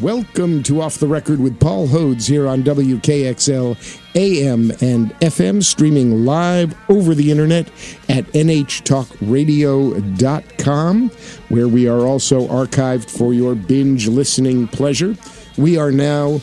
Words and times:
Welcome 0.00 0.64
to 0.64 0.80
Off 0.80 0.98
the 0.98 1.06
Record 1.06 1.38
with 1.38 1.60
Paul 1.60 1.86
Hodes 1.86 2.28
here 2.28 2.48
on 2.48 2.64
WKXL 2.64 3.76
AM 4.16 4.72
and 4.82 5.14
FM, 5.20 5.62
streaming 5.62 6.24
live 6.24 6.74
over 6.90 7.14
the 7.14 7.30
internet 7.30 7.68
at 8.08 8.24
nhtalkradio.com, 8.32 11.10
where 11.48 11.68
we 11.68 11.86
are 11.86 12.00
also 12.00 12.48
archived 12.48 13.08
for 13.08 13.34
your 13.34 13.54
binge 13.54 14.08
listening 14.08 14.66
pleasure. 14.66 15.14
We 15.56 15.78
are 15.78 15.92
now 15.92 16.40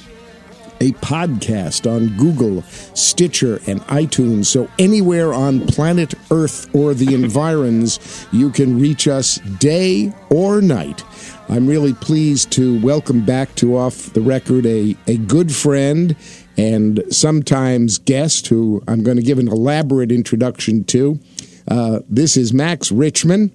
a 0.82 0.91
podcast 0.93 1.89
on 1.89 2.18
Google, 2.18 2.64
Stitcher, 2.95 3.61
and 3.68 3.82
iTunes. 3.82 4.47
So 4.47 4.68
anywhere 4.79 5.32
on 5.32 5.68
planet 5.68 6.15
Earth 6.32 6.73
or 6.73 6.96
the 6.96 7.14
environs, 7.14 8.28
you 8.32 8.50
can 8.50 8.79
reach 8.79 9.07
us 9.07 9.36
day 9.59 10.11
or 10.32 10.59
night. 10.59 11.04
I'm 11.50 11.68
really 11.68 11.93
pleased 11.93 12.51
to 12.54 12.82
welcome 12.82 13.23
back 13.23 13.54
to 13.56 13.78
Off 13.78 14.11
the 14.14 14.21
Record 14.21 14.65
a, 14.65 14.96
a 15.06 15.18
good 15.18 15.54
friend 15.54 16.15
and 16.57 17.04
sometimes 17.11 18.00
guest 18.00 18.48
who 18.48 18.84
I'm 18.87 19.04
going 19.04 19.18
to 19.18 19.23
give 19.23 19.37
an 19.37 19.50
elaborate 19.50 20.11
introduction 20.11 20.84
to. 20.86 21.20
Uh, 21.68 22.00
this 22.09 22.36
is 22.36 22.54
Max 22.54 22.89
Richtman, 22.89 23.51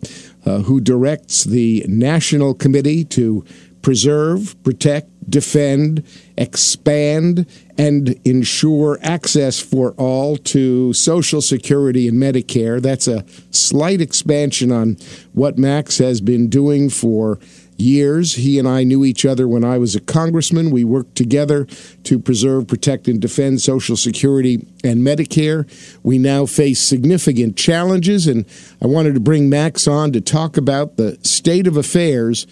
uh, 0.46 0.62
who 0.62 0.80
directs 0.80 1.43
the 1.43 1.84
National 1.88 2.54
Committee 2.54 3.04
to 3.06 3.45
Preserve, 3.82 4.60
Protect, 4.62 5.10
Defend, 5.29 6.05
Expand, 6.37 7.47
and 7.79 8.21
ensure 8.25 8.98
access 9.03 9.61
for 9.61 9.93
all 9.93 10.37
to 10.37 10.93
Social 10.93 11.41
Security 11.41 12.09
and 12.09 12.19
Medicare. 12.19 12.80
That's 12.80 13.09
a 13.09 13.25
slight 13.51 14.01
expansion 14.01 14.71
on 14.73 14.97
what 15.33 15.59
Max 15.59 15.99
has 15.99 16.21
been 16.21 16.49
doing 16.49 16.88
for 16.91 17.38
years. 17.79 18.35
He 18.35 18.59
and 18.59 18.66
I 18.68 18.85
knew 18.85 19.05
each 19.05 19.24
other 19.24 19.46
when 19.46 19.65
I 19.65 19.79
was 19.79 19.95
a 19.95 20.01
congressman. 20.01 20.71
We 20.71 20.85
worked 20.85 21.15
together 21.15 21.66
to 22.05 22.18
preserve, 22.18 22.66
protect, 22.66 23.09
and 23.09 23.21
defend 23.21 23.61
Social 23.61 23.96
Security 23.96 24.66
and 24.85 25.02
Medicare. 25.02 25.68
We 26.02 26.18
now 26.18 26.46
face 26.46 26.80
significant 26.80 27.57
challenges, 27.57 28.27
and 28.27 28.46
I 28.83 28.87
wanted 28.87 29.15
to 29.15 29.21
bring 29.21 29.49
Max 29.49 29.87
on 29.87 30.13
to 30.13 30.21
talk 30.21 30.57
about 30.57 30.96
the 30.96 31.18
state 31.23 31.66
of 31.66 31.77
affairs. 31.77 32.46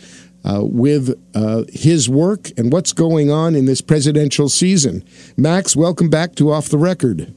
Uh, 0.47 0.61
with 0.63 1.19
uh, 1.35 1.65
his 1.73 2.07
work 2.07 2.51
and 2.59 2.71
what's 2.71 2.93
going 2.93 3.31
on 3.31 3.55
in 3.55 3.65
this 3.65 3.81
presidential 3.81 4.47
season. 4.51 5.03
Max, 5.39 5.75
welcome 5.75 6.11
back 6.11 6.35
to 6.35 6.53
Off 6.53 6.69
the 6.69 6.77
Record. 6.77 7.33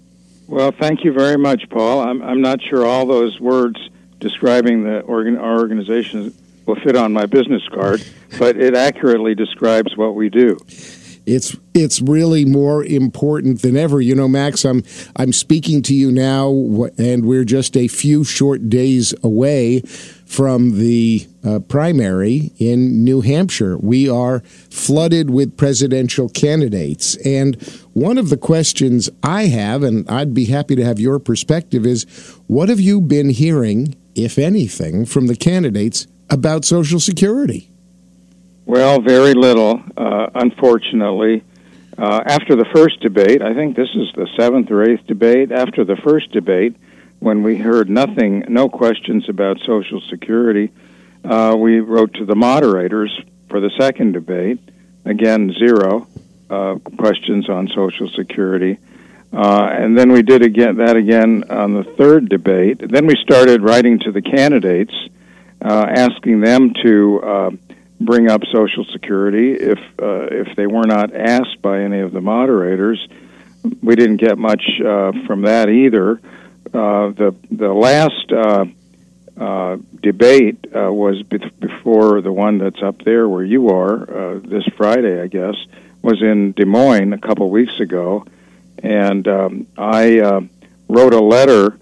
Well, 0.48 0.74
thank 0.78 1.06
you 1.06 1.14
very 1.14 1.38
much, 1.38 1.70
Paul. 1.70 2.02
I'm, 2.02 2.22
I'm 2.22 2.42
not 2.42 2.62
sure 2.62 2.86
all 2.86 3.06
those 3.06 3.40
words 3.40 3.80
describing 4.20 4.84
the 4.84 5.00
organ, 5.02 5.38
our 5.38 5.58
organization 5.58 6.34
will 6.66 6.76
fit 6.76 6.96
on 6.96 7.14
my 7.14 7.26
business 7.26 7.66
card, 7.70 8.04
but 8.38 8.58
it 8.58 8.76
accurately 8.76 9.36
describes 9.36 9.96
what 9.96 10.16
we 10.16 10.30
do. 10.30 10.58
It's 11.28 11.58
it's 11.74 12.02
really 12.02 12.46
more 12.46 12.86
important 12.86 13.62
than 13.62 13.76
ever. 13.76 14.00
You 14.00 14.16
know, 14.16 14.30
Max, 14.30 14.64
I'm 14.64 14.84
I'm 15.18 15.34
speaking 15.34 15.82
to 15.84 15.94
you 15.94 16.10
now, 16.10 16.50
and 16.98 17.26
we're 17.26 17.44
just 17.44 17.76
a 17.76 17.90
few 17.90 18.24
short 18.24 18.70
days 18.70 19.14
away 19.22 19.82
from 20.26 20.80
the 20.80 21.28
uh, 21.44 21.60
primary 21.60 22.54
in 22.58 23.04
New 23.04 23.20
Hampshire. 23.20 23.78
We 23.78 24.10
are 24.10 24.40
flooded 24.70 25.30
with 25.30 25.58
presidential 25.58 26.30
candidates, 26.30 27.18
and 27.18 27.62
one 27.92 28.18
of 28.18 28.30
the 28.30 28.38
questions 28.38 29.10
I 29.22 29.48
have, 29.48 29.84
and 29.84 30.10
I'd 30.10 30.34
be 30.34 30.46
happy 30.46 30.78
to 30.78 30.86
have 30.86 30.98
your 30.98 31.20
perspective, 31.20 31.86
is 31.86 32.06
what 32.48 32.70
have 32.70 32.80
you 32.80 33.02
been 33.02 33.32
hearing, 33.32 33.96
if 34.16 34.38
anything, 34.38 35.06
from 35.06 35.28
the 35.28 35.36
candidates 35.36 36.08
about 36.30 36.64
Social 36.64 37.02
Security? 37.02 37.70
Well, 38.68 39.00
very 39.00 39.34
little, 39.34 39.82
uh, 39.96 40.28
unfortunately. 40.36 41.42
Uh, 41.98 42.22
after 42.26 42.58
the 42.58 42.66
first 42.66 43.00
debate, 43.00 43.42
I 43.42 43.54
think 43.54 43.78
this 43.78 43.88
is 43.96 44.12
the 44.14 44.28
seventh 44.38 44.70
or 44.72 44.84
eighth 44.84 45.08
debate, 45.08 45.54
after 45.54 45.86
the 45.86 45.96
first 45.96 46.34
debate, 46.34 46.76
when 47.20 47.44
we 47.44 47.56
heard 47.56 47.90
nothing, 47.90 48.44
no 48.50 48.68
questions 48.68 49.30
about 49.30 49.62
Social 49.62 50.02
Security, 50.10 50.70
uh, 51.24 51.56
we 51.58 51.80
wrote 51.80 52.16
to 52.16 52.26
the 52.26 52.36
moderators 52.36 53.18
for 53.48 53.62
the 53.62 53.72
second 53.80 54.12
debate. 54.12 54.60
Again, 55.06 55.54
zero 55.58 56.06
uh, 56.50 56.76
questions 56.98 57.48
on 57.48 57.70
Social 57.70 58.10
Security. 58.10 58.80
Uh, 59.32 59.70
and 59.72 59.98
then 59.98 60.12
we 60.12 60.24
did 60.24 60.42
again 60.42 60.76
that 60.76 60.98
again 60.98 61.46
on 61.50 61.74
the 61.74 61.86
third 61.86 62.28
debate. 62.28 62.82
Then 62.82 63.08
we 63.08 63.16
started 63.16 63.62
writing 63.62 64.00
to 64.00 64.12
the 64.12 64.22
candidates 64.22 64.94
uh, 65.62 65.86
asking 65.90 66.42
them 66.42 66.74
to 66.84 67.22
uh, 67.24 67.52
bring 68.00 68.30
up 68.30 68.42
Social 68.52 68.86
Security 68.86 69.54
if 69.54 69.80
uh, 70.02 70.28
if 70.32 70.56
they 70.56 70.68
were 70.68 70.86
not 70.86 71.14
asked 71.16 71.62
by 71.62 71.82
any 71.82 72.00
of 72.00 72.12
the 72.12 72.22
moderators. 72.22 73.06
We 73.82 73.96
didn't 73.96 74.18
get 74.18 74.38
much 74.38 74.64
uh, 74.80 75.12
from 75.26 75.42
that 75.42 75.70
either. 75.70 76.22
Uh, 76.74 77.10
the 77.10 77.36
the 77.52 77.74
last 77.74 78.32
uh, 78.32 78.66
uh, 79.40 79.78
debate 80.02 80.66
uh, 80.76 80.92
was 80.92 81.24
be- 81.24 81.38
before 81.60 82.22
the 82.22 82.32
one 82.32 82.60
that's 82.60 82.82
up 82.82 83.04
there 83.04 83.28
where 83.28 83.44
you 83.44 83.70
are 83.70 84.40
this 84.40 84.66
Friday, 84.76 85.22
I 85.22 85.28
guess, 85.28 85.56
was 86.02 86.22
in 86.22 86.54
Des 86.54 86.66
Moines 86.66 87.14
a 87.14 87.18
couple 87.18 87.50
weeks 87.50 87.80
ago, 87.80 88.26
and 88.82 89.28
um, 89.28 89.68
I 89.78 90.48
wrote 90.88 91.14
a 91.14 91.22
letter 91.22 91.78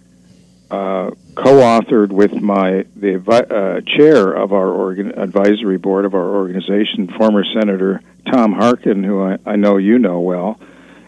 uh, 0.75 1.12
co-authored 1.36 2.09
with 2.09 2.34
my 2.34 2.86
the 2.96 3.16
uh, 3.16 3.81
chair 3.96 4.34
of 4.34 4.52
our 4.52 4.69
organ, 4.69 5.18
advisory 5.18 5.78
board 5.78 6.06
of 6.06 6.13
our 6.13 6.36
organization, 6.36 7.08
former 7.08 7.44
Senator 7.53 8.02
Tom 8.30 8.52
Harkin, 8.52 9.03
who 9.03 9.22
I, 9.24 9.38
I 9.46 9.56
know 9.56 9.78
you 9.78 10.00
know 10.00 10.19
well, 10.19 10.59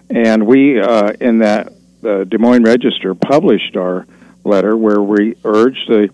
and 0.10 0.48
we 0.48 0.80
uh, 0.80 1.12
in 1.20 1.40
that 1.40 1.74
the 2.02 2.26
Des 2.26 2.38
Moines 2.38 2.64
Register 2.64 3.14
published 3.14 3.76
our 3.76 4.08
letter 4.46 4.78
where 4.78 5.02
we 5.02 5.36
urged 5.44 5.90
the 5.90 6.10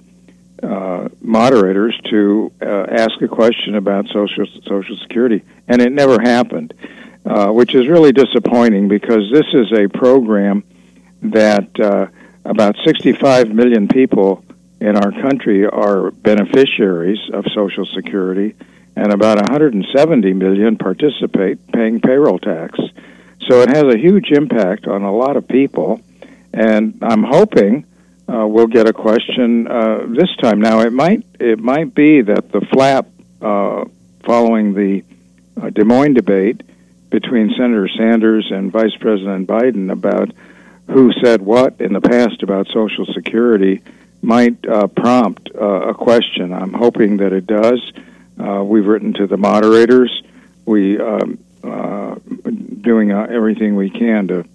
uh, 0.64 1.10
moderators 1.22 2.00
to 2.10 2.52
uh, 2.62 2.86
ask 2.90 3.22
a 3.22 3.28
question 3.28 3.76
about 3.76 4.08
social 4.08 4.48
social 4.68 4.98
security, 4.98 5.44
and 5.68 5.80
it 5.80 5.92
never 5.92 6.20
happened, 6.20 6.74
which 7.50 7.76
is 7.76 7.88
really 7.88 8.14
disappointing 8.14 8.88
because 8.88 9.32
this 9.32 9.46
is 9.54 9.72
a 9.74 9.88
program 9.90 10.64
that 11.22 12.12
about 12.46 12.76
65 12.86 13.50
million 13.54 13.88
people 13.88 14.44
in 14.80 14.98
our 14.98 15.12
country 15.12 15.66
are 15.66 16.12
beneficiaries 16.12 17.30
of 17.32 17.46
Social 17.56 17.86
Security, 17.86 18.56
and 18.96 19.12
about 19.12 19.38
170 19.38 20.34
million 20.34 20.78
participate 20.78 21.66
paying 21.72 22.02
payroll 22.02 22.38
tax. 22.38 22.78
So 23.48 23.62
it 23.62 23.70
has 23.70 23.84
a 23.84 23.98
huge 23.98 24.32
impact 24.32 24.88
on 24.88 25.04
a 25.04 25.14
lot 25.14 25.38
of 25.38 25.48
people, 25.48 26.02
and 26.54 27.00
I'm 27.02 27.24
hoping 27.24 27.86
uh, 28.28 28.46
we'll 28.48 28.68
get 28.68 28.88
a 28.88 28.94
question 28.94 29.68
uh, 29.68 30.06
this 30.08 30.34
time. 30.42 30.62
Now 30.62 30.82
it 30.82 30.94
might 30.94 31.26
it 31.40 31.60
might 31.60 31.94
be 31.94 32.22
that 32.22 32.52
the 32.52 32.62
flap 32.62 33.08
uh, 33.42 33.86
following 34.24 34.74
the 34.74 35.04
uh, 35.62 35.70
Des 35.70 35.84
Moines 35.84 36.14
debate 36.14 36.62
between 37.10 37.54
Senator 37.58 37.88
Sanders 37.90 38.50
and 38.52 38.72
Vice 38.72 38.96
President 39.00 39.48
Biden 39.48 39.92
about 39.92 40.32
who 40.88 41.12
said 41.24 41.42
what 41.42 41.80
in 41.80 41.94
the 41.94 42.02
past 42.02 42.44
about 42.44 42.68
Social 42.68 43.06
Security 43.06 43.82
might 44.22 44.66
uh, 44.68 44.88
prompt 44.88 45.50
uh, 45.54 45.90
a 45.90 45.94
question. 45.94 46.54
I'm 46.54 46.74
hoping 46.74 47.18
that 47.18 47.34
it 47.34 47.46
does. 47.46 47.92
Uh, 48.40 48.64
we've 48.64 48.86
written 48.86 49.14
to 49.14 49.28
the 49.28 49.38
moderators. 49.38 50.24
We 50.66 51.00
um, 51.00 51.38
uh, 51.64 52.16
doing 52.82 53.12
uh, 53.12 53.28
everything 53.30 53.76
we 53.76 53.90
can 53.90 54.28
to 54.30 54.46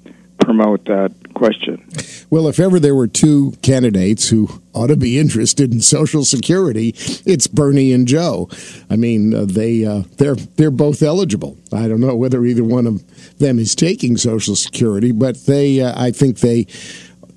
promote 0.40 0.86
that 0.86 1.12
question. 1.34 1.86
Well, 2.30 2.48
if 2.48 2.58
ever 2.58 2.80
there 2.80 2.94
were 2.94 3.06
two 3.06 3.52
candidates 3.62 4.28
who 4.28 4.48
ought 4.72 4.88
to 4.88 4.96
be 4.96 5.19
interested 5.19 5.72
in 5.72 5.81
Social 5.81 6.24
Security, 6.24 6.94
it's 7.26 7.46
Bernie 7.46 7.92
and 7.92 8.08
Joe. 8.08 8.48
I 8.90 8.96
mean, 8.96 9.34
uh, 9.34 9.44
they 9.44 9.82
they're 10.16 10.34
they're 10.34 10.70
both 10.70 11.02
eligible. 11.02 11.58
I 11.72 11.88
don't 11.88 12.00
know 12.00 12.16
whether 12.16 12.44
either 12.44 12.64
one 12.64 12.86
of 12.86 13.02
them 13.38 13.58
is 13.58 13.75
taking 13.75 14.17
Social 14.17 14.56
Security, 14.56 15.12
but 15.12 15.46
they 15.46 15.81
uh, 15.81 15.93
I 16.00 16.11
think 16.11 16.40
they 16.40 16.67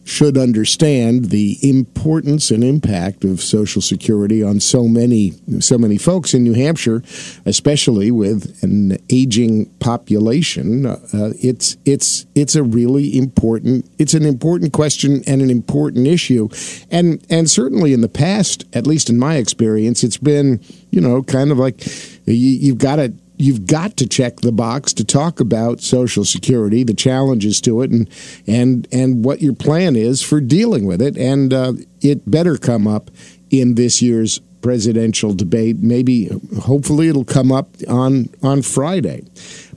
should 0.04 0.38
understand 0.38 1.26
the 1.26 1.58
importance 1.62 2.50
and 2.50 2.64
impact 2.64 3.24
of 3.24 3.40
Social 3.40 3.82
Security 3.82 4.44
on 4.44 4.60
so 4.60 4.88
many 4.88 5.34
so 5.60 5.78
many 5.78 5.98
folks 5.98 6.34
in 6.34 6.44
New 6.44 6.54
Hampshire, 6.54 7.04
especially 7.46 8.12
with 8.12 8.62
an 8.64 8.98
aging 9.10 9.68
population. 9.80 10.86
Uh, 10.86 10.98
it's 11.42 11.78
it's 11.86 12.26
it's 12.36 12.56
a 12.56 12.64
really 12.64 13.18
important 13.18 13.90
it's 14.00 14.14
an 14.14 14.26
important 14.26 14.74
question 14.74 15.24
and 15.28 15.42
an 15.42 15.50
important 15.50 16.08
issue, 16.08 16.50
and 16.90 17.24
and 17.30 17.50
certainly 17.50 17.94
in 17.94 18.02
the 18.02 18.10
past, 18.10 18.66
at 18.74 18.88
least 18.88 19.10
in 19.10 19.20
my 19.20 19.36
experience, 19.36 20.04
it's 20.04 20.18
been 20.18 20.60
you 20.90 21.00
know 21.00 21.22
kind 21.24 21.52
of 21.52 21.58
like 21.58 21.86
you, 22.26 22.34
you've 22.36 22.80
got 22.80 22.98
to 22.98 23.14
you've 23.42 23.66
got 23.66 23.98
to 23.98 24.08
check 24.08 24.38
the 24.38 24.52
box 24.52 24.94
to 24.94 25.04
talk 25.04 25.40
about 25.40 25.82
Social 25.82 26.24
Security, 26.24 26.84
the 26.84 26.94
challenges 26.94 27.60
to 27.62 27.82
it, 27.82 27.92
and 27.92 28.10
and 28.48 28.88
and 28.92 29.26
what 29.26 29.42
your 29.42 29.54
plan 29.54 29.96
is 29.96 30.22
for 30.22 30.40
dealing 30.40 30.86
with 30.86 31.02
it. 31.02 31.18
And 31.18 31.54
uh, 31.54 31.74
it 32.02 32.30
better 32.30 32.58
come 32.58 32.88
up 32.88 33.10
in 33.50 33.76
this 33.76 34.02
year's 34.02 34.40
presidential 34.62 35.34
debate. 35.34 35.78
Maybe, 35.80 36.30
hopefully, 36.62 37.10
it'll 37.10 37.26
come 37.26 37.52
up 37.52 37.70
on 37.90 38.30
on 38.44 38.62
Friday. 38.62 39.26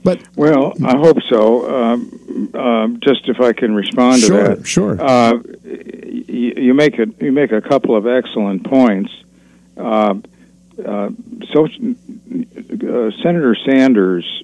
But 0.03 0.21
well, 0.35 0.73
I 0.85 0.97
hope 0.97 1.17
so. 1.27 1.75
Um, 1.75 2.51
um, 2.53 2.99
just 3.01 3.27
if 3.27 3.41
I 3.41 3.53
can 3.53 3.73
respond 3.73 4.21
sure, 4.21 4.49
to 4.49 4.55
that, 4.55 4.67
sure. 4.67 5.01
Uh, 5.01 5.39
you, 5.63 6.53
you 6.57 6.73
make 6.73 6.99
a 6.99 7.07
you 7.19 7.31
make 7.31 7.51
a 7.51 7.61
couple 7.61 7.95
of 7.95 8.05
excellent 8.05 8.63
points. 8.63 9.11
Uh, 10.77 10.81
uh, 10.83 11.09
so, 11.53 11.65
uh, 11.65 13.11
Senator 13.21 13.55
Sanders, 13.65 14.43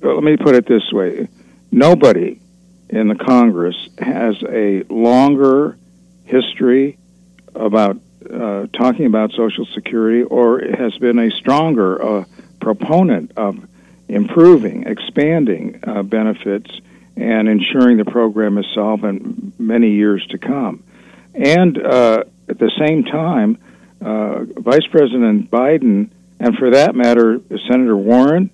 let 0.00 0.22
me 0.22 0.36
put 0.36 0.54
it 0.54 0.66
this 0.66 0.92
way: 0.92 1.28
nobody 1.70 2.40
in 2.88 3.08
the 3.08 3.14
Congress 3.14 3.76
has 3.98 4.36
a 4.48 4.82
longer 4.88 5.76
history 6.24 6.98
about 7.54 7.98
uh, 8.32 8.66
talking 8.72 9.06
about 9.06 9.32
Social 9.32 9.66
Security, 9.66 10.22
or 10.22 10.60
has 10.60 10.96
been 10.98 11.18
a 11.18 11.30
stronger 11.30 12.02
uh, 12.02 12.24
proponent 12.60 13.32
of 13.36 13.56
improving, 14.08 14.84
expanding 14.84 15.80
uh, 15.84 16.02
benefits, 16.02 16.70
and 17.16 17.48
ensuring 17.48 17.96
the 17.96 18.04
program 18.04 18.58
is 18.58 18.66
solvent 18.74 19.58
many 19.58 19.92
years 19.92 20.26
to 20.28 20.38
come. 20.38 20.82
And 21.34 21.80
uh, 21.80 22.24
at 22.48 22.58
the 22.58 22.70
same 22.78 23.04
time, 23.04 23.58
uh, 24.06 24.44
Vice 24.44 24.86
President 24.86 25.50
Biden, 25.50 26.10
and 26.38 26.56
for 26.56 26.70
that 26.70 26.94
matter, 26.94 27.40
Senator 27.68 27.96
Warren 27.96 28.50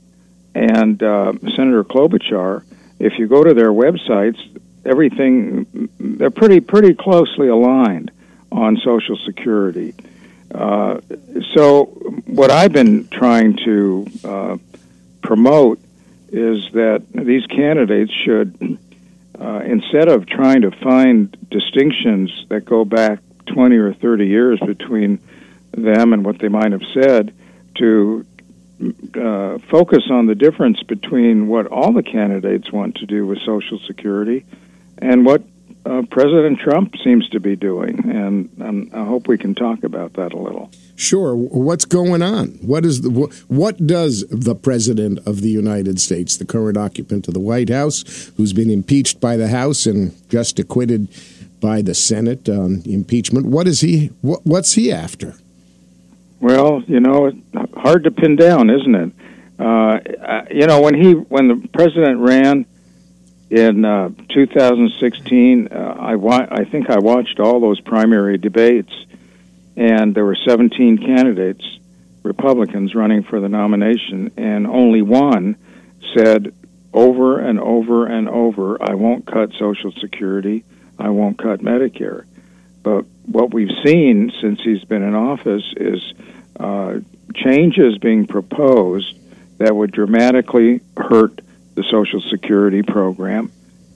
and 0.55 1.03
uh, 1.03 1.33
Senator 1.55 1.85
Klobuchar, 1.85 2.65
if 2.99 3.19
you 3.19 3.27
go 3.27 3.45
to 3.45 3.53
their 3.53 3.71
websites, 3.71 4.39
everything 4.87 5.91
they're 5.99 6.31
pretty 6.31 6.61
pretty 6.61 6.95
closely 6.95 7.49
aligned 7.49 8.11
on 8.51 8.79
Social 8.79 9.19
Security. 9.27 9.95
Uh, 10.55 11.01
so, 11.55 11.85
what 12.27 12.51
I've 12.51 12.73
been 12.73 13.09
trying 13.09 13.59
to 13.65 14.07
uh, 14.25 14.57
promote 15.23 15.81
is 16.31 16.67
that 16.73 17.05
these 17.13 17.47
candidates 17.47 18.13
should, 18.25 18.79
uh, 19.39 19.61
instead 19.67 20.09
of 20.09 20.27
trying 20.27 20.63
to 20.63 20.71
find 20.71 21.37
distinctions 21.51 22.47
that 22.49 22.65
go 22.65 22.87
back 22.87 23.21
20 23.47 23.77
or 23.77 23.93
30 23.93 24.27
years 24.27 24.59
between 24.61 25.19
them 25.73 26.13
and 26.13 26.25
what 26.25 26.39
they 26.39 26.49
might 26.49 26.73
have 26.73 26.85
said, 26.93 27.35
to 27.77 28.27
uh, 29.15 29.59
focus 29.71 30.05
on 30.11 30.27
the 30.27 30.35
difference 30.35 30.83
between 30.83 31.47
what 31.47 31.67
all 31.67 31.93
the 31.93 32.03
candidates 32.03 32.73
want 32.73 32.97
to 32.97 33.07
do 33.07 33.27
with 33.27 33.39
Social 33.41 33.79
Security 33.87 34.45
and 34.99 35.25
what 35.25 35.43
uh, 35.85 36.03
President 36.11 36.61
Trump 36.61 36.95
seems 37.03 37.29
to 37.31 37.41
be 37.41 37.57
doing, 37.57 37.99
and, 38.09 38.49
and, 38.59 38.95
I 38.95 39.05
hope 39.05 39.27
we 39.27 39.37
can 39.37 39.55
talk 39.55 39.83
about 39.83 40.13
that 40.13 40.33
a 40.33 40.39
little. 40.39 40.71
Sure. 40.95 41.35
What's 41.35 41.85
going 41.85 42.23
on? 42.23 42.51
What 42.63 42.85
is 42.85 43.01
the 43.01 43.11
what 43.49 43.85
does 43.85 44.25
the 44.29 44.55
president 44.55 45.19
of 45.27 45.41
the 45.41 45.49
United 45.49 46.01
States, 46.01 46.37
the 46.37 46.45
current 46.45 46.77
occupant 46.77 47.27
of 47.27 47.35
the 47.35 47.41
White 47.41 47.69
House, 47.69 48.31
who's 48.37 48.53
been 48.53 48.71
impeached 48.71 49.21
by 49.21 49.37
the 49.37 49.49
House 49.49 49.87
and 49.87 50.15
just 50.29 50.61
acquitted 50.61 51.09
by 51.61 51.83
the 51.83 51.95
Senate 51.95 52.49
on 52.49 52.83
impeachment, 52.85 53.47
what 53.47 53.67
is 53.67 53.81
he? 53.81 54.09
What, 54.21 54.47
what's 54.47 54.75
he 54.75 54.93
after? 54.93 55.35
Well, 56.43 56.83
you 56.89 56.99
know, 56.99 57.27
it's 57.27 57.39
hard 57.77 58.03
to 58.03 58.11
pin 58.11 58.35
down, 58.35 58.69
isn't 58.69 58.94
it? 58.97 59.12
Uh, 59.61 60.00
you 60.50 60.67
know, 60.67 60.81
when 60.81 61.00
he 61.00 61.12
when 61.12 61.47
the 61.47 61.69
president 61.69 62.19
ran 62.19 62.67
in 63.49 63.85
uh, 63.85 64.11
2016, 64.29 65.69
uh, 65.71 65.97
I 66.00 66.17
wa- 66.17 66.49
I 66.50 66.65
think 66.65 66.91
I 66.91 66.99
watched 66.99 67.39
all 67.39 67.61
those 67.61 67.81
primary 67.81 68.39
debates, 68.39 68.93
and 69.77 70.17
there 70.17 70.25
were 70.25 70.35
17 70.35 70.99
candidates, 70.99 71.65
Republicans 72.25 72.93
running 72.93 73.23
for 73.23 73.39
the 73.39 73.49
nomination, 73.49 74.33
and 74.37 74.67
only 74.67 75.00
one 75.00 75.55
said 76.17 76.53
over 76.93 77.39
and 77.39 77.61
over 77.61 78.06
and 78.06 78.29
over, 78.29 78.83
"I 78.83 78.94
won't 78.94 79.27
cut 79.27 79.53
Social 79.61 79.93
Security, 79.93 80.65
I 80.99 81.11
won't 81.11 81.39
cut 81.39 81.61
Medicare." 81.61 82.25
But 82.82 83.05
what 83.26 83.52
we've 83.55 83.76
seen 83.84 84.32
since 84.40 84.61
he's 84.62 84.84
been 84.84 85.02
in 85.02 85.14
office 85.14 85.64
is 85.76 86.12
uh, 86.58 87.00
changes 87.34 87.99
being 87.99 88.26
proposed 88.26 89.17
that 89.58 89.75
would 89.75 89.93
dramatically 89.93 90.81
hurt 90.96 91.40
the 91.75 91.84
Social 91.84 92.20
Security 92.20 92.82
program. 92.82 93.52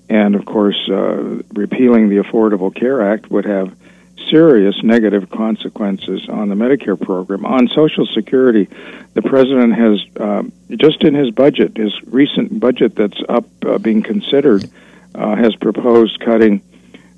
And 0.08 0.34
of 0.34 0.44
course, 0.44 0.88
uh, 0.88 1.42
repealing 1.52 2.08
the 2.08 2.16
Affordable 2.16 2.74
Care 2.74 3.02
Act 3.02 3.30
would 3.30 3.44
have 3.44 3.76
serious 4.30 4.82
negative 4.82 5.28
consequences 5.30 6.28
on 6.28 6.48
the 6.48 6.54
Medicare 6.54 7.00
program. 7.00 7.44
On 7.44 7.68
Social 7.68 8.06
Security, 8.06 8.68
the 9.14 9.22
president 9.22 9.74
has, 9.74 10.04
uh, 10.16 10.42
just 10.70 11.02
in 11.02 11.14
his 11.14 11.30
budget, 11.30 11.76
his 11.76 11.92
recent 12.04 12.58
budget 12.58 12.94
that's 12.94 13.20
up 13.28 13.46
uh, 13.64 13.78
being 13.78 14.02
considered, 14.02 14.68
uh, 15.14 15.34
has 15.36 15.54
proposed 15.56 16.20
cutting 16.20 16.62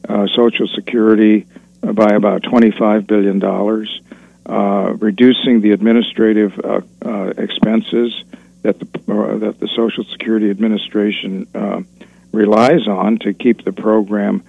uh, 0.08 0.26
Social 0.34 0.66
Security 0.68 1.46
by 1.80 2.14
about 2.14 2.42
$25 2.42 3.06
billion 3.06 3.40
uh, 4.48 4.94
reducing 4.98 5.60
the 5.60 5.72
administrative 5.72 6.58
uh, 6.58 6.80
uh, 7.04 7.32
expenses 7.36 8.24
that 8.62 8.78
the 8.78 9.12
uh, 9.12 9.36
that 9.36 9.60
the 9.60 9.68
Social 9.76 10.04
Security 10.04 10.48
Administration 10.48 11.46
uh, 11.54 11.82
relies 12.32 12.88
on 12.88 13.18
to 13.18 13.34
keep 13.34 13.62
the 13.64 13.72
program 13.72 14.42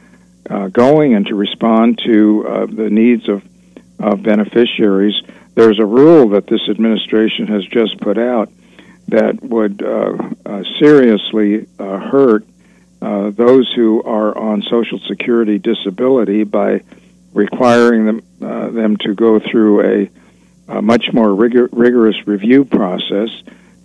going 0.72 1.14
and 1.14 1.28
to 1.28 1.36
respond 1.36 2.00
to 2.06 2.68
the 2.72 2.90
needs 2.90 3.28
of 3.28 3.44
of 4.00 4.24
beneficiaries. 4.24 5.22
There's 5.54 5.80
a 5.80 5.86
rule 5.86 6.30
that 6.30 6.48
this 6.48 6.62
administration 6.70 7.48
has 7.48 7.66
just 7.66 8.00
put 8.00 8.18
out 8.18 8.50
that 9.10 9.44
would 9.44 9.80
seriously 10.80 11.68
hurt 11.78 12.46
those 13.02 13.72
who 13.76 14.02
are 14.04 14.36
on 14.38 14.62
Social 14.62 15.00
Security 15.00 15.60
disability 15.60 16.46
by 16.46 16.84
requiring 17.34 18.06
them 18.06 18.22
uh, 18.42 18.70
them 18.70 18.98
to 18.98 19.14
go 19.14 19.40
through 19.40 19.82
a, 19.82 20.10
a 20.68 20.82
much 20.82 21.12
more 21.14 21.34
rigor, 21.34 21.70
rigorous 21.72 22.28
review 22.28 22.66
process. 22.66 23.30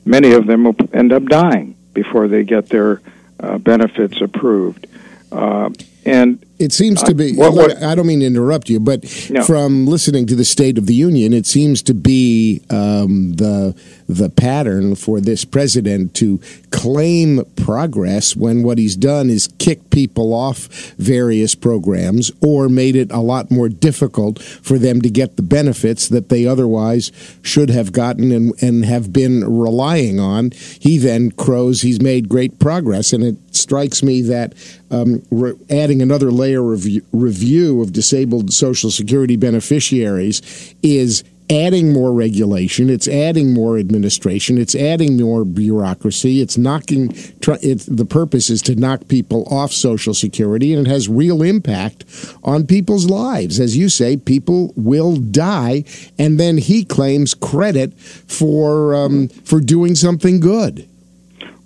Many 0.05 0.32
of 0.32 0.46
them 0.46 0.64
will 0.64 0.76
end 0.93 1.12
up 1.12 1.25
dying 1.25 1.76
before 1.93 2.29
they 2.29 2.44
get 2.44 2.69
their 2.69 3.00
uh, 3.41 3.58
benefits 3.58 4.20
approved. 4.20 4.87
Uh, 5.32 5.70
and 6.05 6.44
it 6.59 6.73
seems 6.73 7.03
to 7.03 7.15
be. 7.15 7.35
What, 7.35 7.55
what, 7.55 7.83
I 7.83 7.95
don't 7.95 8.06
mean 8.06 8.21
to 8.21 8.27
interrupt 8.27 8.69
you, 8.69 8.79
but 8.79 9.05
no. 9.31 9.43
from 9.43 9.87
listening 9.87 10.27
to 10.29 10.37
the 10.37 10.44
State 10.44 10.79
of 10.79 10.87
the 10.87 10.94
Union, 10.94 11.32
it 11.32 11.46
seems 11.46 11.82
to 11.82 11.94
be 11.94 12.63
um, 12.70 13.32
the 13.34 13.75
the 14.08 14.31
pattern 14.31 14.94
for 14.94 15.20
this 15.20 15.44
president 15.44 16.15
to 16.15 16.39
claim 16.70 17.44
progress 17.56 18.37
when 18.37 18.63
what 18.63 18.79
he's 18.79 18.96
done 18.96 19.31
is 19.31 19.49
kick 19.58 19.91
people 19.91 20.34
off 20.34 20.67
various 20.99 21.55
programs 21.55 22.31
or 22.43 22.69
made 22.69 22.96
it 22.96 23.11
a 23.11 23.20
lot 23.20 23.51
more 23.51 23.69
difficult 23.69 24.41
for 24.43 24.79
them 24.79 25.01
to 25.01 25.08
get 25.08 25.37
the 25.37 25.43
benefits 25.43 26.08
that 26.08 26.29
they 26.29 26.46
otherwise 26.46 27.11
should 27.43 27.70
have 27.70 27.93
gotten 27.93 28.31
and, 28.31 28.53
and 28.63 28.84
have 28.84 29.13
been 29.13 29.43
relying 29.44 30.20
on. 30.20 30.51
He 30.79 30.99
then 30.99 31.31
crows 31.31 31.82
he's 31.82 32.01
made 32.01 32.29
great 32.29 32.58
progress, 32.58 33.13
and 33.13 33.25
it 33.25 33.37
strikes 33.56 34.03
me 34.03 34.20
that 34.23 34.55
um, 34.91 35.23
adding 35.70 36.03
another 36.03 36.31
layer 36.44 36.72
of 36.72 36.86
review 37.13 37.81
of 37.81 37.93
disabled 37.93 38.53
Social 38.53 38.91
Security 38.91 39.36
beneficiaries 39.36 40.74
is 40.82 41.24
adding 41.51 41.93
more 41.93 42.13
regulation, 42.13 42.89
it's 42.89 43.06
adding 43.06 43.53
more 43.53 43.79
administration, 43.79 44.56
it's 44.56 44.74
adding 44.74 45.20
more 45.20 45.44
bureaucracy, 45.44 46.41
it's 46.41 46.56
knocking. 46.56 47.10
It's, 47.13 47.86
the 47.86 48.06
purpose 48.06 48.48
is 48.51 48.63
to 48.63 48.74
knock 48.74 49.08
people 49.08 49.46
off 49.51 49.72
Social 49.72 50.15
Security, 50.15 50.72
and 50.72 50.86
it 50.86 50.91
has 50.91 51.08
real 51.08 51.43
impact 51.43 52.05
on 52.43 52.67
people's 52.67 53.06
lives. 53.10 53.60
As 53.60 53.77
you 53.77 53.89
say, 53.89 54.17
people 54.17 54.72
will 54.77 55.17
die, 55.17 55.84
and 56.19 56.41
then 56.41 56.58
he 56.58 56.84
claims 56.84 57.34
credit 57.34 57.94
for 57.98 58.94
um, 58.94 59.29
for 59.29 59.60
doing 59.60 59.94
something 59.94 60.41
good. 60.41 60.89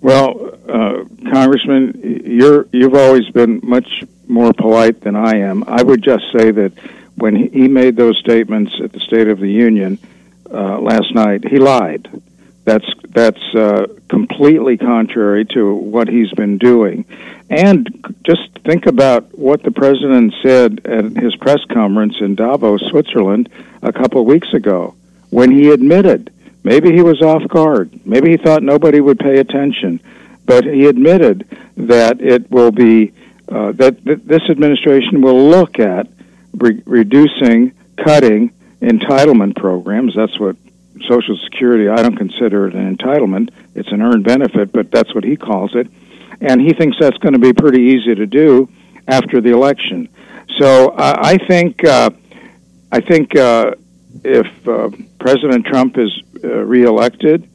Well, 0.01 0.57
uh, 0.67 1.03
Congressman, 1.31 2.23
you're 2.25 2.67
you've 2.71 2.95
always 2.95 3.27
been 3.29 3.59
much 3.63 4.03
more 4.29 4.53
polite 4.53 5.01
than 5.01 5.15
I 5.15 5.37
am. 5.39 5.63
I 5.67 5.81
would 5.81 6.01
just 6.01 6.25
say 6.31 6.51
that 6.51 6.71
when 7.15 7.35
he 7.35 7.67
made 7.67 7.95
those 7.95 8.17
statements 8.19 8.73
at 8.81 8.93
the 8.93 8.99
State 8.99 9.27
of 9.27 9.39
the 9.39 9.51
Union 9.51 9.99
uh, 10.51 10.79
last 10.79 11.13
night, 11.13 11.47
he 11.47 11.59
lied. 11.59 12.07
That's 12.63 12.85
that's 13.09 13.55
uh, 13.55 13.87
completely 14.09 14.77
contrary 14.77 15.45
to 15.53 15.73
what 15.73 16.07
he's 16.07 16.31
been 16.33 16.57
doing. 16.57 17.05
And 17.49 18.05
just 18.23 18.47
think 18.63 18.85
about 18.85 19.37
what 19.37 19.63
the 19.63 19.71
president 19.71 20.35
said 20.43 20.85
at 20.85 21.05
his 21.17 21.35
press 21.37 21.63
conference 21.65 22.15
in 22.21 22.35
Davos, 22.35 22.81
Switzerland, 22.91 23.49
a 23.81 23.91
couple 23.91 24.21
of 24.21 24.27
weeks 24.27 24.53
ago, 24.53 24.95
when 25.31 25.51
he 25.51 25.71
admitted 25.71 26.31
maybe 26.63 26.91
he 26.91 27.01
was 27.01 27.21
off 27.21 27.47
guard, 27.47 28.05
maybe 28.05 28.29
he 28.29 28.37
thought 28.37 28.61
nobody 28.61 29.01
would 29.01 29.19
pay 29.19 29.39
attention, 29.39 29.99
but 30.45 30.63
he 30.63 30.85
admitted 30.85 31.47
that 31.75 32.21
it 32.21 32.51
will 32.51 32.71
be 32.71 33.11
uh, 33.51 33.71
that, 33.73 34.03
that 34.05 34.27
this 34.27 34.43
administration 34.49 35.21
will 35.21 35.49
look 35.49 35.79
at 35.79 36.07
re- 36.53 36.81
reducing, 36.85 37.73
cutting 38.03 38.51
entitlement 38.81 39.55
programs. 39.55 40.15
That's 40.15 40.39
what 40.39 40.55
Social 41.07 41.37
Security, 41.37 41.87
I 41.87 42.01
don't 42.01 42.17
consider 42.17 42.67
it 42.67 42.75
an 42.75 42.95
entitlement. 42.95 43.51
It's 43.75 43.91
an 43.91 44.01
earned 44.01 44.23
benefit, 44.23 44.71
but 44.71 44.91
that's 44.91 45.13
what 45.15 45.23
he 45.23 45.35
calls 45.35 45.75
it. 45.75 45.87
And 46.41 46.61
he 46.61 46.73
thinks 46.73 46.97
that's 46.99 47.17
going 47.17 47.33
to 47.33 47.39
be 47.39 47.53
pretty 47.53 47.81
easy 47.81 48.15
to 48.15 48.25
do 48.25 48.69
after 49.07 49.41
the 49.41 49.51
election. 49.51 50.09
So 50.57 50.89
uh, 50.89 51.15
I 51.17 51.37
think 51.37 51.83
uh, 51.85 52.11
I 52.91 53.01
think 53.01 53.35
uh, 53.35 53.75
if 54.23 54.67
uh, 54.67 54.89
President 55.19 55.65
Trump 55.65 55.97
is 55.97 56.11
reelected 56.43 57.49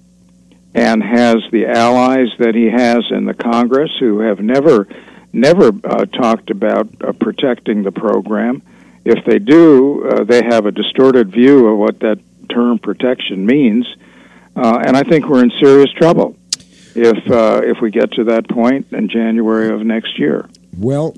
and 0.74 1.02
has 1.02 1.36
the 1.50 1.66
allies 1.66 2.28
that 2.38 2.54
he 2.54 2.68
has 2.68 3.04
in 3.10 3.24
the 3.24 3.34
Congress 3.34 3.90
who 3.98 4.20
have 4.20 4.40
never 4.40 4.88
never 5.34 5.72
uh, 5.84 6.06
talked 6.06 6.50
about 6.50 6.88
uh, 7.02 7.12
protecting 7.12 7.82
the 7.82 7.92
program, 7.92 8.62
if 9.04 9.24
they 9.24 9.38
do, 9.38 10.08
uh, 10.08 10.24
they 10.24 10.42
have 10.42 10.66
a 10.66 10.72
distorted 10.72 11.30
view 11.30 11.68
of 11.68 11.78
what 11.78 12.00
that 12.00 12.18
term 12.48 12.78
protection 12.78 13.44
means, 13.44 13.86
uh, 14.56 14.82
and 14.86 14.96
I 14.96 15.02
think 15.02 15.26
we're 15.26 15.42
in 15.42 15.52
serious 15.60 15.90
trouble 15.92 16.36
if 16.94 17.30
uh, 17.30 17.60
if 17.64 17.80
we 17.80 17.90
get 17.90 18.12
to 18.12 18.24
that 18.24 18.48
point 18.48 18.92
in 18.92 19.08
January 19.08 19.70
of 19.70 19.84
next 19.84 20.18
year. 20.18 20.48
Well, 20.78 21.16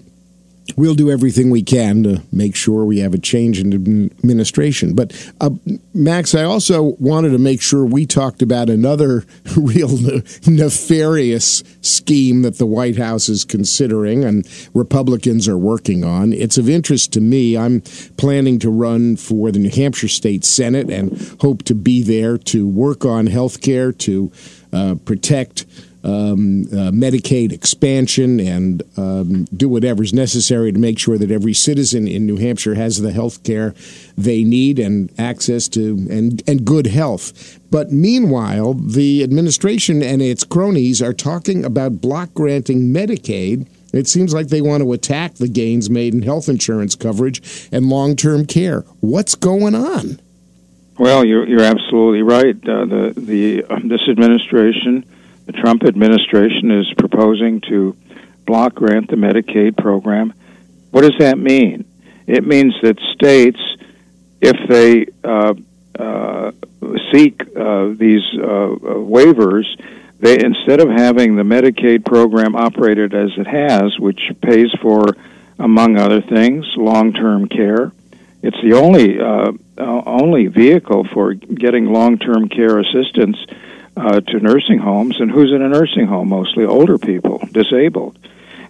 we'll 0.76 0.94
do 0.94 1.10
everything 1.10 1.50
we 1.50 1.62
can 1.62 2.02
to 2.02 2.22
make 2.32 2.56
sure 2.56 2.84
we 2.84 2.98
have 2.98 3.14
a 3.14 3.18
change 3.18 3.60
in 3.60 3.72
administration. 3.72 4.94
But 4.94 5.12
uh, 5.40 5.50
Max, 5.94 6.34
I 6.34 6.42
also 6.42 6.96
wanted 6.98 7.30
to 7.30 7.38
make 7.38 7.62
sure 7.62 7.84
we 7.84 8.06
talked 8.06 8.42
about 8.42 8.68
another 8.68 9.24
real 9.56 9.98
nefarious 10.46 11.62
scheme 11.80 12.42
that 12.42 12.58
the 12.58 12.66
White 12.66 12.96
House 12.96 13.28
is 13.28 13.44
considering 13.44 14.24
and 14.24 14.48
Republicans 14.74 15.48
are 15.48 15.58
working 15.58 16.04
on. 16.04 16.32
It's 16.32 16.58
of 16.58 16.68
interest 16.68 17.12
to 17.14 17.20
me. 17.20 17.56
I'm 17.56 17.82
planning 18.16 18.58
to 18.60 18.70
run 18.70 19.16
for 19.16 19.50
the 19.50 19.58
New 19.58 19.70
Hampshire 19.70 20.08
State 20.08 20.44
Senate 20.44 20.90
and 20.90 21.36
hope 21.40 21.62
to 21.64 21.74
be 21.74 22.02
there 22.02 22.38
to 22.38 22.66
work 22.66 23.04
on 23.04 23.26
health 23.26 23.60
care 23.60 23.92
to 23.92 24.32
uh, 24.72 24.96
protect 25.04 25.64
um, 26.06 26.62
uh, 26.72 26.92
Medicaid 26.92 27.52
expansion 27.52 28.38
and 28.38 28.82
um, 28.96 29.44
do 29.56 29.68
whatever's 29.68 30.14
necessary 30.14 30.70
to 30.70 30.78
make 30.78 31.00
sure 31.00 31.18
that 31.18 31.32
every 31.32 31.52
citizen 31.52 32.06
in 32.06 32.26
New 32.26 32.36
Hampshire 32.36 32.76
has 32.76 33.00
the 33.00 33.10
health 33.10 33.42
care 33.42 33.74
they 34.16 34.44
need 34.44 34.78
and 34.78 35.12
access 35.18 35.66
to 35.68 36.06
and, 36.08 36.42
and 36.46 36.64
good 36.64 36.86
health. 36.86 37.58
But 37.70 37.90
meanwhile, 37.90 38.74
the 38.74 39.24
administration 39.24 40.00
and 40.00 40.22
its 40.22 40.44
cronies 40.44 41.02
are 41.02 41.12
talking 41.12 41.64
about 41.64 42.00
block 42.00 42.32
granting 42.34 42.92
Medicaid. 42.92 43.66
It 43.92 44.06
seems 44.06 44.32
like 44.32 44.48
they 44.48 44.60
want 44.60 44.84
to 44.84 44.92
attack 44.92 45.34
the 45.34 45.48
gains 45.48 45.90
made 45.90 46.14
in 46.14 46.22
health 46.22 46.48
insurance 46.48 46.94
coverage 46.94 47.68
and 47.72 47.88
long 47.88 48.14
term 48.14 48.46
care. 48.46 48.82
What's 49.00 49.34
going 49.34 49.74
on? 49.74 50.20
Well, 50.98 51.24
you're, 51.24 51.46
you're 51.46 51.62
absolutely 51.62 52.22
right. 52.22 52.56
Uh, 52.56 52.84
the 52.84 53.14
the 53.16 53.64
uh, 53.64 53.80
this 53.82 54.08
administration 54.08 55.04
the 55.46 55.52
Trump 55.52 55.84
administration 55.84 56.70
is 56.70 56.92
proposing 56.98 57.60
to 57.62 57.96
block 58.44 58.74
grant 58.74 59.08
the 59.08 59.16
Medicaid 59.16 59.76
program. 59.76 60.34
What 60.90 61.02
does 61.02 61.18
that 61.18 61.38
mean? 61.38 61.84
It 62.26 62.44
means 62.44 62.74
that 62.82 62.98
states, 63.14 63.60
if 64.40 64.56
they 64.68 65.06
uh, 65.22 65.54
uh, 65.98 66.52
seek 67.12 67.40
uh, 67.56 67.94
these 67.96 68.22
uh, 68.34 68.74
waivers, 69.14 69.64
they 70.18 70.42
instead 70.42 70.80
of 70.80 70.88
having 70.88 71.36
the 71.36 71.42
Medicaid 71.42 72.04
program 72.04 72.56
operated 72.56 73.14
as 73.14 73.30
it 73.36 73.46
has, 73.46 73.98
which 73.98 74.20
pays 74.40 74.70
for, 74.80 75.04
among 75.58 75.96
other 75.98 76.22
things, 76.22 76.64
long-term 76.76 77.48
care. 77.48 77.92
It's 78.42 78.56
the 78.62 78.74
only 78.74 79.20
uh, 79.20 79.52
uh, 79.78 80.02
only 80.06 80.46
vehicle 80.46 81.06
for 81.12 81.34
getting 81.34 81.86
long-term 81.86 82.48
care 82.48 82.78
assistance 82.78 83.36
uh, 83.96 84.20
to 84.20 84.40
nursing 84.40 84.78
homes, 84.78 85.20
and 85.20 85.30
who's 85.30 85.52
in 85.52 85.62
a 85.62 85.68
nursing 85.68 86.06
home? 86.06 86.28
Mostly 86.28 86.64
older 86.64 86.98
people, 86.98 87.38
disabled, 87.50 88.18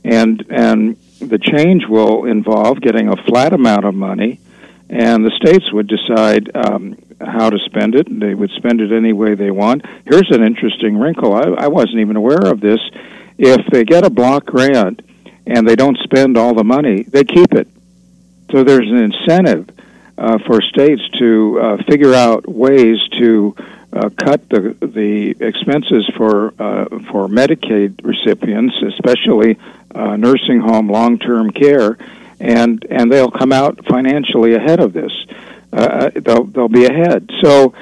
and 0.04 0.44
and 0.50 0.96
the 1.20 1.38
change 1.38 1.86
will 1.86 2.26
involve 2.26 2.80
getting 2.80 3.08
a 3.08 3.16
flat 3.16 3.52
amount 3.52 3.84
of 3.84 3.94
money, 3.94 4.40
and 4.88 5.24
the 5.24 5.30
states 5.30 5.72
would 5.72 5.88
decide 5.88 6.54
um, 6.54 6.96
how 7.20 7.50
to 7.50 7.58
spend 7.58 7.94
it. 7.94 8.06
They 8.08 8.34
would 8.34 8.50
spend 8.50 8.80
it 8.80 8.92
any 8.92 9.12
way 9.12 9.34
they 9.34 9.50
want. 9.50 9.84
Here's 10.04 10.30
an 10.30 10.42
interesting 10.44 10.98
wrinkle. 10.98 11.34
I, 11.34 11.64
I 11.64 11.68
wasn't 11.68 12.00
even 12.00 12.16
aware 12.16 12.46
of 12.46 12.60
this. 12.60 12.80
If 13.38 13.66
they 13.66 13.84
get 13.84 14.04
a 14.04 14.10
block 14.10 14.46
grant 14.46 15.02
and 15.46 15.66
they 15.66 15.76
don't 15.76 15.98
spend 15.98 16.36
all 16.36 16.54
the 16.54 16.64
money, 16.64 17.02
they 17.02 17.24
keep 17.24 17.52
it. 17.54 17.68
So 18.52 18.64
there's 18.64 18.88
an 18.88 18.98
incentive 18.98 19.68
uh, 20.18 20.38
for 20.46 20.60
states 20.62 21.02
to 21.18 21.60
uh, 21.60 21.76
figure 21.88 22.14
out 22.14 22.48
ways 22.48 22.98
to 23.18 23.56
uh, 23.96 24.10
cut 24.10 24.48
the 24.50 24.76
the 24.80 25.30
expenses 25.40 26.08
for 26.16 26.48
uh, 26.58 26.88
for 27.10 27.28
Medicaid 27.28 28.04
recipients, 28.04 28.74
especially 28.82 29.58
uh, 29.94 30.16
nursing 30.16 30.60
home 30.60 30.90
long 30.90 31.18
term 31.18 31.50
care, 31.50 31.96
and 32.38 32.84
and 32.90 33.10
they'll 33.10 33.30
come 33.30 33.52
out 33.52 33.86
financially 33.86 34.54
ahead 34.54 34.80
of 34.80 34.92
this. 34.92 35.12
Uh, 35.72 35.76
uh, 35.76 36.10
they'll 36.14 36.44
they'll 36.44 36.68
be 36.68 36.84
ahead. 36.84 37.30
So 37.42 37.74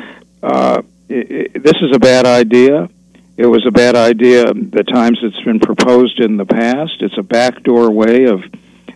uh, 0.43 0.83
it, 1.09 1.31
it, 1.31 1.63
this 1.63 1.77
is 1.83 1.95
a 1.95 1.99
bad 1.99 2.27
idea. 2.27 2.89
It 3.37 3.47
was 3.47 3.67
a 3.67 3.73
bad 3.73 3.97
idea 3.97 4.55
the 4.55 4.85
times 4.85 5.19
it's 5.23 5.41
been 5.43 5.59
proposed 5.59 6.21
in 6.21 6.37
the 6.37 6.47
past. 6.47 7.01
It's 7.01 7.19
a 7.19 7.23
backdoor 7.25 7.91
way 7.91 8.27
of 8.27 8.45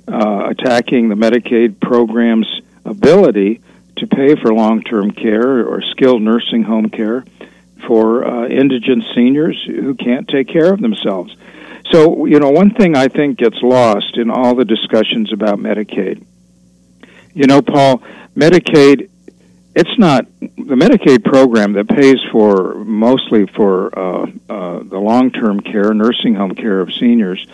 attacking 0.06 1.08
the 1.08 1.16
Medicaid 1.16 1.80
program's 1.80 2.48
ability 2.84 3.60
to 3.98 4.06
pay 4.06 4.34
for 4.34 4.52
long 4.52 4.82
term 4.82 5.10
care 5.10 5.66
or 5.66 5.82
skilled 5.82 6.22
nursing 6.22 6.62
home 6.62 6.90
care 6.90 7.24
for 7.86 8.26
uh, 8.26 8.48
indigent 8.48 9.04
seniors 9.14 9.62
who 9.64 9.94
can't 9.94 10.28
take 10.28 10.48
care 10.48 10.72
of 10.72 10.80
themselves. 10.80 11.34
So, 11.90 12.26
you 12.26 12.38
know, 12.38 12.50
one 12.50 12.70
thing 12.70 12.96
I 12.96 13.08
think 13.08 13.38
gets 13.38 13.62
lost 13.62 14.16
in 14.16 14.30
all 14.30 14.54
the 14.54 14.64
discussions 14.64 15.32
about 15.32 15.58
Medicaid. 15.58 16.24
You 17.32 17.46
know, 17.46 17.62
Paul, 17.62 18.02
Medicaid, 18.36 19.08
it's 19.74 19.98
not 19.98 20.26
the 20.40 20.74
Medicaid 20.74 21.24
program 21.24 21.74
that 21.74 21.88
pays 21.88 22.18
for 22.32 22.74
mostly 22.84 23.46
for 23.46 23.96
uh, 23.96 24.26
uh, 24.50 24.82
the 24.82 24.98
long 24.98 25.30
term 25.30 25.60
care, 25.60 25.94
nursing 25.94 26.34
home 26.34 26.54
care 26.54 26.80
of 26.80 26.92
seniors. 26.92 27.46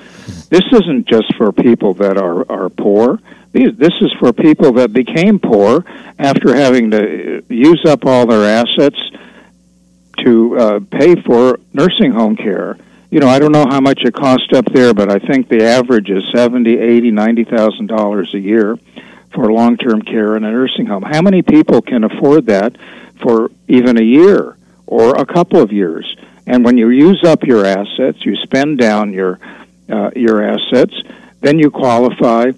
This 0.48 0.64
isn't 0.72 1.06
just 1.06 1.34
for 1.36 1.52
people 1.52 1.94
that 1.94 2.16
are, 2.16 2.50
are 2.50 2.70
poor. 2.70 3.20
This 3.54 3.94
is 4.00 4.12
for 4.18 4.32
people 4.32 4.72
that 4.74 4.92
became 4.92 5.38
poor 5.38 5.84
after 6.18 6.56
having 6.56 6.90
to 6.90 7.44
use 7.48 7.84
up 7.86 8.04
all 8.04 8.26
their 8.26 8.44
assets 8.44 8.98
to 10.18 10.58
uh, 10.58 10.80
pay 10.90 11.14
for 11.22 11.60
nursing 11.72 12.10
home 12.10 12.34
care. 12.34 12.76
You 13.12 13.20
know, 13.20 13.28
I 13.28 13.38
don't 13.38 13.52
know 13.52 13.66
how 13.66 13.80
much 13.80 14.00
it 14.04 14.12
costs 14.12 14.52
up 14.52 14.64
there, 14.66 14.92
but 14.92 15.08
I 15.08 15.20
think 15.20 15.48
the 15.48 15.64
average 15.64 16.10
is 16.10 16.24
seventy, 16.34 16.76
eighty, 16.78 17.12
ninety 17.12 17.44
thousand 17.44 17.86
dollars 17.86 18.34
a 18.34 18.40
year 18.40 18.76
for 19.32 19.52
long-term 19.52 20.02
care 20.02 20.36
in 20.36 20.42
a 20.42 20.50
nursing 20.50 20.86
home. 20.86 21.02
How 21.02 21.22
many 21.22 21.42
people 21.42 21.80
can 21.80 22.02
afford 22.02 22.46
that 22.46 22.76
for 23.22 23.52
even 23.68 23.98
a 23.98 24.02
year 24.02 24.56
or 24.86 25.14
a 25.14 25.26
couple 25.26 25.60
of 25.60 25.70
years? 25.72 26.16
And 26.46 26.64
when 26.64 26.76
you 26.76 26.88
use 26.90 27.22
up 27.24 27.44
your 27.44 27.64
assets, 27.64 28.24
you 28.26 28.34
spend 28.36 28.78
down 28.78 29.12
your 29.12 29.38
uh, 29.88 30.10
your 30.16 30.42
assets, 30.42 30.94
then 31.40 31.60
you 31.60 31.70
qualify 31.70 32.50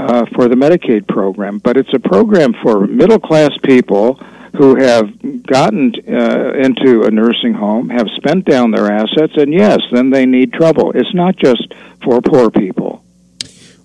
uh, 0.00 0.26
for 0.34 0.48
the 0.48 0.54
Medicaid 0.54 1.06
program, 1.06 1.58
but 1.58 1.76
it's 1.76 1.92
a 1.92 1.98
program 1.98 2.54
for 2.62 2.86
middle 2.86 3.18
class 3.18 3.50
people 3.62 4.14
who 4.56 4.74
have 4.76 5.42
gotten 5.46 5.92
uh, 6.08 6.52
into 6.54 7.02
a 7.02 7.10
nursing 7.10 7.54
home, 7.54 7.88
have 7.88 8.08
spent 8.16 8.44
down 8.44 8.70
their 8.70 8.90
assets, 8.90 9.34
and 9.36 9.52
yes, 9.52 9.80
then 9.92 10.10
they 10.10 10.26
need 10.26 10.52
trouble. 10.52 10.92
It's 10.92 11.14
not 11.14 11.36
just 11.36 11.72
for 12.02 12.20
poor 12.20 12.50
people. 12.50 13.04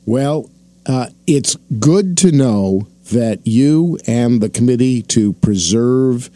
Well, 0.06 0.50
uh, 0.86 1.08
it's 1.28 1.56
good 1.80 2.18
to 2.20 2.32
know 2.32 2.88
that 3.12 3.46
you 3.46 4.00
and 4.08 4.42
the 4.42 4.50
Committee 4.50 5.02
to 5.04 5.34
Preserve 5.34 6.30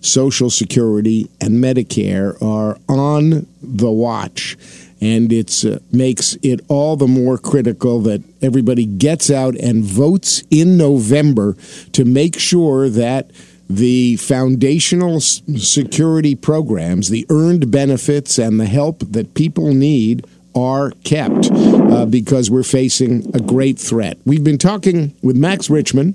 Social 0.00 0.50
Security 0.50 1.28
and 1.40 1.62
Medicare 1.62 2.40
are 2.42 2.78
on 2.88 3.46
the 3.62 3.90
watch 3.90 4.56
and 5.00 5.32
it 5.32 5.64
uh, 5.64 5.78
makes 5.92 6.36
it 6.42 6.60
all 6.68 6.96
the 6.96 7.06
more 7.06 7.38
critical 7.38 8.00
that 8.00 8.22
everybody 8.42 8.86
gets 8.86 9.30
out 9.30 9.54
and 9.56 9.84
votes 9.84 10.42
in 10.50 10.76
November 10.76 11.56
to 11.92 12.04
make 12.04 12.38
sure 12.38 12.88
that 12.88 13.30
the 13.68 14.16
foundational 14.16 15.20
security 15.20 16.34
programs, 16.34 17.08
the 17.08 17.26
earned 17.30 17.70
benefits, 17.70 18.38
and 18.38 18.60
the 18.60 18.66
help 18.66 19.00
that 19.00 19.34
people 19.34 19.72
need 19.72 20.26
are 20.54 20.92
kept 21.02 21.50
uh, 21.50 22.06
because 22.06 22.50
we're 22.50 22.62
facing 22.62 23.34
a 23.34 23.40
great 23.40 23.78
threat. 23.78 24.18
We've 24.24 24.44
been 24.44 24.58
talking 24.58 25.14
with 25.22 25.36
Max 25.36 25.68
Richtman, 25.68 26.14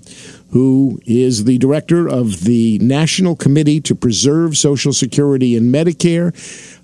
who 0.51 0.99
is 1.05 1.43
the 1.43 1.57
director 1.57 2.07
of 2.07 2.43
the 2.45 2.79
National 2.79 3.35
Committee 3.35 3.79
to 3.81 3.93
Preserve 3.95 4.57
Social 4.57 4.93
Security 4.93 5.55
and 5.55 5.73
Medicare. 5.73 6.33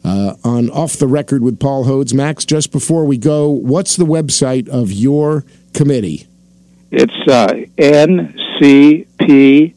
Uh, 0.03 0.35
on 0.43 0.69
Off 0.69 0.97
the 0.97 1.07
Record 1.07 1.41
with 1.41 1.59
Paul 1.59 1.85
Hodes. 1.85 2.13
Max, 2.13 2.45
just 2.45 2.71
before 2.71 3.05
we 3.05 3.17
go, 3.17 3.49
what's 3.49 3.95
the 3.95 4.05
website 4.05 4.69
of 4.69 4.91
your 4.91 5.43
committee? 5.73 6.27
It's 6.91 7.11
uh, 7.27 7.53
ncpssm.org. 7.77 9.73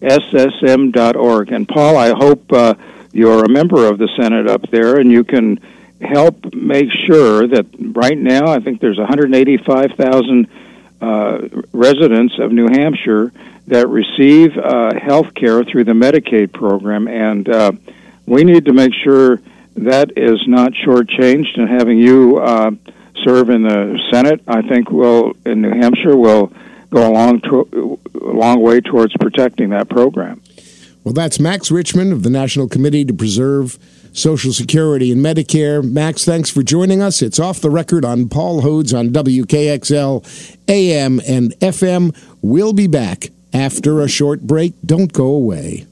ncpssm.org. 0.00 1.52
And 1.52 1.68
Paul, 1.68 1.96
I 1.98 2.14
hope 2.14 2.52
uh, 2.52 2.74
you're 3.12 3.44
a 3.44 3.48
member 3.48 3.86
of 3.86 3.98
the 3.98 4.08
Senate 4.16 4.48
up 4.48 4.62
there 4.70 4.98
and 4.98 5.12
you 5.12 5.24
can 5.24 5.60
help 6.00 6.54
make 6.54 6.88
sure 7.06 7.46
that 7.46 7.66
right 7.78 8.18
now 8.18 8.46
I 8.48 8.60
think 8.60 8.80
there's 8.80 8.98
185,000 8.98 10.48
uh, 11.00 11.48
residents 11.72 12.38
of 12.38 12.52
New 12.52 12.68
Hampshire 12.68 13.32
that 13.66 13.88
receive 13.88 14.56
uh, 14.56 14.98
health 14.98 15.34
care 15.34 15.64
through 15.64 15.84
the 15.84 15.92
Medicaid 15.92 16.52
program, 16.52 17.08
and 17.08 17.48
uh, 17.48 17.72
we 18.26 18.44
need 18.44 18.66
to 18.66 18.72
make 18.72 18.92
sure 18.94 19.40
that 19.76 20.16
is 20.16 20.46
not 20.46 20.72
shortchanged. 20.72 21.58
And 21.58 21.68
having 21.68 21.98
you 21.98 22.38
uh, 22.38 22.70
serve 23.24 23.50
in 23.50 23.62
the 23.62 23.98
Senate, 24.10 24.40
I 24.46 24.62
think 24.62 24.90
will 24.90 25.34
in 25.44 25.62
New 25.62 25.70
Hampshire 25.70 26.16
will 26.16 26.52
go 26.90 27.10
a 27.10 27.12
long 27.12 27.40
to- 27.42 27.98
a 28.22 28.32
long 28.32 28.60
way 28.60 28.80
towards 28.80 29.12
protecting 29.18 29.70
that 29.70 29.88
program. 29.88 30.40
Well, 31.04 31.12
that's 31.14 31.38
Max 31.38 31.70
Richtman 31.70 32.10
of 32.12 32.22
the 32.22 32.30
National 32.30 32.68
Committee 32.68 33.04
to 33.04 33.12
Preserve 33.14 33.78
Social 34.16 34.54
Security 34.54 35.12
and 35.12 35.20
Medicare. 35.22 35.84
Max, 35.84 36.24
thanks 36.24 36.48
for 36.48 36.62
joining 36.62 37.02
us. 37.02 37.20
It's 37.20 37.38
off 37.38 37.60
the 37.60 37.68
record 37.68 38.02
on 38.02 38.30
Paul 38.30 38.62
Hodes 38.62 38.98
on 38.98 39.10
WKXL 39.10 40.24
AM 40.68 41.20
and 41.28 41.52
FM. 41.60 42.16
We'll 42.40 42.72
be 42.72 42.86
back 42.86 43.28
after 43.52 44.00
a 44.00 44.08
short 44.08 44.40
break. 44.40 44.72
Don't 44.86 45.12
go 45.12 45.26
away. 45.26 45.84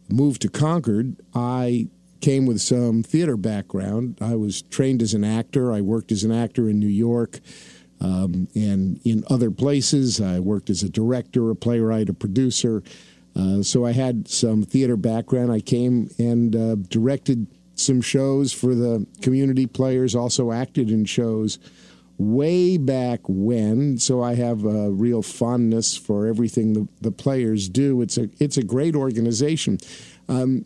moved 0.09 0.41
to 0.43 0.49
Concord, 0.49 1.17
I 1.33 1.87
came 2.21 2.45
with 2.45 2.61
some 2.61 3.03
theater 3.03 3.37
background. 3.37 4.17
I 4.21 4.35
was 4.35 4.61
trained 4.63 5.01
as 5.01 5.13
an 5.13 5.23
actor. 5.23 5.71
I 5.71 5.81
worked 5.81 6.11
as 6.11 6.23
an 6.23 6.31
actor 6.31 6.69
in 6.69 6.79
New 6.79 6.87
York. 6.87 7.39
Um, 8.01 8.47
and 8.55 8.99
in 9.05 9.23
other 9.29 9.51
places, 9.51 10.19
I 10.19 10.39
worked 10.39 10.69
as 10.69 10.83
a 10.83 10.89
director, 10.89 11.49
a 11.49 11.55
playwright, 11.55 12.09
a 12.09 12.13
producer. 12.13 12.83
Uh, 13.35 13.61
so 13.61 13.85
I 13.85 13.91
had 13.91 14.27
some 14.27 14.63
theater 14.63 14.97
background. 14.97 15.51
I 15.51 15.59
came 15.59 16.09
and 16.17 16.55
uh, 16.55 16.75
directed 16.75 17.47
some 17.75 18.01
shows 18.01 18.53
for 18.53 18.73
the 18.73 19.05
community 19.21 19.65
players, 19.67 20.15
also 20.15 20.51
acted 20.51 20.89
in 20.89 21.05
shows 21.05 21.59
way 22.17 22.77
back 22.77 23.19
when. 23.27 23.97
So 23.97 24.21
I 24.23 24.35
have 24.35 24.65
a 24.65 24.89
real 24.89 25.21
fondness 25.21 25.97
for 25.97 26.27
everything 26.27 26.73
the, 26.73 26.87
the 27.01 27.11
players 27.11 27.69
do. 27.69 28.01
It's 28.01 28.17
a 28.17 28.29
it's 28.39 28.57
a 28.57 28.63
great 28.63 28.95
organization. 28.95 29.77
Um, 30.27 30.65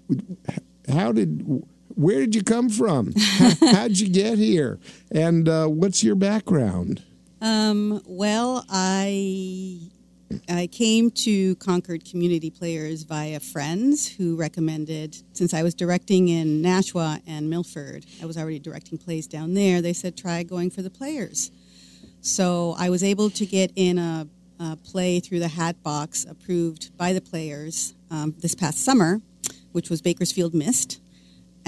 how 0.88 1.12
did 1.12 1.64
where 1.96 2.20
did 2.20 2.36
you 2.36 2.44
come 2.44 2.70
from? 2.70 3.14
How'd 3.60 3.98
you 3.98 4.10
get 4.10 4.38
here? 4.38 4.80
And 5.12 5.50
uh, 5.50 5.68
what's 5.68 6.04
your 6.04 6.16
background? 6.16 7.04
Um, 7.42 8.02
well, 8.06 8.66
I 8.70 9.80
I 10.48 10.68
came 10.68 11.10
to 11.12 11.56
Concord 11.56 12.06
Community 12.06 12.50
Players 12.50 13.04
via 13.04 13.40
friends 13.40 14.08
who 14.08 14.36
recommended, 14.36 15.18
since 15.34 15.54
I 15.54 15.64
was 15.64 15.74
directing 15.74 16.28
in 16.28 16.62
Nashua 16.62 17.20
and 17.26 17.50
Milford, 17.50 18.06
I 18.22 18.26
was 18.26 18.38
already 18.38 18.60
directing 18.60 18.98
plays 18.98 19.28
down 19.28 19.54
there. 19.54 19.82
They 19.82 19.94
said, 19.94 20.18
try 20.18 20.44
going 20.44 20.70
for 20.70 20.82
the 20.82 20.90
players. 20.90 21.52
So 22.22 22.76
I 22.78 22.90
was 22.90 23.04
able 23.04 23.30
to 23.32 23.46
get 23.46 23.72
in 23.76 23.98
a, 23.98 24.28
a 24.60 24.76
play 24.76 25.20
through 25.20 25.40
the 25.40 25.48
Hat 25.48 25.82
Box 25.82 26.26
approved 26.26 26.96
by 26.98 27.14
the 27.14 27.22
players 27.22 27.94
um, 28.12 28.36
this 28.40 28.56
past 28.56 28.84
summer, 28.84 29.22
which 29.72 29.90
was 29.90 30.02
Bakersfield 30.02 30.54
Mist 30.54 31.00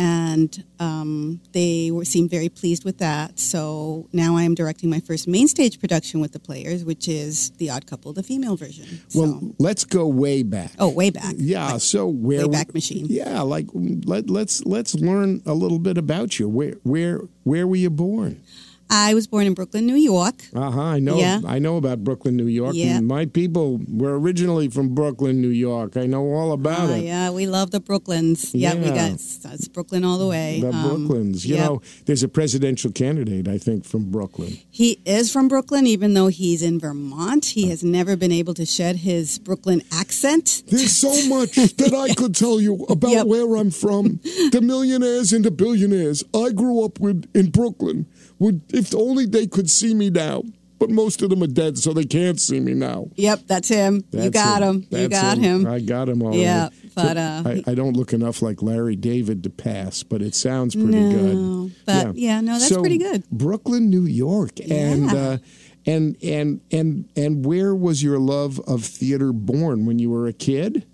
and 0.01 0.63
um, 0.79 1.39
they 1.51 1.91
were, 1.91 2.03
seemed 2.05 2.31
very 2.31 2.49
pleased 2.49 2.83
with 2.83 2.97
that. 2.97 3.37
So 3.37 4.09
now 4.11 4.35
I 4.35 4.43
am 4.43 4.55
directing 4.55 4.89
my 4.89 4.99
first 4.99 5.27
main 5.27 5.47
stage 5.47 5.79
production 5.79 6.19
with 6.19 6.31
the 6.31 6.39
players, 6.39 6.83
which 6.83 7.07
is 7.07 7.51
The 7.57 7.69
Odd 7.69 7.85
Couple, 7.85 8.11
the 8.11 8.23
female 8.23 8.55
version. 8.55 9.01
Well, 9.13 9.39
so. 9.39 9.55
let's 9.59 9.85
go 9.85 10.07
way 10.07 10.41
back. 10.41 10.71
Oh, 10.79 10.89
way 10.89 11.11
back. 11.11 11.35
Yeah. 11.37 11.73
Like 11.73 11.81
so 11.81 12.07
where 12.07 12.47
way 12.47 12.51
back 12.51 12.73
machine. 12.73 13.05
Yeah, 13.09 13.41
like 13.41 13.67
let, 13.73 14.27
let's 14.27 14.65
let's 14.65 14.95
learn 14.95 15.43
a 15.45 15.53
little 15.53 15.79
bit 15.79 15.99
about 15.99 16.39
you. 16.39 16.49
Where 16.49 16.73
where 16.81 17.21
where 17.43 17.67
were 17.67 17.75
you 17.75 17.91
born? 17.91 18.41
I 18.91 19.13
was 19.13 19.25
born 19.25 19.47
in 19.47 19.53
Brooklyn, 19.53 19.85
New 19.85 19.95
York. 19.95 20.35
Uh 20.53 20.69
huh. 20.69 20.81
I 20.81 20.99
know. 20.99 21.17
Yeah. 21.17 21.39
I 21.47 21.59
know 21.59 21.77
about 21.77 22.03
Brooklyn, 22.03 22.35
New 22.35 22.47
York. 22.47 22.75
Yeah. 22.75 22.99
my 22.99 23.25
people 23.25 23.79
were 23.87 24.19
originally 24.19 24.67
from 24.67 24.93
Brooklyn, 24.93 25.41
New 25.41 25.47
York. 25.47 25.95
I 25.95 26.05
know 26.07 26.25
all 26.33 26.51
about 26.51 26.89
uh, 26.89 26.93
it. 26.93 27.05
Yeah, 27.05 27.31
we 27.31 27.47
love 27.47 27.71
the 27.71 27.79
Brooklyns. 27.79 28.51
Yeah, 28.53 28.73
yeah. 28.73 28.81
we 28.83 28.89
got 28.89 29.11
it's 29.11 29.67
Brooklyn 29.69 30.03
all 30.03 30.17
the 30.17 30.27
way. 30.27 30.59
The 30.59 30.73
um, 30.73 31.07
Brooklyns. 31.07 31.45
You 31.45 31.55
yep. 31.55 31.65
know, 31.65 31.81
there's 32.05 32.21
a 32.21 32.27
presidential 32.27 32.91
candidate, 32.91 33.47
I 33.47 33.57
think, 33.57 33.85
from 33.85 34.11
Brooklyn. 34.11 34.57
He 34.69 34.99
is 35.05 35.31
from 35.31 35.47
Brooklyn, 35.47 35.87
even 35.87 36.13
though 36.13 36.27
he's 36.27 36.61
in 36.61 36.77
Vermont. 36.77 37.45
He 37.45 37.69
has 37.69 37.85
never 37.85 38.17
been 38.17 38.33
able 38.33 38.53
to 38.55 38.65
shed 38.65 38.97
his 38.97 39.39
Brooklyn 39.39 39.83
accent. 39.93 40.63
There's 40.67 40.97
so 40.97 41.13
much 41.29 41.55
that 41.55 41.93
I 41.93 42.13
could 42.13 42.35
tell 42.35 42.59
you 42.59 42.85
about 42.89 43.11
yep. 43.11 43.27
where 43.27 43.55
I'm 43.55 43.71
from. 43.71 44.19
The 44.51 44.59
millionaires 44.61 45.31
and 45.31 45.45
the 45.45 45.51
billionaires. 45.51 46.25
I 46.33 46.51
grew 46.51 46.83
up 46.83 46.99
with 46.99 47.29
in 47.33 47.51
Brooklyn. 47.51 48.07
Would 48.41 48.63
if 48.73 48.95
only 48.95 49.27
they 49.27 49.45
could 49.45 49.69
see 49.69 49.93
me 49.93 50.09
now. 50.09 50.41
But 50.79 50.89
most 50.89 51.21
of 51.21 51.29
them 51.29 51.43
are 51.43 51.47
dead, 51.47 51.77
so 51.77 51.93
they 51.93 52.05
can't 52.05 52.39
see 52.39 52.59
me 52.59 52.73
now. 52.73 53.09
Yep, 53.13 53.41
that's 53.45 53.69
him. 53.69 54.03
That's 54.09 54.25
you 54.25 54.31
got 54.31 54.63
him. 54.63 54.81
him. 54.89 54.99
You 54.99 55.09
got 55.09 55.37
him. 55.37 55.67
him. 55.67 55.67
I 55.67 55.79
got 55.79 56.09
him 56.09 56.23
already. 56.23 56.39
Yeah, 56.39 56.69
but 56.95 57.17
uh, 57.17 57.43
I, 57.45 57.63
I, 57.67 57.75
don't 57.75 57.95
look 57.95 58.13
enough 58.13 58.41
like 58.41 58.63
Larry 58.63 58.95
David 58.95 59.43
to 59.43 59.51
pass, 59.51 60.01
but 60.01 60.23
it 60.23 60.33
sounds 60.33 60.73
pretty 60.73 60.99
no, 60.99 61.11
good. 61.11 61.75
But 61.85 62.15
yeah, 62.17 62.33
yeah 62.33 62.41
no, 62.41 62.53
that's 62.53 62.69
so, 62.69 62.81
pretty 62.81 62.97
good. 62.97 63.29
Brooklyn, 63.29 63.91
New 63.91 64.05
York, 64.05 64.53
yeah. 64.55 64.75
and. 64.75 65.13
Uh, 65.13 65.37
and 65.85 66.15
and 66.21 66.61
and 66.71 67.09
and 67.15 67.43
where 67.43 67.73
was 67.73 68.03
your 68.03 68.19
love 68.19 68.59
of 68.67 68.83
theater 68.83 69.33
born 69.33 69.87
when 69.87 69.97
you 69.97 70.11
were 70.11 70.27
a 70.27 70.33
kid? 70.33 70.85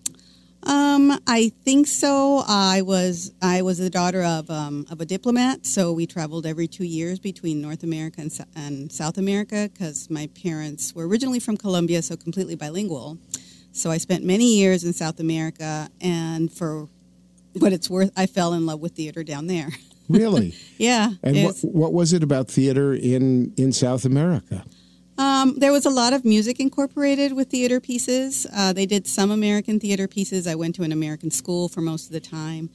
Um, 0.68 1.18
I 1.28 1.52
think 1.64 1.88
so. 1.88 2.44
I 2.48 2.82
was 2.82 3.32
I 3.42 3.62
was 3.62 3.78
the 3.78 3.90
daughter 3.90 4.22
of 4.24 4.50
um, 4.50 4.86
of 4.92 5.00
a 5.00 5.06
diplomat, 5.06 5.66
so 5.66 5.94
we 5.94 6.06
traveled 6.06 6.46
every 6.46 6.68
two 6.68 6.84
years 6.84 7.20
between 7.20 7.62
North 7.62 7.84
America 7.84 8.20
and, 8.22 8.32
and 8.56 8.92
South 8.92 9.18
America 9.18 9.70
because 9.72 10.10
my 10.10 10.28
parents 10.42 10.94
were 10.94 11.08
originally 11.08 11.40
from 11.40 11.56
Colombia, 11.56 12.02
so 12.02 12.18
completely 12.18 12.56
bilingual. 12.56 13.18
So 13.72 13.92
I 13.92 13.98
spent 13.98 14.26
many 14.26 14.56
years 14.58 14.84
in 14.84 14.92
South 14.92 15.20
America, 15.22 15.90
and 16.02 16.52
for 16.52 16.90
what 17.54 17.72
it's 17.72 17.90
worth, 17.90 18.12
I 18.18 18.26
fell 18.26 18.54
in 18.54 18.66
love 18.66 18.82
with 18.82 18.94
theater 18.94 19.24
down 19.24 19.48
there. 19.48 19.70
Really? 20.10 20.54
yeah. 20.78 21.12
And 21.24 21.38
what, 21.38 21.48
was- 21.48 21.62
what 21.64 21.94
was 21.94 22.14
it 22.14 22.24
about 22.24 22.50
theater 22.50 22.94
in, 22.94 23.54
in 23.58 23.72
South 23.72 24.04
America? 24.06 24.66
Um, 25.18 25.56
there 25.58 25.72
was 25.72 25.86
a 25.86 25.90
lot 25.90 26.14
of 26.14 26.24
music 26.24 26.60
incorporated 26.60 27.34
with 27.34 27.50
theater 27.50 27.80
pieces. 27.80 28.46
Uh, 28.56 28.72
they 28.72 28.86
did 28.86 29.08
some 29.08 29.32
American 29.32 29.80
theater 29.80 30.08
pieces. 30.08 30.46
I 30.46 30.54
went 30.54 30.76
to 30.76 30.84
an 30.84 30.92
American 30.92 31.32
school 31.32 31.70
for 31.70 31.82
most 31.82 32.06
of 32.06 32.12
the 32.12 32.20
time. 32.20 32.70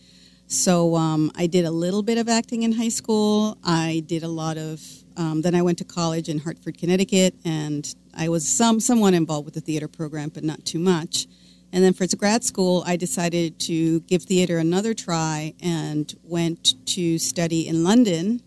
So 0.49 0.97
um, 0.97 1.31
I 1.37 1.47
did 1.47 1.65
a 1.65 1.71
little 1.71 2.03
bit 2.03 2.19
of 2.19 2.29
acting 2.29 2.65
in 2.65 2.73
high 2.73 2.89
school. 2.89 3.59
I 3.63 4.03
did 4.07 4.23
a 4.23 4.29
lot 4.29 4.59
of. 4.59 4.83
Um, 5.17 5.43
then 5.43 5.55
I 5.55 5.63
went 5.63 5.79
to 5.79 5.85
college 5.85 6.29
in 6.29 6.39
Hartford, 6.39 6.79
Connecticut, 6.79 7.35
and 7.45 7.95
I 8.17 8.29
was 8.29 8.49
some 8.49 8.81
somewhat 8.81 9.15
involved 9.15 9.45
with 9.45 9.55
the 9.55 9.61
theater 9.61 9.87
program, 9.87 10.31
but 10.31 10.43
not 10.43 10.65
too 10.65 10.79
much. 10.79 11.27
And 11.73 11.85
then 11.85 11.93
for 11.93 12.07
grad 12.17 12.45
school, 12.45 12.83
I 12.87 12.97
decided 12.97 13.59
to 13.61 14.01
give 14.01 14.25
theater 14.25 14.59
another 14.59 14.95
try 14.95 15.55
and 15.63 16.13
went 16.23 16.75
to 16.87 17.19
study 17.19 17.69
in 17.69 17.85
London 17.85 18.43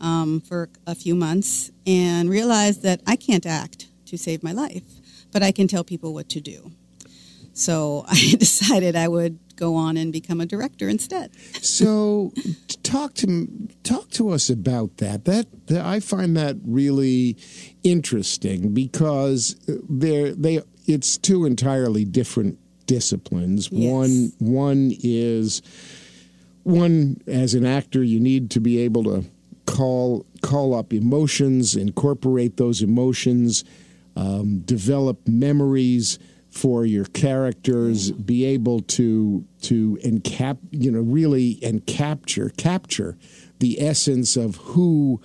um, 0.00 0.40
for 0.40 0.70
a 0.86 0.94
few 0.94 1.14
months 1.14 1.70
and 1.86 2.28
realized 2.28 2.82
that 2.82 3.00
I 3.06 3.16
can't 3.16 3.46
act 3.46 3.88
to 4.06 4.16
save 4.16 4.42
my 4.42 4.52
life, 4.52 4.82
but 5.32 5.42
I 5.42 5.52
can 5.52 5.68
tell 5.68 5.84
people 5.84 6.14
what 6.14 6.28
to 6.30 6.40
do. 6.40 6.72
So 7.52 8.04
I 8.08 8.34
decided 8.38 8.96
I 8.96 9.08
would 9.08 9.38
go 9.60 9.76
on 9.76 9.96
and 9.96 10.12
become 10.12 10.40
a 10.40 10.46
director 10.46 10.88
instead. 10.88 11.30
So, 11.62 12.32
talk 12.82 13.14
to 13.14 13.46
talk 13.84 14.08
to 14.10 14.30
us 14.30 14.48
about 14.48 14.96
that. 14.96 15.26
That, 15.26 15.46
that 15.66 15.84
I 15.84 16.00
find 16.00 16.36
that 16.36 16.56
really 16.64 17.36
interesting 17.84 18.72
because 18.72 19.54
they're 19.66 20.32
they 20.32 20.62
it's 20.86 21.18
two 21.18 21.44
entirely 21.44 22.04
different 22.04 22.58
disciplines. 22.86 23.68
Yes. 23.70 23.92
One 23.92 24.32
one 24.38 24.92
is 24.98 25.62
one 26.62 27.20
as 27.26 27.54
an 27.54 27.64
actor 27.64 28.02
you 28.02 28.18
need 28.18 28.50
to 28.52 28.60
be 28.60 28.78
able 28.80 29.04
to 29.04 29.24
call 29.70 30.26
call 30.42 30.74
up 30.74 30.92
emotions, 30.92 31.76
incorporate 31.76 32.56
those 32.56 32.82
emotions, 32.82 33.64
um, 34.16 34.58
develop 34.60 35.28
memories 35.28 36.18
for 36.50 36.84
your 36.84 37.04
characters, 37.04 38.10
be 38.10 38.44
able 38.44 38.80
to 38.80 39.44
to 39.62 39.96
encap 40.04 40.58
you 40.72 40.90
know 40.90 41.00
really 41.00 41.60
and 41.62 41.86
capture 41.86 42.50
capture 42.56 43.16
the 43.60 43.80
essence 43.80 44.36
of 44.36 44.56
who 44.56 45.20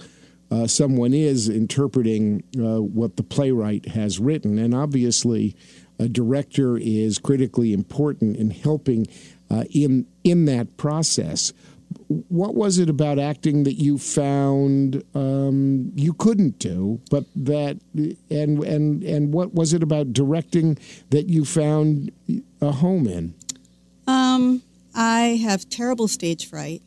uh, 0.51 0.67
someone 0.67 1.13
is 1.13 1.49
interpreting 1.49 2.43
uh, 2.59 2.79
what 2.79 3.17
the 3.17 3.23
playwright 3.23 3.87
has 3.87 4.19
written, 4.19 4.59
and 4.59 4.75
obviously, 4.75 5.55
a 5.97 6.07
director 6.07 6.77
is 6.77 7.17
critically 7.17 7.73
important 7.73 8.37
in 8.37 8.51
helping 8.51 9.07
uh, 9.49 9.63
in 9.71 10.05
in 10.23 10.45
that 10.45 10.77
process. 10.77 11.51
What 12.07 12.55
was 12.55 12.77
it 12.77 12.89
about 12.89 13.17
acting 13.17 13.63
that 13.63 13.73
you 13.73 13.97
found 13.97 15.03
um, 15.15 15.91
you 15.95 16.13
couldn't 16.13 16.59
do, 16.59 17.01
but 17.09 17.25
that 17.35 17.79
and 18.29 18.63
and 18.63 19.03
and 19.03 19.33
what 19.33 19.53
was 19.53 19.73
it 19.73 19.81
about 19.81 20.13
directing 20.13 20.77
that 21.09 21.27
you 21.27 21.45
found 21.45 22.11
a 22.61 22.71
home 22.71 23.07
in? 23.07 23.33
Um, 24.07 24.61
I 24.93 25.39
have 25.43 25.67
terrible 25.69 26.07
stage 26.07 26.47
fright, 26.47 26.81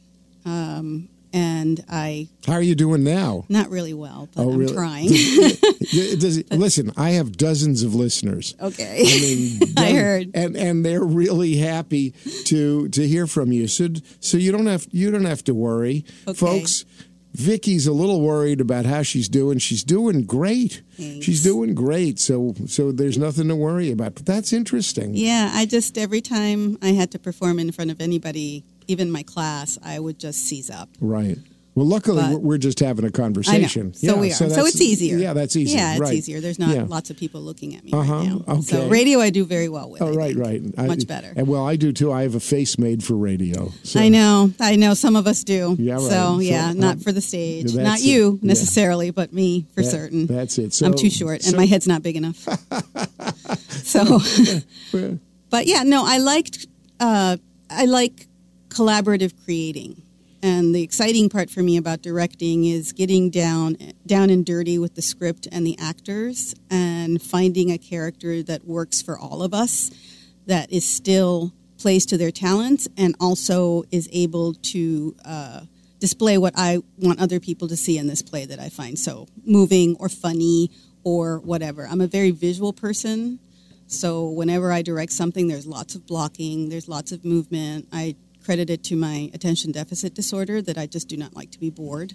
um, 0.45 1.09
and 1.39 1.85
I 1.89 2.29
How 2.47 2.55
are 2.55 2.63
you 2.63 2.75
doing 2.75 3.05
now? 3.05 3.45
not 3.49 3.71
really 3.71 3.95
well, 3.95 4.29
but 4.35 4.43
Oh, 4.43 4.51
I'm 4.53 4.59
really? 4.59 4.75
trying. 4.75 5.09
Does 5.09 6.37
it, 6.39 6.51
listen, 6.67 6.93
I 6.97 7.11
have 7.11 7.37
dozens 7.37 7.83
of 7.83 7.95
listeners. 7.95 8.55
okay, 8.61 9.01
I 9.07 9.21
mean, 9.21 9.61
I 9.77 9.93
heard. 9.93 10.31
and 10.35 10.57
and 10.57 10.85
they're 10.85 11.05
really 11.05 11.57
happy 11.57 12.11
to 12.45 12.89
to 12.89 13.07
hear 13.07 13.27
from 13.27 13.53
you. 13.53 13.69
So 13.69 13.89
so 14.21 14.37
you 14.37 14.51
don't 14.53 14.67
have 14.67 14.87
you 14.91 15.11
don't 15.11 15.25
have 15.27 15.45
to 15.45 15.55
worry, 15.55 16.05
Okay. 16.27 16.37
folks. 16.39 16.85
Vicky's 17.35 17.87
a 17.87 17.93
little 17.93 18.21
worried 18.23 18.61
about 18.61 18.85
how 18.87 19.03
she's 19.03 19.29
doing. 19.29 19.59
She's 19.59 19.85
doing 19.85 20.25
great. 20.25 20.83
Thanks. 20.97 21.25
She's 21.27 21.43
doing 21.43 21.75
great. 21.75 22.19
So 22.19 22.55
so 22.67 22.91
there's 22.91 23.19
nothing 23.19 23.49
to 23.49 23.55
worry 23.55 23.93
about. 23.93 24.15
But 24.17 24.27
that's 24.27 24.53
interesting. 24.53 25.15
Yeah, 25.15 25.51
I 25.55 25.67
just 25.67 25.97
every 25.99 26.21
time 26.23 26.79
I 26.83 26.93
had 27.01 27.11
to 27.13 27.19
perform 27.19 27.59
in 27.61 27.71
front 27.71 27.91
of 27.93 28.01
anybody, 28.01 28.65
even 28.89 29.11
my 29.11 29.23
class, 29.23 29.79
I 29.85 29.99
would 30.01 30.19
just 30.19 30.41
seize 30.41 30.71
up. 30.71 30.89
Right. 31.01 31.39
Well, 31.75 31.87
luckily 31.87 32.23
But- 32.23 32.43
we're- 32.43 32.59
just 32.59 32.81
having 32.81 33.05
a 33.05 33.11
conversation. 33.11 33.95
So 33.95 34.17
we 34.17 34.33
are. 34.33 34.35
So, 34.35 34.49
that's- 34.49 34.69
it's 34.75 34.81
easier. 34.81 35.17
Yeah, 35.17 35.33
that's 35.33 35.55
easier. 35.55 35.77
Yeah, 35.77 35.93
it's 35.93 36.01
right. 36.01 36.15
easier. 36.15 36.41
There's 36.41 36.59
not 36.59 36.75
Yeah. 36.75 36.87
lots 36.89 37.09
of 37.11 37.17
people 37.17 37.41
looking 37.41 37.77
at 37.77 37.85
me 37.85 37.93
Uh-huh, 37.93 38.15
right 38.15 38.49
now. 38.49 38.61
So 38.63 38.79
okay. 38.81 38.89
radio, 38.89 39.21
I 39.21 39.31
do 39.31 39.45
very 39.45 39.69
well 39.69 39.89
with. 39.89 40.03
Oh, 40.03 40.13
right, 40.13 40.35
right. 40.35 40.61
I- 40.77 40.87
Much 40.89 41.07
better. 41.07 41.33
And 41.37 41.47
well, 41.47 41.65
I 41.65 41.77
do 41.77 41.93
too. 41.93 42.11
I 42.11 42.23
have 42.23 42.35
a 42.35 42.41
face 42.41 42.79
made 42.79 43.05
for 43.05 43.15
radio. 43.15 43.73
So. 43.85 44.01
I 44.01 44.09
know. 44.09 44.53
I 44.59 44.75
know. 44.75 44.95
Some 44.95 45.15
of 45.15 45.29
us 45.29 45.45
do. 45.45 45.77
Yeah, 45.79 45.93
right. 45.95 46.03
So 46.03 46.09
So, 46.09 46.39
yeah, 46.41 46.71
um, 46.71 46.81
not 46.81 47.01
for 47.01 47.13
the 47.13 47.21
stage. 47.21 47.73
Not 47.75 48.01
it. 48.01 48.07
you 48.07 48.41
Yeah. 48.43 48.49
necessarily, 48.49 49.11
but 49.13 49.33
me 49.33 49.67
for 49.77 49.83
That- 49.85 49.91
certain. 49.91 50.27
That's 50.27 50.59
it. 50.59 50.75
So, 50.75 50.85
I'm 50.87 50.95
too 50.95 51.11
short, 51.11 51.47
and 51.47 51.55
my 51.57 51.67
head's 51.67 51.87
not 51.87 52.03
big 52.03 52.17
enough. 52.17 52.45
so, 53.85 54.21
but 55.51 55.67
yeah, 55.69 55.83
no, 55.85 56.05
I 56.05 56.19
liked. 56.19 56.67
Uh, 57.01 57.37
I 57.71 57.85
like 57.85 58.27
collaborative 58.69 59.33
creating, 59.45 60.03
and 60.43 60.75
the 60.75 60.83
exciting 60.83 61.29
part 61.29 61.51
for 61.51 61.63
me 61.63 61.77
about 61.77 62.03
directing 62.03 62.65
is 62.65 62.93
getting 62.93 63.31
down 63.31 63.77
down 64.07 64.31
and 64.31 64.45
dirty 64.45 64.79
with 64.79 64.95
the 64.95 65.03
script 65.03 65.49
and 65.51 65.67
the 65.67 65.77
actors, 65.79 66.55
and 66.71 67.21
finding 67.21 67.71
a 67.71 67.79
character 67.79 68.43
that 68.43 68.65
works 68.65 69.03
for 69.03 69.19
all 69.19 69.43
of 69.43 69.53
us, 69.53 69.91
that 70.47 70.71
is 70.73 70.89
still 70.89 71.53
plays 71.79 72.07
to 72.07 72.17
their 72.17 72.31
talents, 72.31 72.89
and 72.97 73.15
also 73.21 73.85
is 73.91 74.09
able 74.13 74.55
to. 74.55 75.15
Uh, 75.25 75.61
display 76.01 76.39
what 76.39 76.53
I 76.57 76.79
want 76.99 77.21
other 77.21 77.41
people 77.41 77.67
to 77.67 77.77
see 77.77 77.99
in 77.99 78.07
this 78.07 78.23
play 78.23 78.47
that 78.47 78.61
I 78.61 78.69
find 78.69 78.97
so 78.97 79.27
moving 79.45 79.97
or 79.99 80.09
funny 80.09 80.71
or 81.03 81.41
whatever. 81.41 81.89
I'm 81.89 82.01
a 82.01 82.07
very 82.07 82.31
visual 82.31 82.73
person, 82.73 83.41
so 83.89 84.29
whenever 84.29 84.71
I 84.71 84.83
direct 84.83 85.11
something, 85.11 85.49
there's 85.49 85.67
lots 85.67 85.97
of 85.97 86.07
blocking, 86.07 86.69
there's 86.69 86.89
lots 86.89 87.11
of 87.11 87.25
movement. 87.25 87.89
I 87.91 88.15
credit 88.49 88.71
it 88.71 88.83
to 88.83 88.97
my 88.97 89.31
attention 89.35 89.71
deficit 89.73 90.15
disorder 90.15 90.63
that 90.63 90.79
I 90.79 90.87
just 90.87 91.07
do 91.07 91.19
not 91.19 91.37
like 91.37 91.51
to 91.51 91.61
be 91.61 91.69
bored. 91.69 92.15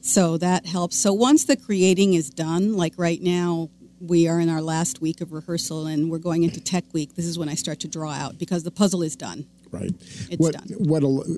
So 0.00 0.38
that 0.38 0.64
helps. 0.64 0.96
So 0.96 1.12
once 1.12 1.44
the 1.44 1.54
creating 1.54 2.14
is 2.14 2.30
done, 2.30 2.78
like 2.78 2.94
right 2.96 3.20
now, 3.20 3.68
we 4.00 4.26
are 4.26 4.40
in 4.40 4.48
our 4.48 4.62
last 4.62 5.02
week 5.02 5.20
of 5.20 5.32
rehearsal 5.32 5.86
and 5.86 6.10
we're 6.10 6.16
going 6.16 6.44
into 6.44 6.62
tech 6.62 6.84
week. 6.94 7.14
This 7.14 7.26
is 7.26 7.38
when 7.38 7.50
I 7.50 7.56
start 7.56 7.78
to 7.80 7.88
draw 7.88 8.10
out 8.10 8.38
because 8.38 8.62
the 8.62 8.70
puzzle 8.70 9.02
is 9.02 9.16
done. 9.16 9.44
Right. 9.70 9.92
It's 10.30 10.38
what, 10.38 10.54
done. 10.54 10.68
What 10.78 11.02
a, 11.02 11.36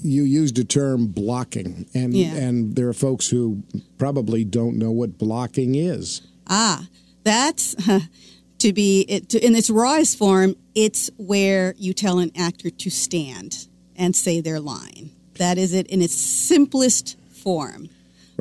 you 0.00 0.22
used 0.22 0.58
a 0.58 0.64
term 0.64 1.08
blocking, 1.08 1.84
and 1.92 2.14
Yeah. 2.14 2.34
and 2.34 2.74
there 2.76 2.88
are 2.88 2.94
folks 2.94 3.28
who 3.28 3.62
probably 3.98 4.42
don't 4.42 4.78
know 4.78 4.90
what 4.90 5.18
blocking 5.18 5.74
is. 5.74 6.22
Ah, 6.46 6.88
that's 7.24 7.76
to 8.62 8.72
be 8.72 9.02
it, 9.08 9.28
to, 9.30 9.44
in 9.44 9.54
its 9.56 9.68
rawest 9.68 10.16
form. 10.16 10.54
It's 10.74 11.10
where 11.16 11.74
you 11.76 11.92
tell 11.92 12.18
an 12.20 12.30
actor 12.36 12.70
to 12.70 12.90
stand 12.90 13.66
and 13.96 14.14
say 14.14 14.40
their 14.40 14.60
line. 14.60 15.10
That 15.34 15.58
is 15.58 15.74
it 15.74 15.88
in 15.88 16.00
its 16.00 16.14
simplest 16.14 17.18
form. 17.30 17.88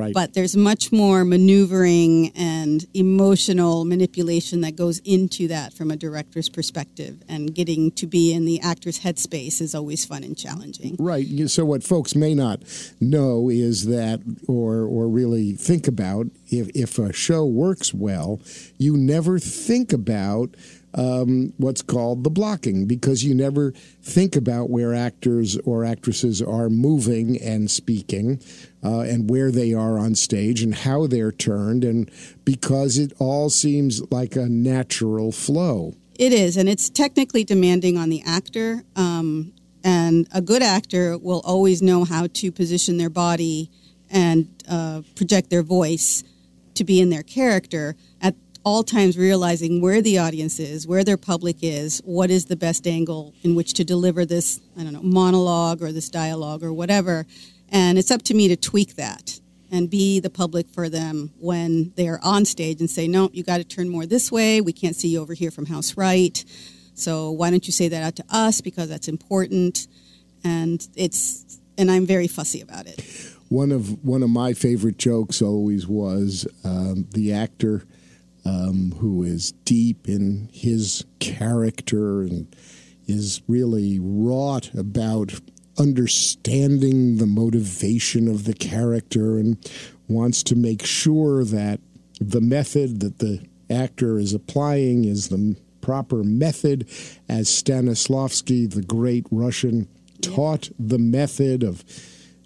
Right. 0.02 0.14
But 0.14 0.34
there's 0.34 0.56
much 0.56 0.92
more 0.92 1.24
maneuvering 1.24 2.32
and 2.36 2.86
emotional 2.94 3.86
manipulation 3.86 4.62
that 4.62 4.76
goes 4.76 5.00
into 5.00 5.48
that 5.50 5.74
from 5.74 5.92
a 5.92 5.96
director's 5.96 6.50
perspective. 6.50 7.22
And 7.30 7.54
getting 7.54 7.92
to 7.92 8.08
be 8.08 8.34
in 8.34 8.46
the 8.46 8.60
actor's 8.62 9.00
headspace 9.00 9.62
is 9.62 9.76
always 9.76 10.06
fun 10.06 10.24
and 10.24 10.38
challenging. 10.38 10.96
Right. 11.00 11.28
So 11.50 11.66
what 11.66 11.84
folks 11.84 12.16
may 12.16 12.34
not 12.34 12.64
know 13.00 13.50
is 13.50 13.86
that, 13.86 14.22
or 14.48 14.84
or 14.86 15.08
really 15.08 15.54
think 15.54 15.88
about, 15.88 16.28
if 16.50 16.70
if 16.76 16.98
a 16.98 17.14
show 17.14 17.46
works 17.46 17.94
well, 17.94 18.42
you 18.78 18.98
never 18.98 19.40
think 19.40 19.94
about 19.94 20.56
um, 20.94 21.54
what's 21.58 21.82
called 21.82 22.24
the 22.24 22.30
blocking 22.30 22.86
because 22.86 23.24
you 23.24 23.34
never 23.34 23.72
think 24.02 24.36
about 24.36 24.70
where 24.70 24.94
actors 24.94 25.58
or 25.60 25.86
actresses 25.86 26.42
are 26.42 26.70
moving 26.70 27.42
and 27.42 27.70
speaking, 27.72 28.42
uh, 28.84 29.02
and 29.02 29.30
where 29.30 29.52
they 29.52 29.74
are 29.74 29.98
on 29.98 30.16
stage 30.16 30.62
and 30.62 30.76
how 30.76 31.08
they're 31.08 31.32
turned, 31.32 31.84
and 31.84 32.10
because 32.46 32.98
it 32.98 33.14
all 33.20 33.50
seems 33.50 34.02
like 34.12 34.36
a 34.36 34.48
natural 34.48 35.32
flow. 35.32 35.94
It 36.16 36.34
is, 36.34 36.58
and 36.58 36.68
it's 36.70 36.90
technically 36.90 37.44
demanding 37.44 37.98
on 37.98 38.10
the 38.10 38.22
actor. 38.26 38.84
Um, 38.96 39.54
and 39.84 40.28
a 40.32 40.42
good 40.42 40.62
actor 40.62 41.18
will 41.18 41.42
always 41.44 41.82
know 41.82 42.04
how 42.04 42.28
to 42.28 42.52
position 42.52 42.98
their 42.98 43.10
body 43.10 43.72
and 44.12 44.48
uh, 44.70 45.02
project 45.16 45.50
their 45.50 45.64
voice 45.64 46.24
to 46.76 46.84
be 46.84 47.02
in 47.02 47.10
their 47.10 47.24
character 47.24 47.96
at 48.22 48.36
all 48.64 48.84
times, 48.84 49.18
realizing 49.18 49.82
where 49.82 50.02
the 50.02 50.18
audience 50.20 50.60
is, 50.60 50.86
where 50.86 51.04
their 51.04 51.18
public 51.18 51.58
is, 51.62 52.02
what 52.06 52.30
is 52.30 52.46
the 52.46 52.56
best 52.56 52.86
angle 52.88 53.34
in 53.44 53.56
which 53.56 53.74
to 53.74 53.84
deliver 53.84 54.26
this, 54.26 54.60
I 54.78 54.84
don't 54.84 54.94
know, 54.94 55.02
monologue 55.02 55.82
or 55.82 55.92
this 55.92 56.10
dialogue 56.10 56.64
or 56.64 56.72
whatever. 56.72 57.26
And 57.70 57.98
it's 57.98 58.12
up 58.12 58.22
to 58.24 58.34
me 58.34 58.48
to 58.50 58.56
tweak 58.56 58.96
that 58.96 59.40
and 59.72 59.90
be 59.90 60.20
the 60.20 60.30
public 60.30 60.70
for 60.70 60.90
them 60.90 61.32
when 61.40 61.94
they're 61.96 62.20
on 62.24 62.46
stage 62.46 62.82
and 62.82 62.90
say, 62.90 63.08
no, 63.08 63.30
you 63.34 63.44
got 63.44 63.58
to 63.58 63.64
turn 63.64 63.90
more 63.90 64.06
this 64.06 64.32
way. 64.32 64.62
We 64.62 64.74
can't 64.74 64.96
see 64.96 65.08
you 65.08 65.22
over 65.22 65.34
here 65.34 65.50
from 65.50 65.66
house 65.66 65.96
right. 65.98 66.44
So 66.94 67.32
why 67.32 67.50
don't 67.50 67.66
you 67.66 67.72
say 67.72 67.88
that 67.88 68.04
out 68.04 68.16
to 68.18 68.26
us 68.30 68.62
because 68.62 68.90
that's 68.90 69.08
important. 69.08 69.88
And 70.44 70.86
it's 70.96 71.60
and 71.78 71.90
I'm 71.90 72.06
very 72.06 72.28
fussy 72.28 72.62
about 72.62 72.86
it. 72.86 73.02
One 73.50 73.72
of 73.72 74.04
one 74.04 74.24
of 74.24 74.30
my 74.30 74.54
favorite 74.54 74.98
jokes 74.98 75.42
always 75.42 75.88
was 75.88 76.46
um, 76.64 77.08
the 77.12 77.34
actor 77.34 77.86
um, 78.46 78.94
who 79.00 79.24
is 79.24 79.52
deep 79.66 80.08
in 80.08 80.50
his 80.52 81.06
character 81.20 82.22
and 82.22 82.54
is 83.08 83.42
really 83.48 84.00
wrought 84.00 84.74
about 84.74 85.40
understanding 85.78 87.18
the 87.18 87.26
motivation 87.26 88.28
of 88.28 88.46
the 88.46 88.54
character 88.54 89.38
and 89.38 89.58
wants 90.08 90.44
to 90.44 90.56
make 90.56 90.86
sure 90.86 91.44
that 91.44 91.80
the 92.20 92.42
method 92.42 93.00
that 93.00 93.20
the 93.20 93.44
actor 93.70 94.20
is 94.20 94.34
applying 94.34 95.06
is 95.06 95.30
the 95.30 95.56
proper 95.82 96.24
method, 96.24 96.88
as 97.28 97.48
Stanislavski, 97.48 98.72
the 98.72 98.84
great 98.84 99.26
Russian, 99.32 99.88
taught 100.22 100.70
the 100.78 101.00
method 101.00 101.64
of 101.64 101.84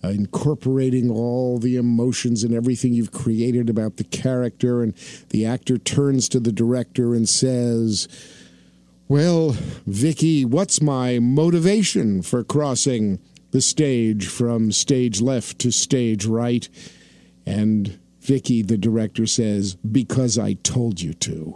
uh, 0.03 0.10
incorporating 0.10 1.10
all 1.10 1.58
the 1.58 1.77
emotions 1.77 2.43
and 2.43 2.53
everything 2.53 2.93
you've 2.93 3.12
created 3.12 3.69
about 3.69 3.97
the 3.97 4.03
character. 4.03 4.84
And 4.84 4.93
the 5.29 5.45
actor 5.45 5.77
turns 5.77 6.29
to 6.29 6.39
the 6.39 6.51
director 6.51 7.13
and 7.13 7.27
says, 7.27 8.08
Well, 9.08 9.55
Vicky, 9.88 10.45
what's 10.45 10.81
my 10.81 11.19
motivation 11.19 12.21
for 12.21 12.43
crossing 12.43 13.19
the 13.51 13.62
stage 13.62 14.27
from 14.27 14.71
stage 14.71 15.21
left 15.21 15.60
to 15.60 15.71
stage 15.71 16.25
right? 16.25 16.67
And 17.45 17.99
Vicky, 18.19 18.62
the 18.62 18.77
director, 18.77 19.25
says, 19.25 19.75
Because 19.75 20.38
I 20.38 20.53
told 20.53 21.01
you 21.01 21.13
to. 21.13 21.55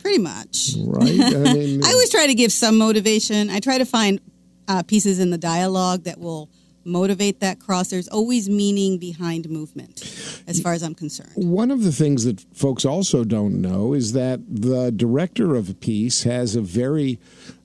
Pretty 0.00 0.18
much. 0.18 0.74
Right? 0.78 1.20
I 1.20 1.30
mean, 1.54 1.84
I 1.84 1.90
always 1.92 2.10
try 2.10 2.26
to 2.26 2.34
give 2.34 2.52
some 2.52 2.78
motivation. 2.78 3.50
I 3.50 3.60
try 3.60 3.78
to 3.78 3.84
find 3.84 4.20
uh, 4.68 4.82
pieces 4.82 5.18
in 5.18 5.30
the 5.30 5.38
dialogue 5.38 6.04
that 6.04 6.18
will 6.18 6.50
motivate 6.84 7.40
that 7.40 7.58
cross. 7.60 7.90
There's 7.90 8.08
always 8.08 8.48
meaning 8.48 8.98
behind 8.98 9.48
movement, 9.50 10.02
as 10.46 10.60
far 10.60 10.72
as 10.72 10.82
I'm 10.82 10.94
concerned. 10.94 11.32
One 11.34 11.70
of 11.70 11.82
the 11.82 11.92
things 11.92 12.24
that 12.24 12.40
folks 12.54 12.84
also 12.84 13.24
don't 13.24 13.60
know 13.60 13.92
is 13.94 14.12
that 14.12 14.40
the 14.48 14.90
director 14.90 15.54
of 15.54 15.68
a 15.70 15.74
piece 15.74 16.22
has 16.22 16.56
a 16.56 16.60
very 16.62 17.18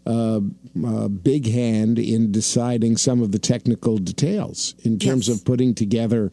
uh, 0.06 0.42
uh, 0.86 1.08
big 1.08 1.48
hand 1.50 1.98
in 1.98 2.32
deciding 2.32 2.98
some 2.98 3.22
of 3.22 3.32
the 3.32 3.40
technical 3.40 3.98
details 3.98 4.76
in 4.84 5.00
terms 5.00 5.28
Yes. 5.30 5.38
of 5.38 5.46
putting 5.46 5.74
together. 5.74 6.32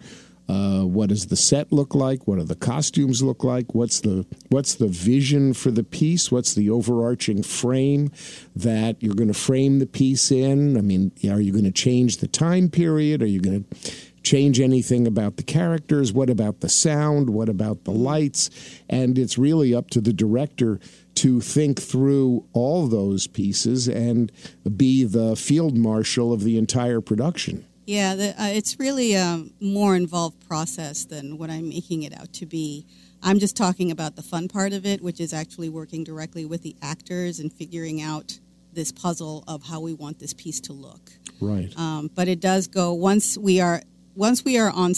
Uh, 0.51 0.83
what 0.85 1.11
does 1.11 1.29
the 1.29 1.37
set 1.37 1.73
look 1.73 1.95
like? 1.95 2.27
What 2.27 2.41
do 2.41 2.45
the 2.45 2.57
costumes 2.57 3.23
look 3.23 3.45
like? 3.45 3.73
What's 3.73 4.01
the 4.01 4.27
what's 4.49 4.75
the 4.75 4.89
vision 4.89 5.55
for 5.55 5.71
the 5.71 5.85
piece? 5.85 6.33
What's 6.33 6.55
the 6.55 6.69
overarching 6.71 7.45
frame 7.45 8.11
that 8.57 9.01
you're 9.01 9.15
going 9.15 9.33
to 9.33 9.39
frame 9.39 9.79
the 9.79 9.87
piece 9.87 10.33
in? 10.33 10.77
I 10.77 10.81
mean, 10.81 11.13
are 11.31 11.41
you 11.41 11.53
going 11.53 11.67
to 11.67 11.71
change 11.71 12.17
the 12.17 12.27
time 12.27 12.69
period? 12.69 13.23
Are 13.23 13.27
you 13.27 13.41
going 13.41 13.63
to 13.63 13.91
change 14.25 14.59
anything 14.59 15.07
about 15.07 15.37
the 15.37 15.45
characters? 15.45 16.13
What 16.13 16.29
about 16.29 16.63
the 16.63 16.69
sound? 16.69 17.31
What 17.31 17.49
about 17.49 17.85
the 17.85 17.93
lights? 17.93 18.51
And 18.89 19.19
it's 19.19 19.39
really 19.39 19.73
up 19.73 19.89
to 19.91 20.01
the 20.01 20.13
director 20.13 20.81
to 21.15 21.41
think 21.41 21.81
through 21.81 22.45
all 22.53 22.89
those 22.89 23.29
pieces 23.29 23.87
and 23.87 24.33
be 24.77 25.05
the 25.05 25.37
field 25.37 25.79
marshal 25.79 26.33
of 26.33 26.43
the 26.43 26.59
entire 26.59 27.01
production. 27.01 27.67
Yeah, 27.91 28.15
the, 28.15 28.41
uh, 28.41 28.47
it's 28.47 28.79
really 28.79 29.15
a 29.15 29.47
more 29.61 29.97
involved 29.97 30.47
process 30.47 31.07
than 31.07 31.39
what 31.39 31.51
I'm 31.51 31.69
making 31.69 32.05
it 32.05 32.17
out 32.17 32.33
to 32.35 32.47
be. 32.47 32.87
I'm 33.21 33.41
just 33.41 33.57
talking 33.57 33.91
about 33.91 34.15
the 34.15 34.23
fun 34.23 34.47
part 34.47 34.73
of 34.73 34.87
it, 34.87 35.03
which 35.03 35.19
is 35.19 35.33
actually 35.33 35.71
working 35.71 36.05
directly 36.05 36.45
with 36.45 36.63
the 36.63 36.77
actors 36.83 37.41
and 37.41 37.53
figuring 37.53 38.01
out 38.01 38.39
this 38.73 38.93
puzzle 38.93 39.43
of 39.49 39.65
how 39.65 39.81
we 39.81 39.93
want 39.93 40.21
this 40.21 40.33
piece 40.33 40.61
to 40.61 40.73
look. 40.73 41.11
Right. 41.41 41.77
Um, 41.77 42.13
but 42.15 42.29
it 42.29 42.39
does 42.39 42.69
go 42.69 42.93
once 42.93 43.37
we 43.37 43.61
are 43.61 43.83
once 44.15 44.45
we 44.45 44.57
are 44.57 44.71
on 44.71 44.93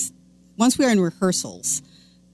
once 0.59 0.77
we 0.77 0.85
are 0.85 0.91
in 0.91 1.01
rehearsals. 1.01 1.81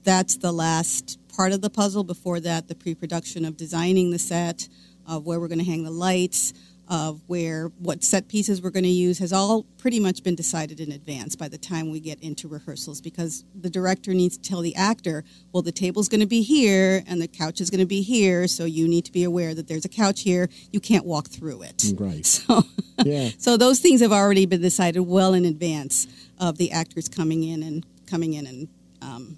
That's 0.03 0.35
the 0.35 0.51
last 0.51 1.19
part 1.33 1.53
of 1.53 1.61
the 1.61 1.69
puzzle. 1.69 2.03
Before 2.03 2.41
that, 2.41 2.67
the 2.67 2.75
pre-production 2.75 3.45
of 3.45 3.55
designing 3.55 4.11
the 4.11 4.19
set, 4.19 4.67
of 5.07 5.25
where 5.25 5.39
we're 5.39 5.47
going 5.47 5.59
to 5.59 5.65
hang 5.65 5.85
the 5.85 5.89
lights, 5.89 6.53
of 6.89 7.21
where 7.27 7.67
what 7.77 8.03
set 8.03 8.27
pieces 8.27 8.61
we're 8.61 8.71
going 8.71 8.83
to 8.83 8.89
use 8.89 9.19
has 9.19 9.31
all 9.31 9.63
pretty 9.77 9.99
much 9.99 10.23
been 10.23 10.35
decided 10.35 10.79
in 10.79 10.91
advance 10.91 11.35
by 11.35 11.47
the 11.47 11.57
time 11.57 11.91
we 11.91 11.99
get 11.99 12.19
into 12.21 12.47
rehearsals 12.47 12.99
because 12.99 13.45
the 13.53 13.69
director 13.69 14.11
needs 14.11 14.37
to 14.37 14.49
tell 14.49 14.61
the 14.61 14.75
actor, 14.75 15.23
well, 15.53 15.61
the 15.61 15.71
table's 15.71 16.09
going 16.09 16.19
to 16.19 16.25
be 16.25 16.41
here 16.41 17.03
and 17.07 17.21
the 17.21 17.27
couch 17.27 17.61
is 17.61 17.69
going 17.69 17.79
to 17.79 17.85
be 17.85 18.01
here, 18.01 18.47
so 18.47 18.65
you 18.65 18.87
need 18.87 19.05
to 19.05 19.11
be 19.11 19.23
aware 19.23 19.53
that 19.53 19.67
there's 19.67 19.85
a 19.85 19.89
couch 19.89 20.21
here. 20.21 20.49
You 20.71 20.79
can't 20.79 21.05
walk 21.05 21.27
through 21.27 21.63
it. 21.63 21.85
Right. 21.97 22.25
So, 22.49 22.63
Yeah. 23.03 23.29
so 23.37 23.57
those 23.57 23.79
things 23.79 24.01
have 24.01 24.11
already 24.11 24.45
been 24.45 24.61
decided 24.61 25.01
well 25.01 25.33
in 25.33 25.45
advance 25.45 26.07
of 26.39 26.57
the 26.57 26.71
actors 26.71 27.07
coming 27.07 27.43
in 27.43 27.63
and 27.63 27.85
coming 28.07 28.33
in 28.33 28.47
and 28.47 28.67
um, 29.01 29.37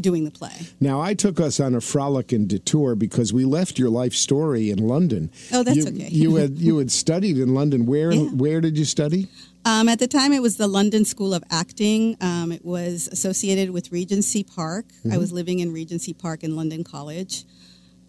doing 0.00 0.24
the 0.24 0.30
play. 0.30 0.68
Now, 0.80 1.00
I 1.00 1.14
took 1.14 1.40
us 1.40 1.60
on 1.60 1.74
a 1.74 1.80
frolic 1.80 2.32
and 2.32 2.48
detour 2.48 2.94
because 2.94 3.32
we 3.32 3.44
left 3.44 3.78
your 3.78 3.90
life 3.90 4.12
story 4.14 4.70
in 4.70 4.78
London. 4.78 5.30
Oh, 5.52 5.62
that's 5.62 5.76
you, 5.76 5.86
okay. 5.86 6.08
You 6.08 6.34
had 6.36 6.58
you 6.58 6.78
had 6.78 6.90
studied 6.90 7.38
in 7.38 7.54
London. 7.54 7.86
Where 7.86 8.12
Yeah. 8.12 8.24
where 8.30 8.60
did 8.60 8.76
you 8.78 8.84
study? 8.84 9.28
Um, 9.66 9.88
at 9.88 9.98
the 9.98 10.06
time, 10.06 10.32
it 10.32 10.42
was 10.42 10.58
the 10.58 10.66
London 10.66 11.06
School 11.06 11.32
of 11.32 11.42
Acting. 11.50 12.16
Um, 12.20 12.52
it 12.52 12.64
was 12.64 13.08
associated 13.10 13.70
with 13.70 13.90
Regency 13.92 14.44
Park. 14.44 14.84
I 15.10 15.16
was 15.16 15.32
living 15.32 15.60
in 15.60 15.72
Regency 15.72 16.12
Park 16.12 16.44
in 16.44 16.54
London 16.54 16.84
College. 16.84 17.44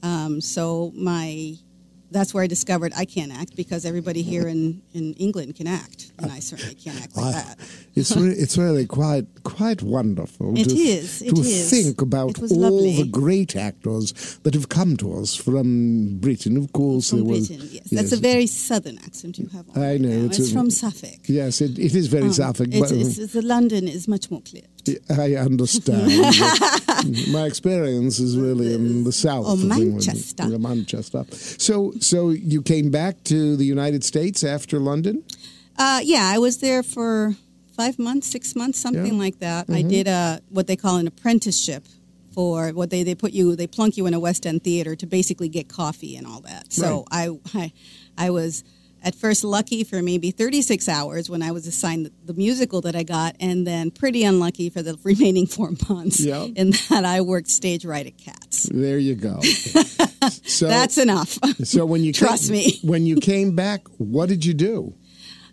Um, 0.04 0.41
so 0.41 0.91
my 0.95 1.56
that's 2.12 2.34
where 2.34 2.43
I 2.43 2.48
discovered 2.48 2.93
I 2.95 3.06
can't 3.06 3.32
act 3.32 3.56
because 3.56 3.86
everybody 3.86 4.21
here 4.21 4.48
in, 4.48 4.82
in 4.93 5.13
England 5.15 5.56
can 5.56 5.67
act, 5.67 6.12
and 6.19 6.32
I 6.32 6.39
certainly 6.39 6.76
can't 6.76 7.02
act 7.02 7.17
like 7.17 7.34
that. 7.34 7.58
It's 7.95 8.15
really, 8.15 8.36
it's 8.36 8.58
really 8.58 8.86
quite 8.86 9.26
quite 9.56 9.82
wonderful. 9.82 10.58
It 10.58 10.70
to, 10.70 10.76
is, 10.76 11.22
it 11.22 11.34
to 11.36 11.41
is. 11.41 11.70
think 11.70 12.02
about 12.02 12.39
all 12.41 12.48
lovely. 12.58 12.98
the 13.02 13.08
great 13.22 13.56
actors 13.56 14.13
that 14.44 14.54
have 14.54 14.68
come 14.70 14.98
to 14.98 15.08
us 15.20 15.36
from 15.36 16.18
Britain. 16.20 16.58
Of 16.58 16.72
course, 16.74 17.10
From 17.10 17.20
there 17.20 17.28
was. 17.34 17.48
Britain, 17.50 17.70
yes. 17.72 17.89
That's 17.89 18.12
a 18.12 18.18
very 18.32 18.48
southern 18.48 18.98
accent 19.08 19.39
you 19.39 19.48
have. 19.56 19.65
On 19.70 19.78
I 19.82 19.91
right 19.91 20.02
know, 20.02 20.10
now. 20.10 20.26
it's 20.26 20.39
It's, 20.39 20.50
a- 20.52 20.54
from 20.54 20.70
Suffolk. 20.70 21.20
Yes, 21.28 21.62
it, 21.62 21.80
it 21.80 21.94
is 21.96 22.08
very 22.08 22.26
Um, 22.26 22.34
Suffolk. 22.34 22.68
It 22.72 22.80
but- 22.82 22.91
is- 22.91 23.32
the 23.32 23.41
London 23.41 23.88
is 23.88 24.08
much 24.08 24.30
more 24.32 24.41
clear. 24.41 24.63
I 25.10 25.36
understand. 25.36 26.12
My 27.32 27.46
experience 27.46 28.20
is 28.20 28.38
really 28.38 28.74
in 28.74 29.04
the 29.04 29.12
south 29.12 29.46
Or 29.48 29.54
of 29.54 29.62
England. 29.63 29.91
Manchester. 29.94 30.60
Manchester. 30.60 31.26
So, 31.68 31.94
so 32.00 32.30
you 32.30 32.62
came 32.62 32.91
back 32.91 33.24
to 33.26 33.56
the 33.56 33.65
United 33.65 34.04
States 34.04 34.44
after 34.44 34.80
London? 34.80 35.24
Uh, 35.78 36.02
yeah, 36.04 36.30
I 36.34 36.38
was 36.38 36.60
there 36.60 36.84
for 36.84 37.36
five 37.76 38.00
months, 38.00 38.28
six 38.28 38.56
months, 38.56 38.80
something 38.80 39.04
Yeah. 39.06 39.12
Mm-hmm. 39.12 39.20
like 39.20 39.40
that. 39.40 39.70
I 39.70 39.82
did 39.82 40.08
a 40.08 40.42
what 40.50 40.68
they 40.68 40.76
call 40.76 40.98
an 40.98 41.08
apprenticeship 41.08 41.86
for 42.34 42.70
what 42.72 42.90
they, 42.90 43.04
they 43.04 43.16
put 43.16 43.32
you 43.32 43.56
they 43.56 43.68
plunk 43.68 43.96
you 43.98 44.06
in 44.08 44.14
a 44.14 44.20
West 44.20 44.46
End 44.46 44.64
theater 44.64 44.96
to 44.96 45.06
basically 45.06 45.48
get 45.50 45.70
coffee 45.70 46.16
and 46.18 46.28
all 46.28 46.42
that. 46.42 46.74
So 46.74 47.06
I, 47.12 47.30
I 47.54 47.72
I 48.18 48.30
was 48.30 48.64
at 49.04 49.14
first 49.14 49.44
lucky 49.44 49.84
for 49.84 50.02
maybe 50.02 50.32
36 50.32 50.90
hours 50.90 51.30
when 51.30 51.44
I 51.44 51.52
was 51.52 51.68
assigned 51.68 52.10
the, 52.26 52.34
musical 52.34 52.82
that 52.82 52.96
I 52.96 53.04
got, 53.04 53.36
and 53.40 53.66
then 53.68 53.92
pretty 53.92 54.24
unlucky 54.24 54.72
for 54.72 54.82
the 54.82 54.98
remaining 55.04 55.46
four 55.46 55.72
months. 55.88 56.20
Yeah. 56.22 56.46
In 56.56 56.72
that 56.90 57.06
I 57.06 57.22
worked 57.22 57.50
stage 57.50 57.86
right 57.86 58.08
at 58.08 58.18
Cats. 58.18 58.64
There 58.64 58.98
you 58.98 59.14
go. 59.14 59.40
so 60.44 60.68
That's 60.68 60.98
enough. 60.98 61.38
so 61.64 61.86
when 61.86 62.04
you 62.04 62.14
Trust 62.14 62.46
came, 62.46 62.54
me. 62.54 62.80
when 62.82 63.06
you 63.06 63.18
came 63.18 63.56
back, 63.56 63.82
what 64.00 64.28
did 64.28 64.44
you 64.44 64.56
do? 64.56 64.96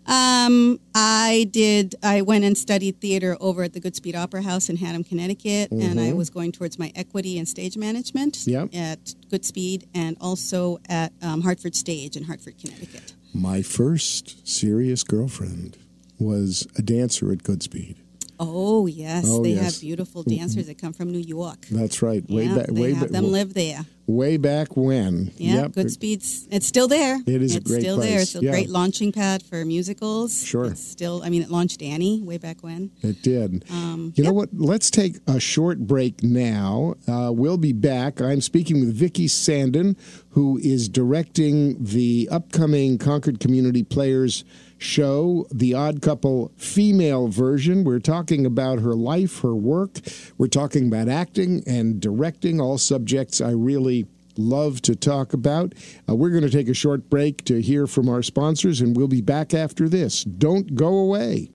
Um, 0.05 0.79
I 0.93 1.47
did. 1.51 1.95
I 2.03 2.21
went 2.21 2.43
and 2.43 2.57
studied 2.57 2.99
theater 2.99 3.37
over 3.39 3.63
at 3.63 3.73
the 3.73 3.79
Goodspeed 3.81 4.15
Opera 4.15 4.41
House 4.41 4.69
in 4.69 4.77
Haddam, 4.77 5.03
Connecticut, 5.03 5.71
and 5.71 5.99
I 5.99 6.13
was 6.13 6.29
going 6.29 6.51
towards 6.51 6.77
my 6.77 6.91
equity 6.95 7.37
and 7.37 7.47
stage 7.47 7.77
management 7.77 8.45
Yep. 8.45 8.75
at 8.75 8.99
Goodspeed, 9.31 9.87
and 9.95 10.17
also 10.19 10.79
at 10.89 11.13
um, 11.21 11.41
Hartford 11.41 11.75
Stage 11.75 12.17
in 12.17 12.23
Hartford, 12.23 12.57
Connecticut. 12.59 13.13
My 13.33 13.61
first 13.61 14.47
serious 14.47 15.03
girlfriend 15.03 15.77
was 16.19 16.67
a 16.77 16.81
dancer 16.81 17.31
at 17.31 17.39
Goodspeed. 17.39 17.95
Oh 18.45 18.85
yes, 18.87 19.25
Oh, 19.27 19.41
they 19.43 19.51
yes. 19.51 19.63
have 19.75 19.81
beautiful 19.81 20.23
dancers 20.23 20.67
that 20.67 20.77
come 20.77 20.93
from 20.93 21.11
New 21.11 21.19
York. 21.19 21.65
That's 21.71 22.01
right. 22.01 22.23
Way 22.29 22.45
yeah, 22.45 22.55
back. 22.55 22.67
they 22.67 22.81
Way 22.81 22.93
have 22.93 23.01
back. 23.03 23.09
them 23.11 23.31
live 23.31 23.53
there. 23.53 23.85
Way 24.05 24.35
back 24.35 24.75
when. 24.75 25.31
Yeah, 25.37 25.61
Yep. 25.61 25.71
Goodspeed's. 25.73 26.45
It's 26.51 26.67
still 26.67 26.89
there. 26.89 27.19
It 27.25 27.41
is 27.41 27.55
a 27.55 27.61
great 27.61 27.75
place. 27.75 27.81
Still 27.83 27.97
there. 27.99 28.19
It's 28.19 28.35
a 28.35 28.41
Yeah. 28.41 28.51
great 28.51 28.69
launching 28.69 29.13
pad 29.13 29.43
for 29.43 29.63
musicals. 29.63 30.43
Sure. 30.43 30.65
It's 30.65 30.85
still. 30.85 31.21
I 31.23 31.29
mean, 31.29 31.41
it 31.41 31.49
launched 31.49 31.81
Annie 31.81 32.21
way 32.21 32.37
back 32.37 32.61
when. 32.63 32.91
It 33.01 33.21
did. 33.21 33.63
Um, 33.69 34.11
you 34.17 34.23
know 34.25 34.33
what? 34.33 34.49
Let's 34.53 34.91
take 34.91 35.19
a 35.25 35.39
short 35.39 35.79
break 35.87 36.21
now. 36.21 36.95
Uh, 37.07 37.31
we'll 37.33 37.57
be 37.57 37.71
back. 37.71 38.19
I'm 38.21 38.41
speaking 38.41 38.81
with 38.81 38.93
Vicky 38.93 39.27
Sandin, 39.27 39.95
who 40.31 40.57
is 40.61 40.89
directing 40.89 41.81
the 41.81 42.27
upcoming 42.29 42.97
Concord 42.97 43.39
Community 43.39 43.83
Players 43.83 44.43
show, 44.83 45.47
The 45.51 45.73
Odd 45.73 46.01
Couple 46.01 46.51
female 46.57 47.27
version. 47.27 47.83
We're 47.83 47.99
talking 47.99 48.45
about 48.45 48.79
her 48.79 48.93
life, 48.93 49.41
her 49.41 49.55
work. 49.55 49.99
We're 50.37 50.47
talking 50.47 50.87
about 50.87 51.09
acting 51.09 51.63
and 51.65 51.99
directing, 51.99 52.59
all 52.59 52.77
subjects 52.77 53.41
I 53.41 53.51
really 53.51 54.05
love 54.37 54.81
to 54.81 54.95
talk 54.95 55.33
about. 55.33 55.73
Uh, 56.09 56.15
we're 56.15 56.31
going 56.31 56.43
to 56.43 56.49
take 56.49 56.67
a 56.67 56.73
short 56.73 57.09
break 57.09 57.43
to 57.45 57.61
hear 57.61 57.87
from 57.87 58.09
our 58.09 58.21
sponsors, 58.21 58.81
and 58.81 58.95
we'll 58.95 59.07
be 59.07 59.21
back 59.21 59.53
after 59.53 59.87
this. 59.87 60.23
Don't 60.23 60.75
go 60.75 60.97
away. 60.97 61.51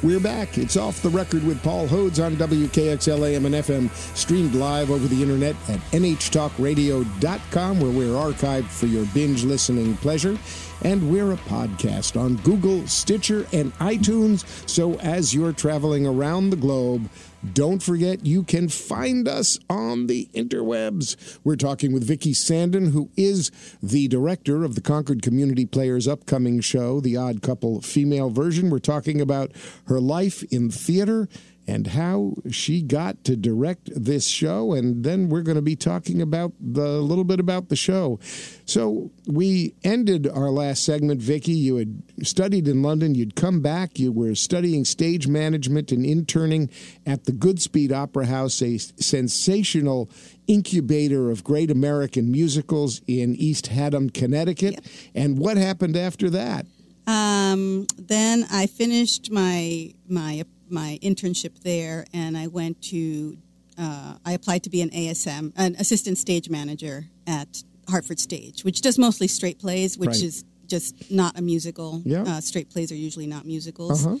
We're 0.00 0.20
back. 0.20 0.58
It's 0.58 0.76
off 0.76 1.02
the 1.02 1.08
record 1.08 1.42
with 1.44 1.60
Paul 1.60 1.88
Hodes 1.88 2.24
on 2.24 2.36
WKXLAM 2.36 3.44
and 3.46 3.54
FM, 3.56 3.90
streamed 4.16 4.54
live 4.54 4.92
over 4.92 5.08
the 5.08 5.20
internet 5.20 5.56
at 5.68 5.80
nhtalkradio.com, 5.90 7.80
where 7.80 7.90
we're 7.90 8.14
archived 8.14 8.68
for 8.68 8.86
your 8.86 9.04
binge 9.06 9.42
listening 9.42 9.96
pleasure. 9.96 10.38
And 10.82 11.10
we're 11.10 11.32
a 11.32 11.36
podcast 11.36 12.18
on 12.18 12.36
Google, 12.36 12.86
Stitcher, 12.86 13.44
and 13.52 13.76
iTunes. 13.78 14.44
So 14.68 14.94
as 15.00 15.34
you're 15.34 15.52
traveling 15.52 16.06
around 16.06 16.50
the 16.50 16.56
globe, 16.56 17.08
don't 17.52 17.82
forget 17.82 18.26
you 18.26 18.42
can 18.42 18.68
find 18.68 19.28
us 19.28 19.58
on 19.70 20.06
the 20.06 20.28
interwebs. 20.34 21.38
We're 21.44 21.56
talking 21.56 21.92
with 21.92 22.04
Vicki 22.04 22.34
Sandon, 22.34 22.90
who 22.92 23.10
is 23.16 23.50
the 23.82 24.08
director 24.08 24.64
of 24.64 24.74
the 24.74 24.80
Concord 24.80 25.22
Community 25.22 25.64
Players 25.64 26.08
upcoming 26.08 26.60
show, 26.60 27.00
The 27.00 27.16
Odd 27.16 27.42
Couple 27.42 27.80
female 27.80 28.30
version. 28.30 28.70
We're 28.70 28.78
talking 28.78 29.20
about 29.20 29.52
her 29.86 30.00
life 30.00 30.42
in 30.52 30.70
theater 30.70 31.28
and 31.68 31.88
how 31.88 32.32
she 32.50 32.80
got 32.80 33.22
to 33.24 33.36
direct 33.36 33.90
this 33.94 34.26
show. 34.26 34.72
And 34.72 35.04
then 35.04 35.28
we're 35.28 35.42
going 35.42 35.56
to 35.56 35.62
be 35.62 35.76
talking 35.76 36.22
about 36.22 36.52
the 36.58 36.86
a 36.88 37.04
little 37.04 37.24
bit 37.24 37.38
about 37.38 37.68
the 37.68 37.76
show. 37.76 38.18
So 38.64 39.10
we 39.26 39.74
ended 39.84 40.26
our 40.26 40.50
last 40.50 40.82
segment, 40.84 41.20
Vicki. 41.20 41.52
You 41.52 41.76
had 41.76 42.02
studied 42.22 42.66
in 42.66 42.82
London. 42.82 43.14
You'd 43.14 43.36
come 43.36 43.60
back. 43.60 43.98
You 43.98 44.10
were 44.10 44.34
studying 44.34 44.86
stage 44.86 45.28
management 45.28 45.92
and 45.92 46.06
interning 46.06 46.70
at 47.04 47.24
the 47.24 47.32
Goodspeed 47.32 47.92
Opera 47.92 48.26
House, 48.26 48.62
a 48.62 48.78
sensational 48.78 50.10
incubator 50.46 51.30
of 51.30 51.44
great 51.44 51.70
American 51.70 52.32
musicals 52.32 53.02
in 53.06 53.34
East 53.36 53.66
Haddam, 53.66 54.08
Connecticut. 54.08 54.72
Yep. 54.72 54.84
And 55.14 55.38
what 55.38 55.58
happened 55.58 55.98
after 55.98 56.30
that? 56.30 56.64
Um, 57.06 57.86
then 57.98 58.46
I 58.50 58.66
finished 58.66 59.30
my 59.30 59.92
my 60.08 60.44
my 60.70 60.98
internship 61.02 61.60
there, 61.60 62.06
and 62.12 62.36
I 62.36 62.46
went 62.46 62.82
to 62.84 63.38
uh, 63.78 64.14
I 64.24 64.32
applied 64.32 64.64
to 64.64 64.70
be 64.70 64.82
an 64.82 64.90
ASM, 64.90 65.52
an 65.56 65.76
assistant 65.78 66.18
stage 66.18 66.50
manager 66.50 67.06
at 67.26 67.62
Hartford 67.88 68.18
Stage, 68.18 68.64
which 68.64 68.80
does 68.80 68.98
mostly 68.98 69.28
straight 69.28 69.58
plays, 69.58 69.96
which 69.96 70.08
right. 70.08 70.22
is 70.22 70.44
just 70.66 71.10
not 71.10 71.38
a 71.38 71.42
musical. 71.42 72.02
Yeah. 72.04 72.22
Uh, 72.22 72.40
straight 72.40 72.70
plays 72.70 72.90
are 72.90 72.96
usually 72.96 73.26
not 73.26 73.46
musicals. 73.46 74.04
Uh-huh. 74.04 74.16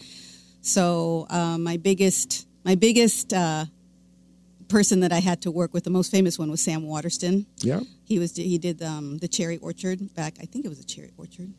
So 0.62 1.26
uh, 1.28 1.58
my 1.58 1.76
biggest 1.76 2.46
my 2.64 2.74
biggest 2.76 3.32
uh, 3.32 3.66
person 4.68 5.00
that 5.00 5.12
I 5.12 5.20
had 5.20 5.42
to 5.42 5.50
work 5.50 5.74
with, 5.74 5.84
the 5.84 5.90
most 5.90 6.10
famous 6.10 6.38
one 6.38 6.50
was 6.50 6.60
Sam 6.60 6.84
Waterston. 6.84 7.46
Yeah, 7.58 7.80
he 8.04 8.18
was 8.18 8.36
he 8.36 8.58
did 8.58 8.82
um, 8.82 9.18
the 9.18 9.28
Cherry 9.28 9.58
Orchard 9.58 10.14
back. 10.14 10.36
I 10.40 10.44
think 10.44 10.64
it 10.64 10.68
was 10.68 10.80
a 10.80 10.84
Cherry 10.84 11.10
Orchard. 11.16 11.52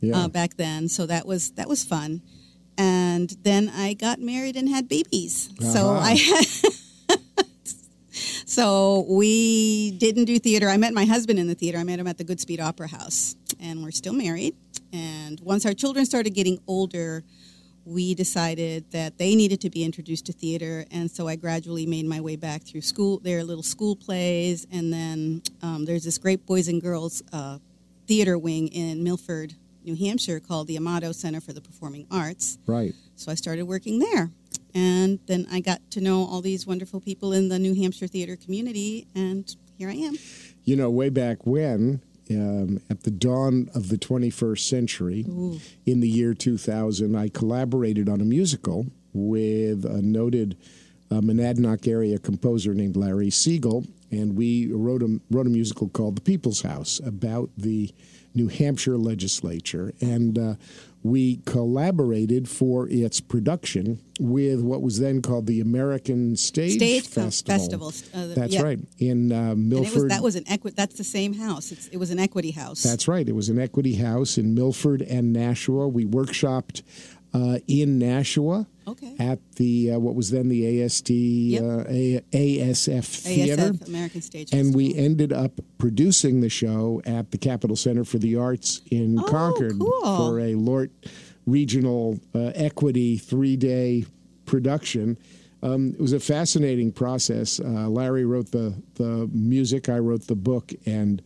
Yeah. 0.00 0.16
Uh, 0.16 0.28
back 0.28 0.56
then, 0.56 0.88
so 0.88 1.04
that 1.06 1.26
was 1.26 1.50
that 1.52 1.68
was 1.68 1.84
fun 1.84 2.22
and 2.80 3.36
then 3.42 3.68
I 3.68 3.92
got 3.92 4.20
married 4.20 4.56
and 4.56 4.66
had 4.66 4.88
babies. 4.88 5.50
Uh-huh. 5.60 5.70
So 5.70 5.90
I 5.90 6.14
had. 6.14 7.46
so 8.46 9.04
we 9.06 9.90
didn't 9.98 10.24
do 10.24 10.38
theater. 10.38 10.70
I 10.70 10.78
met 10.78 10.94
my 10.94 11.04
husband 11.04 11.38
in 11.38 11.46
the 11.46 11.54
theater. 11.54 11.76
I 11.76 11.84
met 11.84 11.98
him 11.98 12.06
at 12.06 12.16
the 12.16 12.24
Goodspeed 12.24 12.58
Opera 12.58 12.88
House, 12.88 13.36
and 13.60 13.82
we're 13.82 13.90
still 13.90 14.14
married. 14.14 14.56
And 14.94 15.38
once 15.40 15.66
our 15.66 15.74
children 15.74 16.06
started 16.06 16.30
getting 16.30 16.58
older, 16.66 17.22
we 17.84 18.14
decided 18.14 18.90
that 18.92 19.18
they 19.18 19.34
needed 19.34 19.60
to 19.60 19.68
be 19.68 19.84
introduced 19.84 20.24
to 20.26 20.32
theater, 20.32 20.86
and 20.90 21.10
so 21.10 21.28
I 21.28 21.36
gradually 21.36 21.84
made 21.84 22.06
my 22.06 22.22
way 22.22 22.36
back 22.36 22.62
through 22.62 22.82
school, 22.82 23.18
their 23.18 23.44
little 23.44 23.62
school 23.62 23.94
plays, 23.94 24.66
and 24.72 24.90
then 24.90 25.42
um, 25.60 25.84
there's 25.84 26.04
this 26.04 26.16
great 26.16 26.46
boys 26.46 26.68
and 26.68 26.80
girls 26.80 27.22
uh, 27.32 27.58
theater 28.06 28.38
wing 28.38 28.68
in 28.68 29.04
Milford, 29.04 29.54
New 29.84 29.96
Hampshire 29.96 30.40
called 30.40 30.66
the 30.66 30.76
Amato 30.76 31.12
Center 31.12 31.40
for 31.40 31.52
the 31.52 31.60
Performing 31.60 32.06
Arts. 32.10 32.58
Right. 32.66 32.94
So 33.16 33.30
I 33.32 33.34
started 33.34 33.64
working 33.64 33.98
there. 33.98 34.30
And 34.74 35.18
then 35.26 35.46
I 35.50 35.60
got 35.60 35.80
to 35.92 36.00
know 36.00 36.24
all 36.24 36.40
these 36.40 36.66
wonderful 36.66 37.00
people 37.00 37.32
in 37.32 37.48
the 37.48 37.58
New 37.58 37.74
Hampshire 37.74 38.06
theater 38.06 38.36
community, 38.36 39.06
and 39.14 39.54
here 39.76 39.88
I 39.88 39.94
am. 39.94 40.14
You 40.64 40.76
know, 40.76 40.90
way 40.90 41.08
back 41.08 41.44
when, 41.44 42.02
um, 42.30 42.80
at 42.88 43.02
the 43.02 43.10
dawn 43.10 43.68
of 43.74 43.88
the 43.88 43.96
21st 43.96 44.60
century, 44.60 45.24
Ooh. 45.28 45.60
in 45.86 46.00
the 46.00 46.08
year 46.08 46.34
2000, 46.34 47.16
I 47.16 47.28
collaborated 47.28 48.08
on 48.08 48.20
a 48.20 48.24
musical 48.24 48.86
with 49.12 49.84
a 49.84 50.00
noted 50.00 50.56
uh, 51.10 51.16
Monadnock 51.20 51.88
area 51.88 52.18
composer 52.18 52.72
named 52.72 52.96
Larry 52.96 53.30
Siegel, 53.30 53.86
and 54.10 54.36
we 54.36 54.72
wrote 54.72 55.02
a, 55.02 55.20
wrote 55.30 55.46
a 55.46 55.50
musical 55.50 55.88
called 55.88 56.16
The 56.16 56.22
People's 56.22 56.62
House 56.62 57.00
about 57.04 57.50
the 57.56 57.92
New 58.34 58.48
Hampshire 58.48 58.96
legislature. 58.96 59.92
And 60.00 60.38
uh, 60.38 60.54
we 61.02 61.36
collaborated 61.46 62.48
for 62.48 62.88
its 62.88 63.20
production 63.20 64.00
with 64.18 64.60
what 64.60 64.82
was 64.82 64.98
then 64.98 65.22
called 65.22 65.46
the 65.46 65.60
American 65.60 66.36
Stage, 66.36 66.74
Stage 66.74 67.06
Festival. 67.08 67.58
Festival. 67.90 67.92
Uh, 68.14 68.34
that's 68.34 68.54
yeah. 68.54 68.62
right 68.62 68.78
in 68.98 69.32
uh, 69.32 69.54
Milford. 69.56 70.02
Was, 70.02 70.08
that 70.08 70.22
was 70.22 70.36
an 70.36 70.44
equi- 70.48 70.72
That's 70.72 70.96
the 70.96 71.04
same 71.04 71.34
house. 71.34 71.72
It's, 71.72 71.88
it 71.88 71.96
was 71.96 72.10
an 72.10 72.18
equity 72.18 72.50
house. 72.50 72.82
That's 72.82 73.08
right. 73.08 73.28
It 73.28 73.34
was 73.34 73.48
an 73.48 73.58
equity 73.58 73.96
house 73.96 74.36
in 74.38 74.54
Milford 74.54 75.02
and 75.02 75.32
Nashua. 75.32 75.88
We 75.88 76.04
workshopped 76.04 76.82
uh, 77.32 77.58
in 77.66 77.98
Nashua. 77.98 78.66
Okay. 78.90 79.14
At 79.20 79.38
the 79.52 79.92
uh, 79.92 79.98
what 79.98 80.14
was 80.14 80.30
then 80.30 80.48
the 80.48 80.82
AST 80.82 81.10
yep. 81.10 81.62
uh, 81.62 81.84
A- 81.88 82.22
ASF 82.32 83.04
Theater, 83.04 83.72
ASF, 83.72 83.86
American 83.86 84.20
Stage, 84.20 84.52
and 84.52 84.74
we 84.74 84.94
ended 84.96 85.32
up 85.32 85.52
producing 85.78 86.40
the 86.40 86.48
show 86.48 87.00
at 87.06 87.30
the 87.30 87.38
Capitol 87.38 87.76
Center 87.76 88.04
for 88.04 88.18
the 88.18 88.36
Arts 88.36 88.80
in 88.90 89.18
oh, 89.18 89.24
Concord 89.24 89.78
cool. 89.78 90.16
for 90.16 90.40
a 90.40 90.54
Lort 90.56 90.90
Regional 91.46 92.18
uh, 92.34 92.50
Equity 92.54 93.16
three 93.16 93.56
day 93.56 94.04
production. 94.44 95.16
Um, 95.62 95.90
it 95.92 96.00
was 96.00 96.12
a 96.12 96.20
fascinating 96.20 96.90
process. 96.90 97.60
Uh, 97.60 97.88
Larry 97.88 98.24
wrote 98.24 98.50
the 98.50 98.74
the 98.94 99.30
music, 99.32 99.88
I 99.88 99.98
wrote 99.98 100.26
the 100.26 100.34
book, 100.34 100.72
and 100.86 101.22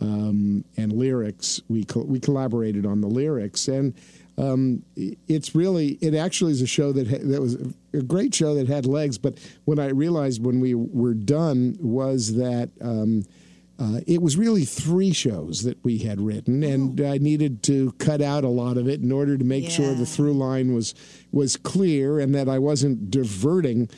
um, 0.00 0.64
and 0.76 0.92
lyrics. 0.92 1.60
We 1.68 1.84
co- 1.84 2.04
we 2.04 2.20
collaborated 2.20 2.84
on 2.84 3.00
the 3.00 3.08
lyrics 3.08 3.68
and 3.68 3.94
um, 4.38 4.84
it's 4.96 5.54
really 5.54 5.98
it 6.00 6.14
actually 6.14 6.52
is 6.52 6.62
a 6.62 6.66
show 6.66 6.92
that 6.92 7.08
ha- 7.08 7.18
that 7.22 7.40
was 7.40 7.54
a 7.92 8.02
great 8.02 8.34
show 8.34 8.54
that 8.54 8.68
had 8.68 8.86
legs. 8.86 9.18
But 9.18 9.38
when 9.64 9.78
I 9.78 9.88
realized 9.88 10.44
when 10.44 10.60
we 10.60 10.74
were 10.74 11.14
done 11.14 11.76
was 11.80 12.34
that. 12.36 12.70
Um, 12.80 13.24
uh, 13.80 14.00
it 14.08 14.20
was 14.20 14.36
really 14.36 14.64
three 14.64 15.12
shows 15.12 15.62
that 15.62 15.78
we 15.84 15.98
had 15.98 16.20
written, 16.20 16.64
and 16.64 17.00
oh. 17.00 17.12
I 17.12 17.18
needed 17.18 17.62
to 17.62 17.92
cut 17.92 18.20
out 18.20 18.42
a 18.42 18.48
lot 18.48 18.76
of 18.76 18.88
it 18.88 19.02
in 19.02 19.12
order 19.12 19.38
to 19.38 19.44
make 19.44 19.66
yeah. 19.66 19.70
sure 19.70 19.94
the 19.94 20.04
through 20.04 20.32
line 20.32 20.74
was 20.74 20.96
was 21.30 21.56
clear 21.56 22.18
and 22.18 22.34
that 22.34 22.48
I 22.48 22.58
wasn't 22.58 23.08
diverting 23.08 23.88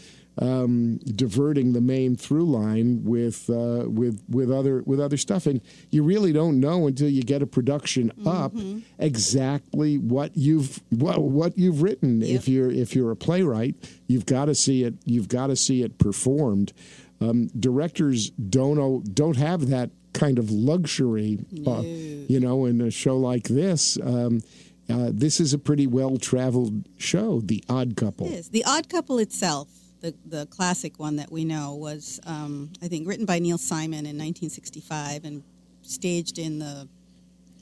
um, 0.41 0.99
diverting 1.05 1.75
the 1.75 1.81
main 1.81 2.17
through 2.17 2.45
line 2.45 3.05
with 3.05 3.49
uh, 3.51 3.85
with 3.87 4.23
with 4.29 4.51
other 4.51 4.83
with 4.87 5.01
other 5.01 5.17
stuff, 5.17 5.47
and 5.47 5.61
you 5.91 6.03
really 6.03 6.33
don't 6.33 6.59
know 6.59 6.87
until 6.87 7.09
you 7.09 7.23
get 7.23 7.43
a 7.43 7.47
production 7.47 8.11
mm-hmm. 8.19 8.27
up 8.27 8.53
exactly 8.99 9.99
what 9.99 10.37
you've 10.37 10.81
what, 10.91 11.23
what 11.23 11.59
you've 11.59 11.83
written. 11.83 12.21
Yep. 12.23 12.31
If 12.31 12.49
you're 12.49 12.71
if 12.71 12.97
you're 12.97 13.11
a 13.11 13.17
playwright, 13.17 13.77
you've 14.07 14.27
got 14.27 14.47
to 14.47 14.55
see 14.55 14.83
it. 14.83 14.95
You've 15.05 15.29
got 15.29 15.49
to 15.49 15.57
see 15.57 15.83
it 15.83 15.99
performed. 15.99 16.73
Um, 17.21 17.49
directors 17.49 18.31
don't 18.31 19.15
don't 19.15 19.37
have 19.37 19.69
that 19.69 19.91
kind 20.15 20.39
of 20.39 20.51
luxury, 20.51 21.39
no. 21.53 21.73
uh, 21.73 21.83
you 21.83 22.41
know, 22.41 22.65
in 22.65 22.81
a 22.81 22.91
show 22.91 23.17
like 23.17 23.45
this. 23.45 23.99
Um, 24.03 24.41
uh, 24.89 25.11
this 25.13 25.39
is 25.39 25.53
a 25.53 25.59
pretty 25.59 25.87
well 25.87 26.17
traveled 26.17 26.89
show, 26.97 27.41
The 27.43 27.63
Odd 27.69 27.95
Couple. 27.95 28.27
It 28.27 28.33
is. 28.33 28.49
The 28.49 28.65
Odd 28.65 28.89
Couple 28.89 29.19
itself 29.19 29.69
the, 30.01 30.15
the 30.27 30.47
classic 30.47 30.99
one 30.99 31.17
that 31.17 31.31
we 31.31 31.45
know 31.45 31.75
was, 31.75 32.21
um, 32.27 32.73
I 32.83 32.89
think, 32.89 33.07
written 33.07 33.27
by 33.27 33.39
Neil 33.39 33.59
Simon 33.59 34.07
in 34.07 34.17
1965 34.17 35.25
and 35.25 35.43
staged 35.83 36.39
in 36.39 36.59
the, 36.59 36.89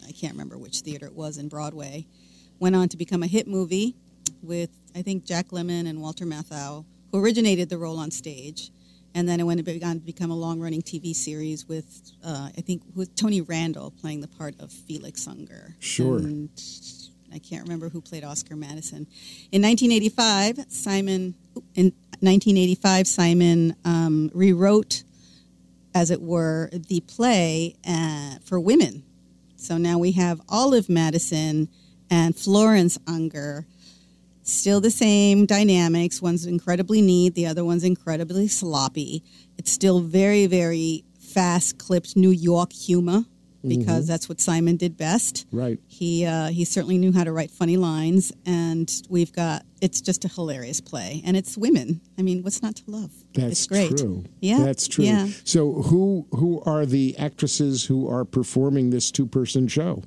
I 0.06 0.12
can't 0.12 0.32
remember 0.32 0.56
which 0.56 0.80
theater 0.80 1.06
it 1.06 1.14
was 1.14 1.38
in 1.38 1.48
Broadway. 1.48 2.06
Went 2.58 2.76
on 2.76 2.88
to 2.88 2.96
become 2.96 3.22
a 3.22 3.26
hit 3.26 3.46
movie 3.46 3.96
with, 4.42 4.70
I 4.94 5.02
think, 5.02 5.24
Jack 5.24 5.48
Lemmon 5.48 5.88
and 5.88 6.00
Walter 6.00 6.24
Matthau, 6.24 6.84
who 7.10 7.22
originated 7.22 7.68
the 7.68 7.78
role 7.78 7.98
on 7.98 8.10
stage. 8.10 8.70
And 9.14 9.28
then 9.28 9.40
it 9.40 9.44
went 9.44 9.60
on 9.82 9.94
to 9.98 10.04
become 10.04 10.30
a 10.30 10.36
long 10.36 10.60
running 10.60 10.82
TV 10.82 11.14
series 11.14 11.66
with, 11.66 12.12
uh, 12.24 12.50
I 12.56 12.60
think, 12.60 12.82
with 12.94 13.14
Tony 13.16 13.40
Randall 13.40 13.90
playing 13.90 14.20
the 14.20 14.28
part 14.28 14.54
of 14.60 14.70
Felix 14.70 15.26
Unger. 15.26 15.74
Sure. 15.80 16.18
And 16.18 16.50
I 17.32 17.38
can't 17.38 17.62
remember 17.62 17.88
who 17.88 18.00
played 18.00 18.24
Oscar 18.24 18.54
Madison. 18.54 19.06
In 19.50 19.62
1985, 19.62 20.66
Simon, 20.68 21.34
in 21.74 21.92
1985, 22.20 23.06
Simon 23.06 23.76
um, 23.84 24.30
rewrote 24.34 25.02
as 25.94 26.10
it 26.10 26.22
were, 26.22 26.70
the 26.72 27.00
play 27.00 27.74
uh, 27.86 28.36
for 28.44 28.60
women. 28.60 29.02
So 29.56 29.76
now 29.76 29.98
we 29.98 30.12
have 30.12 30.40
Olive 30.48 30.88
Madison 30.88 31.68
and 32.10 32.36
Florence 32.36 32.98
Unger. 33.06 33.66
Still 34.42 34.80
the 34.80 34.90
same 34.90 35.44
dynamics. 35.44 36.22
One's 36.22 36.46
incredibly 36.46 37.02
neat, 37.02 37.34
the 37.34 37.46
other 37.46 37.64
one's 37.64 37.84
incredibly 37.84 38.48
sloppy. 38.48 39.24
It's 39.58 39.72
still 39.72 40.00
very, 40.00 40.46
very 40.46 41.04
fast 41.18 41.78
clipped 41.78 42.16
New 42.16 42.30
York 42.30 42.72
humor 42.72 43.24
because 43.66 44.06
that's 44.06 44.28
what 44.28 44.40
Simon 44.40 44.76
did 44.76 44.96
best. 44.96 45.46
Right. 45.52 45.78
He 45.86 46.24
uh, 46.24 46.48
he 46.48 46.64
certainly 46.64 46.98
knew 46.98 47.12
how 47.12 47.24
to 47.24 47.32
write 47.32 47.50
funny 47.50 47.76
lines, 47.76 48.32
and 48.46 48.90
we've 49.08 49.32
got 49.32 49.64
it's 49.80 50.00
just 50.00 50.24
a 50.24 50.28
hilarious 50.28 50.80
play, 50.80 51.22
and 51.24 51.36
it's 51.36 51.56
women. 51.56 52.00
I 52.18 52.22
mean, 52.22 52.42
what's 52.42 52.62
not 52.62 52.76
to 52.76 52.82
love? 52.86 53.10
That's 53.34 53.52
it's 53.52 53.66
great. 53.66 53.96
true. 53.96 54.24
Yeah, 54.40 54.58
That's 54.58 54.88
true. 54.88 55.04
Yeah. 55.04 55.28
So 55.44 55.82
who 55.82 56.26
who 56.32 56.62
are 56.66 56.86
the 56.86 57.16
actresses 57.18 57.84
who 57.84 58.08
are 58.08 58.24
performing 58.24 58.90
this 58.90 59.10
two 59.10 59.26
person 59.26 59.68
show? 59.68 60.02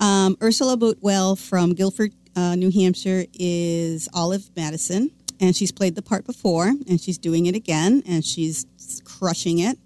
Um, 0.00 0.36
Ursula 0.42 0.76
Bootwell 0.76 1.36
from 1.36 1.74
Gilford, 1.74 2.12
uh, 2.34 2.54
New 2.54 2.70
Hampshire, 2.70 3.24
is 3.32 4.08
Olive 4.12 4.50
Madison, 4.56 5.10
and 5.40 5.56
she's 5.56 5.72
played 5.72 5.94
the 5.94 6.02
part 6.02 6.26
before, 6.26 6.66
and 6.66 7.00
she's 7.00 7.18
doing 7.18 7.46
it 7.46 7.54
again, 7.54 8.02
and 8.06 8.24
she's 8.24 8.66
crushing 9.04 9.58
it. 9.58 9.78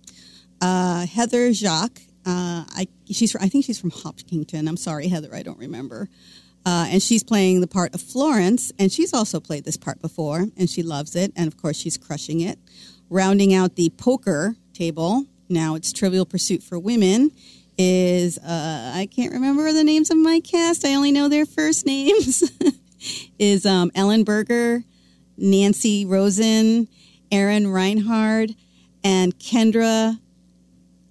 Uh, 0.61 1.07
Heather 1.07 1.53
Jacques, 1.53 2.03
uh, 2.27 2.65
I 2.69 2.89
she's 3.11 3.35
I 3.37 3.49
think 3.49 3.65
she's 3.65 3.81
from 3.81 3.91
Hopkinton. 3.91 4.69
I'm 4.69 4.77
sorry, 4.77 5.09
Heather, 5.09 5.35
I 5.35 5.43
don't 5.43 5.59
remember. 5.59 6.09
Uh, 6.67 6.89
and 6.91 7.03
she's 7.03 7.25
playing 7.25 7.63
the 7.63 7.67
part 7.67 7.95
of 7.95 8.03
Florence, 8.03 8.71
and 8.79 8.93
she's 8.93 9.15
also 9.15 9.41
played 9.41 9.65
this 9.65 9.79
part 9.79 10.03
before, 10.03 10.47
and 10.59 10.69
she 10.69 10.83
loves 10.83 11.17
it, 11.17 11.33
and 11.35 11.47
of 11.47 11.57
course 11.57 11.77
she's 11.77 11.97
crushing 11.97 12.41
it. 12.41 12.59
Rounding 13.09 13.55
out 13.55 13.77
the 13.77 13.89
poker 13.97 14.57
table, 14.75 15.25
now 15.49 15.75
it's 15.75 15.91
Trivial 15.91 16.27
Pursuit 16.27 16.63
for 16.63 16.79
Women, 16.79 17.31
is 17.79 18.37
uh, 18.39 18.93
I 18.95 19.09
can't 19.11 19.33
remember 19.33 19.73
the 19.73 19.85
names 19.85 20.11
of 20.11 20.19
my 20.19 20.41
cast. 20.41 20.85
I 20.85 20.95
only 20.95 21.13
know 21.13 21.29
their 21.29 21.47
first 21.47 21.87
names. 21.87 22.45
is 23.39 23.67
um, 23.67 23.91
Ellen 23.95 24.25
Berger, 24.25 24.85
Nancy 25.37 26.05
Rosen, 26.05 26.89
Aaron 27.33 27.67
Reinhard, 27.69 28.55
and 29.03 29.39
Kendra 29.39 30.19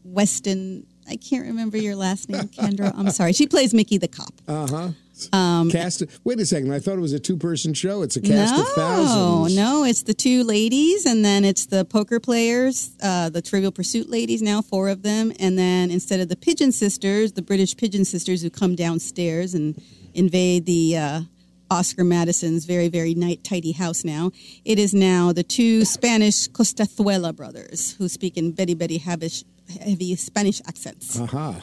Weston. 0.03 0.85
I 1.09 1.15
can't 1.15 1.45
remember 1.45 1.77
your 1.77 1.95
last 1.95 2.29
name, 2.29 2.47
Kendra. 2.47 2.93
I'm 2.95 3.09
sorry. 3.09 3.33
She 3.33 3.47
plays 3.47 3.73
Mickey 3.73 3.97
the 3.97 4.07
cop. 4.07 4.33
Uh 4.47 4.67
huh. 4.67 4.89
Um, 5.33 5.69
cast. 5.69 6.03
Wait 6.23 6.39
a 6.39 6.45
second. 6.45 6.71
I 6.71 6.79
thought 6.79 6.97
it 6.97 7.01
was 7.01 7.13
a 7.13 7.19
two 7.19 7.35
person 7.35 7.73
show. 7.73 8.03
It's 8.03 8.15
a 8.15 8.21
cast 8.21 8.55
no, 8.55 8.61
of 8.61 8.67
thousands. 8.69 9.55
no, 9.55 9.79
no. 9.79 9.83
it's 9.83 10.03
the 10.03 10.13
two 10.13 10.43
ladies, 10.43 11.05
and 11.05 11.25
then 11.25 11.43
it's 11.43 11.65
the 11.65 11.83
poker 11.85 12.19
players, 12.19 12.91
uh, 13.01 13.29
the 13.29 13.41
Trivial 13.41 13.71
Pursuit 13.71 14.09
ladies. 14.09 14.41
Now 14.41 14.61
four 14.61 14.87
of 14.89 15.01
them, 15.01 15.33
and 15.39 15.57
then 15.57 15.91
instead 15.91 16.19
of 16.19 16.29
the 16.29 16.35
Pigeon 16.35 16.71
Sisters, 16.71 17.33
the 17.33 17.41
British 17.41 17.75
Pigeon 17.75 18.05
Sisters 18.05 18.41
who 18.41 18.49
come 18.49 18.75
downstairs 18.75 19.53
and 19.53 19.81
invade 20.13 20.65
the 20.65 20.97
uh, 20.97 21.21
Oscar 21.69 22.03
Madison's 22.03 22.65
very 22.65 22.87
very 22.87 23.13
night 23.13 23.43
tidy 23.43 23.73
house. 23.73 24.03
Now 24.03 24.31
it 24.63 24.79
is 24.79 24.93
now 24.93 25.33
the 25.33 25.43
two 25.43 25.85
Spanish 25.85 26.47
Costazuela 26.47 27.35
brothers 27.35 27.95
who 27.97 28.07
speak 28.07 28.37
in 28.37 28.51
Betty 28.51 28.73
Betty 28.73 28.99
Habish, 28.99 29.43
heavy 29.69 30.15
Spanish 30.15 30.61
accents, 30.67 31.19
Uh 31.19 31.25
huh. 31.25 31.53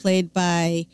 played 0.00 0.32
by. 0.32 0.86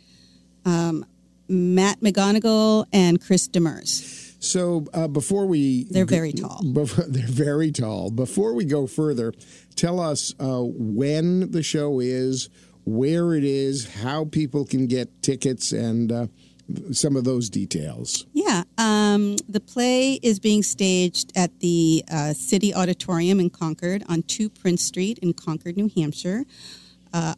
Um, 0.65 1.05
Matt 1.49 2.01
McGonigal 2.01 2.87
and 2.93 3.21
Chris 3.21 3.47
Demers. 3.49 4.33
So 4.43 4.87
uh, 4.95 5.07
before 5.09 5.45
we, 5.47 5.85
They're 5.85 6.07
very 6.07 6.33
tall. 6.33 6.63
Before, 6.73 7.05
they're 7.05 7.27
very 7.27 7.71
tall. 7.73 8.11
Before 8.11 8.55
we 8.55 8.65
go 8.65 8.87
further, 8.87 9.35
tell 9.77 10.01
us 10.01 10.33
uh, 10.41 10.63
when 10.63 11.51
the 11.51 11.63
show 11.63 12.01
is, 12.01 12.49
where 12.85 13.35
it 13.35 13.45
is, 13.45 13.93
how 14.03 14.25
people 14.25 14.65
can 14.65 14.87
get 14.87 15.23
tickets, 15.23 15.73
and 15.73 16.11
uh, 16.11 16.27
some 16.93 17.17
of 17.17 17.25
those 17.25 17.51
details. 17.51 18.27
Yeah, 18.33 18.65
um, 18.79 19.37
the 19.49 19.61
play 19.61 20.15
is 20.23 20.39
being 20.39 20.63
staged 20.63 21.33
at 21.37 21.61
the 21.61 22.05
uh, 22.11 22.33
City 22.33 22.75
Auditorium 22.75 23.41
in 23.41 23.51
Concord 23.51 24.05
on 24.09 24.23
2 24.23 24.51
Prince 24.51 24.85
Street 24.85 25.19
in 25.19 25.33
Concord, 25.35 25.77
New 25.77 25.91
Hampshire. 25.95 26.45
Uh, 27.13 27.35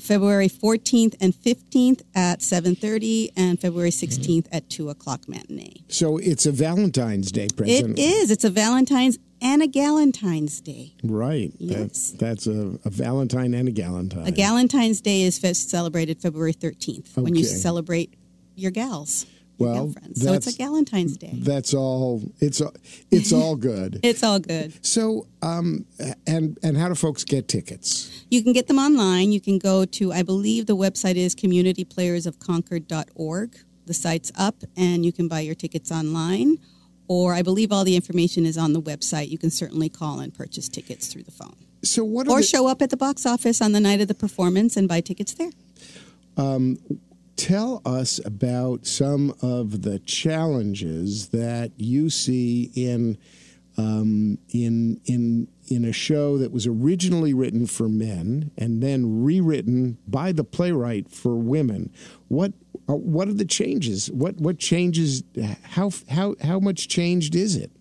February 0.00 0.48
14th 0.48 1.16
and 1.20 1.34
15th 1.34 2.02
at 2.14 2.38
7.30 2.38 3.32
and 3.36 3.60
February 3.60 3.90
16th 3.90 4.46
at 4.52 4.70
2 4.70 4.88
o'clock 4.90 5.28
matinee. 5.28 5.84
So 5.88 6.18
it's 6.18 6.46
a 6.46 6.52
Valentine's 6.52 7.32
Day 7.32 7.48
present. 7.48 7.98
It 7.98 8.02
is. 8.02 8.30
It's 8.30 8.44
a 8.44 8.50
Valentine's 8.50 9.18
and 9.40 9.60
a 9.60 9.66
Galentine's 9.66 10.60
Day. 10.60 10.94
Right. 11.02 11.52
Yes. 11.58 12.12
That, 12.12 12.18
that's 12.20 12.46
a, 12.46 12.78
a 12.84 12.90
Valentine 12.90 13.54
and 13.54 13.68
a 13.68 13.72
Galentine. 13.72 14.28
A 14.28 14.32
Galentine's 14.32 15.00
Day 15.00 15.22
is 15.22 15.38
fe- 15.38 15.52
celebrated 15.54 16.22
February 16.22 16.54
13th 16.54 17.16
when 17.16 17.34
you 17.34 17.44
celebrate 17.44 18.14
your 18.56 18.70
gals, 18.70 19.26
your 19.58 19.68
Well, 19.72 19.90
friends. 19.92 20.22
So 20.22 20.32
it's 20.32 20.46
a 20.46 20.52
Galentine's 20.52 21.16
Day. 21.16 21.32
That's 21.34 21.74
all. 21.74 22.22
It's 22.40 22.60
all- 22.60 22.74
it's 23.10 23.32
all 23.32 23.56
good. 23.56 24.00
It's 24.02 24.22
all 24.22 24.38
good. 24.40 24.72
So, 24.84 25.26
um, 25.42 25.84
and 26.26 26.58
and 26.62 26.76
how 26.76 26.88
do 26.88 26.94
folks 26.94 27.24
get 27.24 27.48
tickets? 27.48 28.10
You 28.30 28.42
can 28.42 28.52
get 28.52 28.66
them 28.68 28.78
online. 28.78 29.32
You 29.32 29.40
can 29.40 29.58
go 29.58 29.84
to, 29.84 30.12
I 30.12 30.22
believe 30.22 30.66
the 30.66 30.76
website 30.76 31.16
is 31.16 31.34
communityplayersofconcord.org. 31.34 33.56
The 33.86 33.94
site's 33.94 34.30
up 34.36 34.62
and 34.76 35.04
you 35.04 35.12
can 35.12 35.28
buy 35.28 35.40
your 35.40 35.54
tickets 35.54 35.90
online. 35.90 36.58
Or 37.08 37.34
I 37.34 37.42
believe 37.42 37.72
all 37.72 37.84
the 37.84 37.96
information 37.96 38.46
is 38.46 38.56
on 38.56 38.72
the 38.72 38.80
website. 38.80 39.28
You 39.28 39.36
can 39.36 39.50
certainly 39.50 39.88
call 39.90 40.20
and 40.20 40.32
purchase 40.32 40.68
tickets 40.68 41.08
through 41.08 41.24
the 41.24 41.30
phone. 41.32 41.56
So 41.82 42.04
what? 42.04 42.26
Are 42.28 42.30
Or 42.30 42.40
the, 42.40 42.46
show 42.46 42.68
up 42.68 42.80
at 42.80 42.88
the 42.90 42.96
box 42.96 43.26
office 43.26 43.60
on 43.60 43.72
the 43.72 43.80
night 43.80 44.00
of 44.00 44.06
the 44.08 44.14
performance 44.14 44.76
and 44.76 44.88
buy 44.88 45.00
tickets 45.02 45.34
there. 45.34 45.50
Tell 47.42 47.82
us 47.84 48.20
about 48.24 48.86
some 48.86 49.34
of 49.42 49.82
the 49.82 49.98
challenges 49.98 51.30
that 51.30 51.72
you 51.76 52.08
see 52.08 52.70
in 52.76 53.18
um, 53.76 54.38
in 54.50 55.00
in 55.06 55.48
in 55.66 55.84
a 55.84 55.92
show 55.92 56.38
that 56.38 56.52
was 56.52 56.68
originally 56.68 57.34
written 57.34 57.66
for 57.66 57.88
men 57.88 58.52
and 58.56 58.80
then 58.80 59.24
rewritten 59.24 59.98
by 60.06 60.30
the 60.30 60.44
playwright 60.44 61.10
for 61.10 61.34
women. 61.34 61.90
What 62.28 62.52
uh, 62.88 62.94
what 62.94 63.26
are 63.26 63.34
the 63.34 63.44
changes? 63.44 64.08
What 64.12 64.36
what 64.36 64.58
changes? 64.58 65.24
How 65.64 65.90
how 66.08 66.36
how 66.42 66.60
much 66.60 66.86
changed 66.86 67.34
is 67.34 67.56
it? 67.56 67.72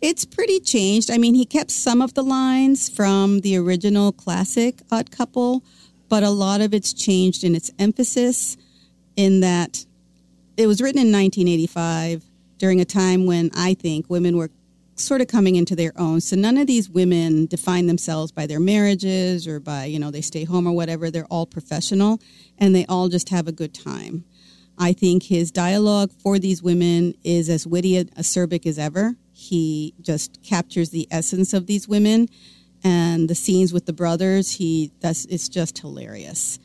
It's 0.00 0.24
pretty 0.24 0.60
changed. 0.60 1.10
I 1.10 1.18
mean, 1.18 1.34
he 1.34 1.44
kept 1.44 1.72
some 1.72 2.00
of 2.00 2.14
the 2.14 2.22
lines 2.22 2.88
from 2.88 3.40
the 3.40 3.58
original 3.58 4.12
classic 4.12 4.80
Odd 4.90 5.10
Couple, 5.10 5.62
but 6.08 6.22
a 6.22 6.30
lot 6.30 6.62
of 6.62 6.72
it's 6.72 6.94
changed 6.94 7.44
in 7.44 7.54
its 7.54 7.70
emphasis. 7.78 8.56
In 9.16 9.40
that 9.40 9.84
it 10.56 10.66
was 10.66 10.80
written 10.80 11.00
in 11.00 11.12
1985 11.12 12.24
during 12.58 12.80
a 12.80 12.84
time 12.84 13.26
when 13.26 13.50
I 13.54 13.74
think 13.74 14.08
women 14.08 14.36
were 14.36 14.50
sort 14.96 15.20
of 15.20 15.28
coming 15.28 15.56
into 15.56 15.74
their 15.74 15.92
own. 15.96 16.20
So 16.20 16.36
none 16.36 16.56
of 16.56 16.66
these 16.66 16.88
women 16.88 17.46
define 17.46 17.86
themselves 17.86 18.30
by 18.30 18.46
their 18.46 18.60
marriages 18.60 19.48
or 19.48 19.58
by, 19.58 19.86
you 19.86 19.98
know, 19.98 20.10
they 20.10 20.20
stay 20.20 20.44
home 20.44 20.66
or 20.66 20.72
whatever. 20.72 21.10
They're 21.10 21.26
all 21.26 21.46
professional 21.46 22.20
and 22.58 22.74
they 22.74 22.86
all 22.86 23.08
just 23.08 23.28
have 23.30 23.48
a 23.48 23.52
good 23.52 23.74
time. 23.74 24.24
I 24.78 24.92
think 24.92 25.24
his 25.24 25.50
dialogue 25.50 26.10
for 26.12 26.38
these 26.38 26.62
women 26.62 27.14
is 27.22 27.48
as 27.48 27.66
witty, 27.66 27.96
and 27.96 28.10
acerbic 28.16 28.66
as 28.66 28.78
ever. 28.78 29.14
He 29.32 29.94
just 30.00 30.42
captures 30.42 30.90
the 30.90 31.06
essence 31.10 31.52
of 31.52 31.66
these 31.66 31.86
women, 31.86 32.28
and 32.82 33.30
the 33.30 33.34
scenes 33.34 33.72
with 33.72 33.86
the 33.86 33.92
brothers. 33.92 34.52
He 34.52 34.90
that's 35.00 35.24
it's 35.26 35.48
just 35.48 35.78
hilarious. 35.78 36.58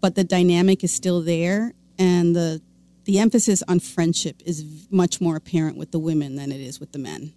But 0.00 0.16
the 0.16 0.24
dynamic 0.24 0.82
is 0.82 0.92
still 0.92 1.20
there, 1.20 1.72
and 2.02 2.34
the 2.36 2.60
the 3.04 3.18
emphasis 3.18 3.62
on 3.66 3.80
friendship 3.80 4.36
is 4.46 4.56
much 4.90 5.20
more 5.20 5.36
apparent 5.36 5.76
with 5.76 5.90
the 5.90 5.98
women 5.98 6.36
than 6.36 6.52
it 6.52 6.60
is 6.60 6.78
with 6.80 6.92
the 6.92 6.98
men. 6.98 7.32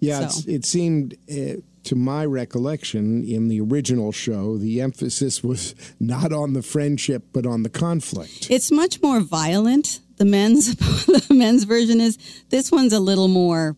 Yeah, 0.00 0.20
So- 0.20 0.24
it's, 0.26 0.46
it 0.56 0.64
seemed, 0.64 1.16
uh, 1.28 1.60
to 1.90 1.94
my 1.96 2.24
recollection, 2.24 3.24
in 3.24 3.48
the 3.48 3.60
original 3.60 4.12
show, 4.12 4.58
the 4.58 4.80
emphasis 4.80 5.42
was 5.42 5.74
not 6.00 6.32
on 6.32 6.52
the 6.52 6.62
friendship 6.62 7.22
but 7.32 7.44
on 7.46 7.62
the 7.64 7.70
conflict. 7.70 8.48
It's 8.50 8.70
much 8.70 9.02
more 9.02 9.20
violent. 9.20 10.00
The 10.18 10.24
men's 10.24 10.74
the 11.28 11.34
men's 11.34 11.64
version 11.64 12.00
is 12.00 12.16
this 12.50 12.70
one's 12.70 12.92
a 12.92 13.00
little 13.00 13.28
more 13.28 13.76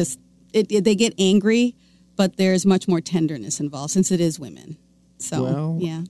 just 0.00 0.18
it, 0.52 0.66
it- 0.70 0.84
they 0.84 0.94
get 0.96 1.14
angry, 1.18 1.74
but 2.16 2.36
there's 2.36 2.64
much 2.66 2.88
more 2.88 3.00
tenderness 3.00 3.60
involved 3.60 3.92
since 3.92 4.10
it 4.14 4.20
is 4.20 4.40
women. 4.40 4.76
So 5.18 5.42
Well, 5.44 5.78
yeah, 5.80 6.02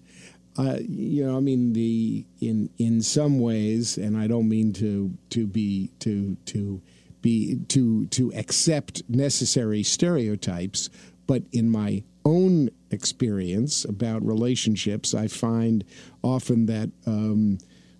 Uh, 0.57 0.79
you 0.89 1.25
know, 1.27 1.37
I 1.37 1.41
mean, 1.41 1.73
the 1.73 2.25
in 2.41 2.71
in 2.79 3.03
some 3.03 3.41
ways, 3.41 3.99
and 3.99 4.17
I 4.17 4.27
don't 4.29 4.49
mean 4.49 4.73
to 4.75 5.13
to 5.31 5.47
be 5.47 5.91
to 6.01 6.37
to 6.47 6.81
be 7.23 7.57
to 7.69 8.07
to 8.07 8.33
accept 8.35 9.03
necessary 9.09 9.83
stereotypes, 9.83 10.91
but 11.27 11.43
in 11.53 11.71
my 11.71 12.05
own 12.25 12.71
experience 12.91 13.85
about 13.85 14.25
relationships, 14.25 15.13
I 15.15 15.27
find 15.29 15.85
often 16.23 16.67
that 16.67 16.91
um, 17.07 17.59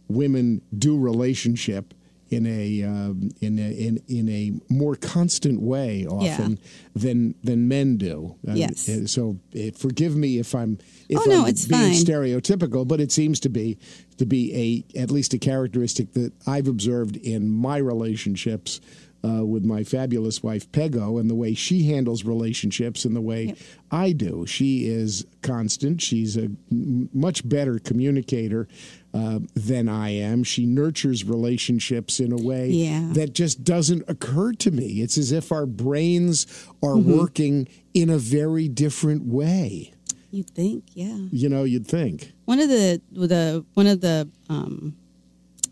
women 0.09 0.61
do 0.79 0.97
relationship 0.99 1.93
in 2.31 2.47
a 2.47 2.83
um, 2.85 3.31
in 3.41 3.59
a 3.59 3.71
in 3.73 4.01
in 4.09 4.29
a 4.29 4.53
more 4.73 4.95
constant 4.97 5.61
way 5.61 6.07
often 6.07 6.53
Yeah. 6.53 6.57
than 6.95 7.35
than 7.43 7.67
men 7.69 7.97
do. 7.97 8.37
Uh, 8.47 8.55
Yes. 8.55 8.89
uh, 8.89 9.07
so 9.07 9.39
uh, 9.57 9.71
forgive 9.77 10.15
me 10.17 10.39
if 10.39 10.55
I'm 10.55 10.79
if 11.09 11.19
Oh, 11.19 11.25
no, 11.27 11.43
I'm 11.43 11.49
it's 11.49 11.67
being 11.67 11.81
fine. 11.81 11.93
stereotypical, 11.93 12.87
but 12.87 13.01
it 13.01 13.13
seems 13.13 13.41
to 13.41 13.49
be 13.49 13.79
to 14.19 14.27
be 14.27 14.85
a 14.95 14.99
at 15.01 15.11
least 15.11 15.35
a 15.35 15.39
characteristic 15.39 16.13
that 16.13 16.33
I've 16.47 16.69
observed 16.69 17.17
in 17.17 17.49
my 17.51 17.77
relationships. 17.79 18.81
Uh, 19.27 19.43
with 19.43 19.65
my 19.65 19.83
fabulous 19.83 20.43
wife 20.43 20.71
Peggo 20.71 21.19
and 21.19 21.31
the 21.31 21.35
way 21.35 21.55
she 21.55 21.85
handles 21.85 22.25
relationships 22.27 23.07
and 23.07 23.17
the 23.17 23.23
way 23.23 23.45
Yep. 23.47 23.57
I 23.91 24.13
do. 24.13 24.45
She 24.47 24.85
is 24.87 25.25
constant. 25.41 26.03
She's 26.03 26.37
a 26.37 26.51
much 26.71 27.49
better 27.49 27.79
communicator 27.79 28.69
uh, 29.15 29.39
than 29.55 29.89
I 29.89 30.11
am. 30.11 30.45
She 30.45 30.67
nurtures 30.67 31.25
relationships 31.25 32.21
in 32.21 32.33
a 32.33 32.37
way 32.37 32.69
Yeah. 32.69 33.09
that 33.15 33.33
just 33.33 33.65
doesn't 33.65 34.03
occur 34.09 34.53
to 34.53 34.71
me. 34.71 35.01
It's 35.01 35.17
as 35.17 35.33
if 35.33 35.51
our 35.51 35.65
brains 35.65 36.47
are 36.83 36.97
Mm-hmm. 36.97 37.17
working 37.19 37.69
in 37.95 38.11
a 38.11 38.19
very 38.19 38.69
different 38.69 39.25
way. 39.25 39.94
You'd 40.35 40.51
think, 40.51 40.87
yeah. 40.95 41.17
You 41.31 41.49
know, 41.49 41.63
you'd 41.63 41.87
think. 41.87 42.33
One 42.45 42.59
of 42.59 42.69
the 42.69 43.01
the 43.13 43.65
one 43.75 43.87
of 43.87 44.01
the 44.01 44.29
um, 44.49 44.97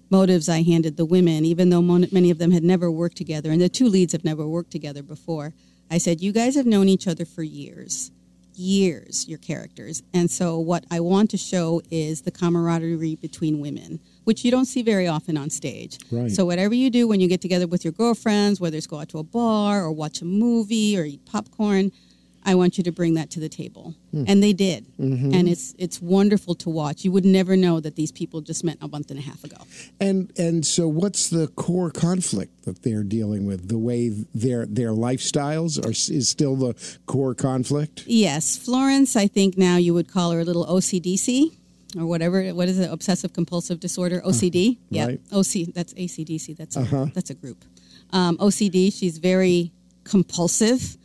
motives 0.08 0.48
I 0.48 0.62
handed 0.62 0.96
the 0.96 1.04
women, 1.04 1.44
even 1.44 1.70
though 1.70 1.82
mon- 1.82 2.06
many 2.12 2.30
of 2.30 2.38
them 2.38 2.52
had 2.52 2.62
never 2.62 2.88
worked 2.88 3.16
together, 3.16 3.50
and 3.50 3.60
the 3.60 3.68
two 3.68 3.88
leads 3.88 4.12
have 4.12 4.24
never 4.24 4.46
worked 4.46 4.70
together 4.70 5.02
before. 5.02 5.52
I 5.90 5.98
said, 5.98 6.20
"You 6.20 6.30
guys 6.30 6.54
have 6.54 6.64
known 6.64 6.88
each 6.88 7.08
other 7.08 7.24
for 7.24 7.42
years, 7.42 8.12
years. 8.54 9.26
Your 9.26 9.38
characters, 9.38 10.04
and 10.14 10.30
so 10.30 10.60
what 10.60 10.84
I 10.92 11.00
want 11.00 11.30
to 11.30 11.36
show 11.36 11.82
is 11.90 12.22
the 12.22 12.30
camaraderie 12.30 13.16
between 13.16 13.58
women, 13.58 13.98
which 14.22 14.44
you 14.44 14.52
don't 14.52 14.66
see 14.66 14.82
very 14.82 15.08
often 15.08 15.36
on 15.36 15.50
stage. 15.50 15.98
Right. 16.12 16.30
So 16.30 16.44
whatever 16.44 16.72
you 16.72 16.88
do 16.88 17.08
when 17.08 17.18
you 17.18 17.26
get 17.26 17.40
together 17.40 17.66
with 17.66 17.84
your 17.84 17.92
girlfriends, 17.92 18.60
whether 18.60 18.76
it's 18.76 18.86
go 18.86 19.00
out 19.00 19.08
to 19.08 19.18
a 19.18 19.24
bar 19.24 19.82
or 19.82 19.90
watch 19.90 20.22
a 20.22 20.24
movie 20.24 20.96
or 20.96 21.04
eat 21.04 21.24
popcorn." 21.24 21.90
I 22.45 22.55
want 22.55 22.76
you 22.76 22.84
to 22.84 22.93
bring 22.93 23.14
that 23.14 23.30
to 23.30 23.40
the 23.40 23.49
table, 23.49 23.95
hmm. 24.11 24.24
and 24.26 24.43
they 24.43 24.53
did, 24.53 24.86
mm-hmm. 24.99 25.32
and 25.32 25.49
it's 25.49 25.74
it's 25.78 26.01
wonderful 26.01 26.55
to 26.57 26.70
watch. 26.70 27.05
You 27.05 27.12
would 27.12 27.24
never 27.24 27.57
know 27.57 27.78
that 27.80 27.95
these 27.95 28.11
people 28.11 28.40
just 28.40 28.64
met 28.64 28.78
a 28.80 28.88
month 28.88 29.11
and 29.11 29.18
a 29.18 29.22
half 29.22 29.45
ago. 29.45 29.59
And 30.01 30.32
and 30.36 30.66
so, 30.66 30.88
what's 30.88 31.30
the 31.30 31.47
core 31.49 31.90
conflict 31.90 32.64
that 32.64 32.82
they're 32.82 33.05
dealing 33.05 33.47
with? 33.47 33.68
The 33.68 33.78
way 33.78 34.09
their 34.34 34.66
their 34.66 34.90
lifestyles 34.90 35.84
are 35.84 35.90
is 35.90 36.28
still 36.28 36.57
the 36.57 36.74
core 37.07 37.34
conflict. 37.34 38.05
Yes, 38.07 38.57
Florence, 38.57 39.14
I 39.14 39.28
think 39.28 39.57
now 39.57 39.76
you 39.76 39.95
would 39.95 40.11
call 40.11 40.32
her 40.32 40.40
a 40.40 40.45
little 40.45 40.66
OCDC 40.66 41.57
or 41.99 42.07
whatever. 42.07 42.43
What 42.51 42.68
is 42.68 42.78
it? 42.78 42.90
Obsessive 42.90 43.32
compulsive 43.32 43.80
disorder, 43.80 44.18
uh-huh. 44.18 44.30
OCD. 44.30 44.78
yeah, 44.90 45.07
right. 45.07 45.20
OC. 45.32 45.72
That's 45.74 45.95
ACDC. 45.95 46.57
That's 46.57 46.76
a, 46.76 46.80
uh-huh. 46.80 47.07
that's 47.14 47.30
a 47.30 47.34
group. 47.34 47.64
Um, 48.11 48.36
OCD. 48.38 48.93
She's 48.93 49.18
very 49.18 49.72
compulsive. 50.05 50.97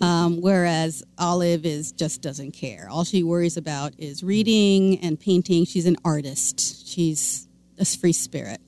Um, 0.00 0.40
whereas 0.40 1.02
Olive 1.18 1.64
is 1.66 1.92
just 1.92 2.22
doesn't 2.22 2.52
care. 2.52 2.88
All 2.90 3.04
she 3.04 3.22
worries 3.22 3.56
about 3.56 3.92
is 3.98 4.22
reading 4.22 4.98
and 5.00 5.20
painting. 5.20 5.64
She's 5.64 5.86
an 5.86 5.96
artist. 6.04 6.86
She's 6.88 7.46
a 7.78 7.84
free 7.84 8.12
spirit, 8.12 8.60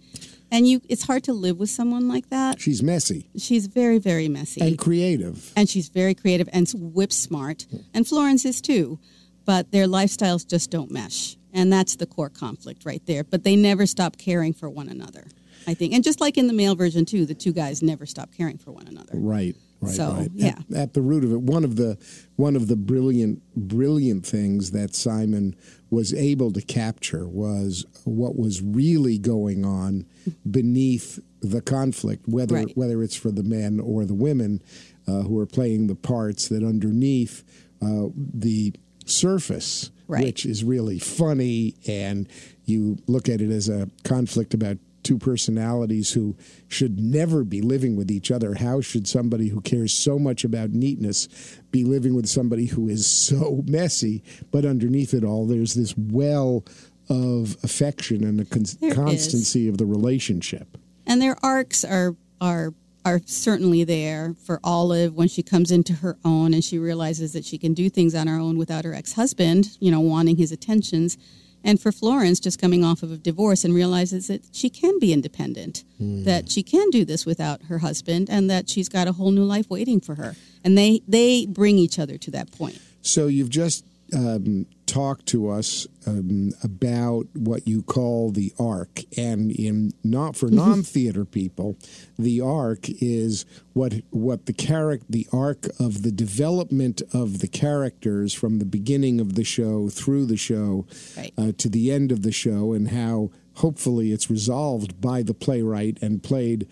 and 0.53 0.68
you. 0.68 0.81
It's 0.89 1.05
hard 1.05 1.25
to 1.25 1.33
live 1.33 1.59
with 1.59 1.70
someone 1.70 2.09
like 2.09 2.29
that. 2.31 2.61
She's 2.61 2.83
messy 2.83 3.29
She's 3.39 3.66
very, 3.66 3.99
very 3.99 4.29
messy 4.29 4.61
and 4.61 4.79
creative. 4.79 5.51
and 5.57 5.68
she's 5.68 5.89
very 5.89 6.14
creative 6.14 6.49
and 6.53 6.70
whip 6.77 7.12
smart, 7.12 7.66
and 7.95 8.07
Florence 8.07 8.45
is 8.45 8.61
too. 8.61 8.99
But 9.47 9.72
their 9.72 9.87
lifestyles 9.87 10.47
just 10.47 10.70
don't 10.70 10.91
mesh, 10.91 11.37
and 11.53 11.72
that's 11.72 11.97
the 11.97 12.07
core 12.07 12.31
conflict 12.31 12.85
right 12.85 13.03
there. 13.07 13.25
But 13.25 13.45
they 13.45 13.57
never 13.57 13.87
stop 13.87 14.16
caring 14.18 14.53
for 14.53 14.68
one 14.70 14.89
another, 14.89 15.27
I 15.66 15.75
think, 15.75 15.93
and 15.95 16.03
just 16.05 16.20
like 16.20 16.37
in 16.39 16.47
the 16.49 16.55
male 16.55 16.75
version 16.75 17.05
too, 17.05 17.25
the 17.27 17.35
two 17.35 17.53
guys 17.53 17.83
never 17.83 18.05
stop 18.07 18.31
caring 18.37 18.59
for 18.59 18.72
one 18.72 18.87
another. 18.89 19.12
Right. 19.14 19.57
Right, 19.85 19.95
So, 19.95 20.12
right. 20.12 20.30
yeah. 20.35 20.59
At, 20.70 20.76
at 20.76 20.95
the 20.95 21.03
root 21.03 21.24
of 21.24 21.32
it, 21.32 21.41
one 21.43 21.64
of 21.64 21.76
the 21.76 21.99
one 22.37 22.57
of 22.57 22.68
the 22.68 22.76
brilliant 22.76 23.43
brilliant 23.57 24.26
things 24.26 24.70
that 24.72 24.95
Simon 24.95 25.55
was 25.91 26.12
able 26.12 26.53
to 26.53 26.61
capture 26.62 27.26
was 27.28 27.85
what 28.05 28.37
was 28.37 28.61
really 28.62 29.18
going 29.18 29.64
on 29.64 30.07
beneath 30.51 31.18
the 31.41 31.61
conflict, 31.61 32.26
whether 32.28 32.55
Right. 32.57 32.76
whether 32.76 33.03
it's 33.03 33.16
for 33.16 33.30
the 33.30 33.43
men 33.43 33.78
or 33.80 34.05
the 34.05 34.14
women 34.14 34.62
uh, 35.07 35.22
who 35.22 35.39
are 35.39 35.47
playing 35.47 35.87
the 35.87 35.95
parts. 35.95 36.49
That 36.49 36.62
underneath 36.64 37.45
uh, 37.82 38.09
the 38.16 38.72
surface, 39.07 39.91
Right. 40.09 40.24
which 40.24 40.45
is 40.47 40.64
really 40.64 40.99
funny, 40.99 41.74
and 41.87 42.28
you 42.64 42.97
look 43.07 43.28
at 43.28 43.41
it 43.41 43.51
as 43.51 43.68
a 43.68 43.89
conflict 44.05 44.53
about 44.55 44.78
two 45.05 45.18
personalities 45.18 46.12
who 46.12 46.36
should 46.68 46.98
never 46.98 47.44
be 47.44 47.61
living 47.62 47.94
with 47.96 48.11
each 48.11 48.30
other. 48.30 48.55
How 48.55 48.80
should 48.80 49.07
somebody 49.07 49.48
who 49.48 49.61
cares 49.61 49.92
so 49.92 50.18
much 50.18 50.44
about 50.44 50.70
neatness 50.70 51.28
be 51.70 51.84
living 51.84 52.14
with 52.14 52.28
somebody 52.28 52.66
who 52.66 52.88
is 52.88 53.07
so 53.07 53.62
messy? 53.66 54.22
But 54.50 54.64
underneath 54.64 55.14
it 55.14 55.22
all, 55.24 55.46
there's 55.46 55.74
this 55.74 55.94
well 55.96 56.64
of 57.09 57.57
affection 57.62 58.24
and 58.24 58.38
the 58.38 58.44
cons- 58.46 58.76
There 58.78 58.90
is. 58.90 58.96
constancy 58.96 59.68
of 59.68 59.78
the 59.78 59.86
relationship. 59.86 60.78
and 61.07 61.20
their 61.20 61.36
arcs 61.44 61.84
are 61.84 62.16
are 62.40 62.72
are 63.05 63.20
certainly 63.26 63.84
there 63.84 64.34
for 64.46 64.59
Olive 64.64 65.12
when 65.14 65.28
she 65.28 65.42
comes 65.42 65.70
into 65.70 65.92
her 65.92 66.16
own 66.24 66.55
and 66.55 66.64
she 66.64 66.78
realizes 66.78 67.34
that 67.34 67.44
she 67.44 67.59
can 67.59 67.74
do 67.74 67.90
things 67.90 68.14
on 68.14 68.26
her 68.26 68.38
own 68.38 68.57
without 68.57 68.86
her 68.86 68.94
ex-husband, 68.94 69.76
you 69.78 69.90
know, 69.90 70.00
wanting 70.00 70.38
his 70.38 70.50
attentions. 70.50 71.18
And 71.65 71.81
for 71.81 71.91
Florence 71.91 72.39
just 72.39 72.61
coming 72.61 72.85
off 72.85 73.03
of 73.03 73.11
a 73.11 73.17
divorce 73.17 73.65
and 73.65 73.75
realizes 73.75 74.27
that 74.27 74.45
she 74.53 74.69
can 74.69 74.99
be 74.99 75.12
independent, 75.12 75.83
hmm. 75.99 76.25
that 76.25 76.51
she 76.51 76.62
can 76.62 76.91
do 76.91 77.05
this 77.05 77.25
without 77.25 77.62
her 77.62 77.79
husband 77.79 78.29
and 78.31 78.51
that 78.51 78.69
she's 78.69 78.91
got 78.91 79.09
a 79.09 79.12
whole 79.12 79.31
new 79.31 79.45
life 79.45 79.71
waiting 79.71 80.01
for 80.01 80.15
her. 80.17 80.37
And 80.62 80.77
they 80.77 81.01
they 81.09 81.47
bring 81.47 81.79
each 81.79 81.99
other 81.99 82.19
to 82.19 82.31
that 82.33 82.53
point. 82.53 82.81
So 83.01 83.27
you've 83.27 83.51
just 83.51 83.85
um, 84.12 84.66
talked 84.86 85.26
to 85.26 85.48
us 85.48 85.86
um, 86.07 86.50
about 86.62 87.26
what 87.34 87.66
you 87.66 87.82
call 87.82 88.30
the 88.30 88.52
arc, 88.59 89.00
and 89.16 89.50
in 89.50 89.92
not 90.05 90.36
for 90.36 90.50
non-theater 90.50 91.24
people, 91.24 91.76
the 92.18 92.40
arc 92.40 92.88
is 93.02 93.44
what 93.72 93.94
what 94.11 94.46
the 94.46 94.52
character 94.52 95.07
the 95.09 95.26
arc 95.32 95.66
of 95.80 96.02
the 96.02 96.12
development 96.12 97.00
of 97.12 97.38
the 97.40 97.48
characters 97.48 98.34
from 98.34 98.59
the 98.59 98.66
beginning 98.66 99.20
of 99.20 99.34
the 99.34 99.44
show 99.44 99.88
through 99.88 100.26
the 100.26 100.36
show 100.36 100.86
Right. 101.16 101.32
uh, 101.38 101.52
to 101.59 101.68
the 101.68 101.90
end 101.90 102.12
of 102.12 102.22
the 102.22 102.32
show, 102.32 102.72
and 102.72 102.88
how 102.88 103.30
hopefully 103.55 104.12
it's 104.12 104.30
resolved 104.30 105.00
by 105.00 105.22
the 105.22 105.34
playwright 105.34 105.98
and 106.02 106.22
played. 106.22 106.66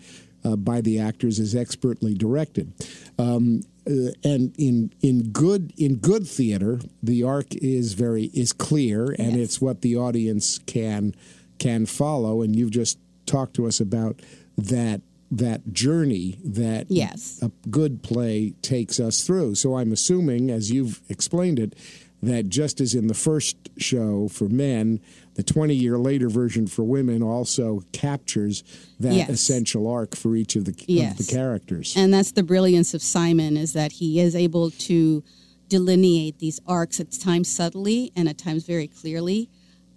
Uh, 0.45 0.57
by 0.57 0.81
the 0.81 0.99
actors 0.99 1.39
as 1.39 1.55
expertly 1.55 2.13
directed, 2.13 2.73
um, 3.17 3.61
uh, 3.87 4.11
and 4.23 4.53
in 4.57 4.91
in 5.01 5.31
good 5.31 5.73
in 5.77 5.95
good 5.95 6.27
theater, 6.27 6.79
the 7.01 7.23
arc 7.23 7.53
is 7.55 7.93
very 7.93 8.25
is 8.33 8.53
clear, 8.53 9.05
and 9.19 9.33
Yes. 9.33 9.39
it's 9.39 9.61
what 9.61 9.81
the 9.81 9.95
audience 9.97 10.59
can 10.65 11.13
can 11.59 11.85
follow. 11.85 12.41
And 12.41 12.55
you've 12.55 12.71
just 12.71 12.97
talked 13.25 13.55
to 13.55 13.65
us 13.67 13.79
about 13.79 14.21
that 14.57 15.01
that 15.31 15.73
journey 15.73 16.37
that 16.43 16.85
Yes. 16.89 17.39
a 17.41 17.51
good 17.69 18.03
play 18.03 18.53
takes 18.61 18.99
us 18.99 19.23
through. 19.25 19.55
So 19.55 19.75
I'm 19.77 19.91
assuming, 19.91 20.51
as 20.51 20.71
you've 20.71 21.01
explained 21.09 21.57
it, 21.59 21.75
that 22.21 22.49
just 22.49 22.79
as 22.79 22.93
in 22.93 23.07
the 23.07 23.13
first 23.15 23.57
show 23.77 24.27
for 24.27 24.47
men, 24.47 24.99
the 25.35 25.43
20 25.43 25.73
year 25.73 25.97
later 25.97 26.29
version 26.29 26.67
for 26.67 26.83
women 26.83 27.23
also 27.23 27.81
captures 27.91 28.63
that 28.99 29.13
Yes. 29.15 29.29
essential 29.29 29.87
arc 29.87 30.15
for 30.15 30.35
each 30.35 30.55
of 30.55 30.65
the, 30.65 30.75
Yes. 30.87 31.19
of 31.19 31.25
the 31.25 31.31
characters. 31.33 31.93
And 31.95 32.13
that's 32.13 32.31
the 32.31 32.43
brilliance 32.43 32.93
of 32.93 33.01
Simon 33.01 33.57
is 33.57 33.73
that 33.73 33.93
he 33.93 34.19
is 34.19 34.35
able 34.35 34.69
to 34.71 35.23
delineate 35.69 36.37
these 36.39 36.59
arcs 36.67 36.99
at 36.99 37.11
times 37.11 37.47
subtly 37.49 38.11
and 38.15 38.29
at 38.29 38.37
times 38.37 38.63
very 38.65 38.87
clearly. 38.87 39.49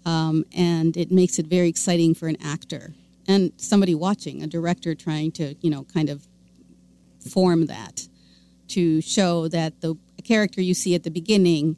Um, 0.06 0.44
and 0.54 0.96
it 0.96 1.10
makes 1.10 1.38
it 1.38 1.46
very 1.48 1.68
exciting 1.68 2.14
for 2.14 2.28
an 2.28 2.36
actor 2.42 2.94
and 3.28 3.52
somebody 3.56 3.94
watching, 3.94 4.42
a 4.42 4.46
director 4.46 4.94
trying 4.94 5.32
to, 5.32 5.54
you 5.60 5.68
know, 5.68 5.82
kind 5.92 6.08
of 6.08 6.26
form 7.18 7.66
that 7.66 8.08
to 8.68 9.00
show 9.00 9.48
that 9.48 9.80
the 9.80 9.96
character 10.24 10.60
you 10.60 10.74
see 10.74 10.94
at 10.94 11.02
the 11.02 11.10
beginning 11.10 11.76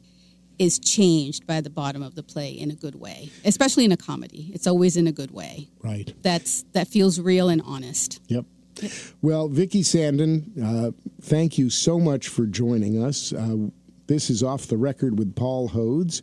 is 0.59 0.77
changed 0.77 1.47
by 1.47 1.61
the 1.61 1.69
bottom 1.69 2.03
of 2.03 2.15
the 2.15 2.23
play 2.23 2.51
in 2.51 2.69
a 2.69 2.75
good 2.75 2.95
way, 2.95 3.31
especially 3.45 3.85
in 3.85 3.91
a 3.91 3.97
comedy. 3.97 4.51
It's 4.53 4.67
always 4.67 4.97
in 4.97 5.07
a 5.07 5.11
good 5.11 5.31
way. 5.31 5.69
right. 5.81 6.13
That's 6.21 6.63
that 6.73 6.87
feels 6.87 7.19
real 7.19 7.49
and 7.49 7.61
honest. 7.65 8.21
Yep. 8.27 8.45
Well, 9.21 9.49
Vicky 9.49 9.81
Sandin, 9.81 10.51
uh, 10.63 10.91
thank 11.21 11.57
you 11.57 11.69
so 11.69 11.99
much 11.99 12.27
for 12.27 12.45
joining 12.45 13.03
us. 13.03 13.33
Uh, 13.33 13.69
this 14.07 14.29
is 14.29 14.41
Off 14.41 14.67
the 14.67 14.77
Record 14.77 15.17
with 15.19 15.35
Paul 15.35 15.69
Hodes 15.69 16.21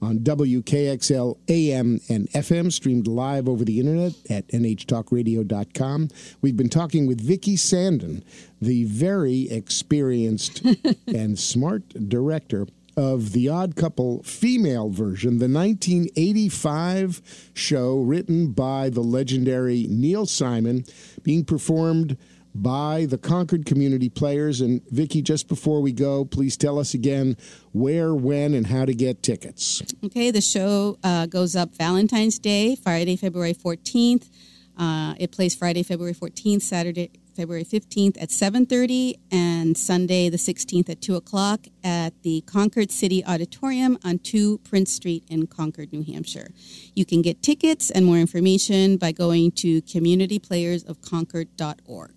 on 0.00 0.20
WKXL 0.20 1.38
AM 1.48 2.00
and 2.08 2.30
FM, 2.30 2.72
streamed 2.72 3.06
live 3.06 3.48
over 3.48 3.64
the 3.64 3.80
internet 3.80 4.14
at 4.30 4.48
nhtalkradio.com. 4.48 6.08
We've 6.40 6.56
been 6.56 6.68
talking 6.68 7.06
with 7.06 7.20
Vicky 7.20 7.56
Sandin, 7.56 8.22
the 8.60 8.84
very 8.84 9.50
experienced 9.50 10.62
and 11.06 11.38
smart 11.38 11.88
director 12.08 12.66
of 12.98 13.30
The 13.30 13.48
Odd 13.48 13.76
Couple 13.76 14.24
female 14.24 14.90
version, 14.90 15.38
the 15.38 15.48
1985 15.48 17.22
show 17.54 18.00
written 18.00 18.48
by 18.48 18.90
the 18.90 19.02
legendary 19.02 19.86
Neil 19.88 20.26
Simon, 20.26 20.84
being 21.22 21.44
performed 21.44 22.18
by 22.56 23.06
the 23.06 23.16
Concord 23.16 23.66
Community 23.66 24.08
Players. 24.08 24.60
And 24.60 24.82
Vicki, 24.90 25.22
just 25.22 25.46
before 25.46 25.80
we 25.80 25.92
go, 25.92 26.24
please 26.24 26.56
tell 26.56 26.76
us 26.76 26.92
again 26.92 27.36
where, 27.70 28.12
when, 28.12 28.52
and 28.52 28.66
how 28.66 28.84
to 28.84 28.94
get 28.94 29.22
tickets. 29.22 29.80
Okay, 30.04 30.32
the 30.32 30.40
show 30.40 30.98
uh, 31.04 31.26
goes 31.26 31.54
up 31.54 31.76
Valentine's 31.76 32.40
Day, 32.40 32.74
Friday, 32.74 33.14
February 33.14 33.54
14th. 33.54 34.28
Uh, 34.76 35.14
it 35.20 35.30
plays 35.30 35.54
Friday, 35.54 35.84
February 35.84 36.14
14th, 36.14 36.62
Saturday, 36.62 37.12
February 37.38 37.64
15th 37.64 38.20
at 38.20 38.28
7.30 38.30 39.14
and 39.30 39.76
Sunday 39.76 40.28
the 40.28 40.36
16th 40.36 40.90
at 40.90 41.00
2 41.00 41.14
o'clock 41.14 41.68
at 41.84 42.20
the 42.24 42.40
Concord 42.40 42.90
City 42.90 43.24
Auditorium 43.24 43.96
on 44.04 44.18
2 44.18 44.58
Prince 44.58 44.92
Street 44.92 45.22
in 45.28 45.46
Concord, 45.46 45.92
New 45.92 46.02
Hampshire. 46.02 46.48
You 46.96 47.06
can 47.06 47.22
get 47.22 47.40
tickets 47.40 47.92
and 47.92 48.04
more 48.04 48.18
information 48.18 48.96
by 48.96 49.12
going 49.12 49.52
to 49.52 49.80
communityplayersofconcord.org. 49.82 52.10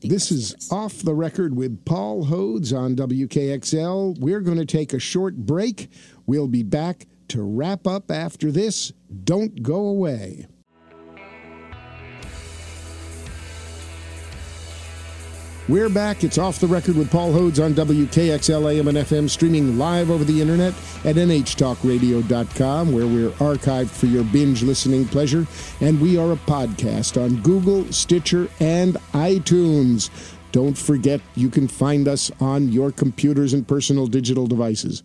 This 0.00 0.30
is 0.30 0.54
Off 0.70 1.02
the 1.02 1.14
Record 1.14 1.56
with 1.56 1.84
Paul 1.84 2.26
Hodes 2.26 2.72
on 2.72 2.94
WKXL. 2.94 4.20
We're 4.20 4.42
going 4.42 4.58
to 4.58 4.64
take 4.64 4.92
a 4.92 5.00
short 5.00 5.34
break. 5.34 5.90
We'll 6.24 6.46
be 6.46 6.62
back 6.62 7.08
to 7.28 7.42
wrap 7.42 7.88
up 7.88 8.12
after 8.12 8.52
this. 8.52 8.92
Don't 9.24 9.64
go 9.64 9.86
away. 9.86 10.46
We're 15.68 15.88
back. 15.88 16.22
It's 16.22 16.38
Off 16.38 16.60
the 16.60 16.68
Record 16.68 16.96
with 16.96 17.10
Paul 17.10 17.32
Hodes 17.32 17.64
on 17.64 17.74
WKXL 17.74 18.72
AM 18.72 18.86
and 18.86 18.98
FM, 18.98 19.28
streaming 19.28 19.76
live 19.76 20.12
over 20.12 20.22
the 20.22 20.40
internet 20.40 20.72
at 21.04 21.16
nhtalkradio.com, 21.16 22.92
where 22.92 23.06
we're 23.08 23.30
archived 23.30 23.90
for 23.90 24.06
your 24.06 24.22
binge 24.22 24.62
listening 24.62 25.06
pleasure. 25.06 25.44
And 25.80 26.00
we 26.00 26.16
are 26.18 26.30
a 26.30 26.36
podcast 26.36 27.20
on 27.20 27.42
Google, 27.42 27.90
Stitcher, 27.92 28.48
and 28.60 28.94
iTunes. 29.12 30.10
Don't 30.52 30.78
forget, 30.78 31.20
you 31.34 31.50
can 31.50 31.66
find 31.66 32.06
us 32.06 32.30
on 32.40 32.68
your 32.68 32.92
computers 32.92 33.52
and 33.52 33.66
personal 33.66 34.06
digital 34.06 34.46
devices. 34.46 35.02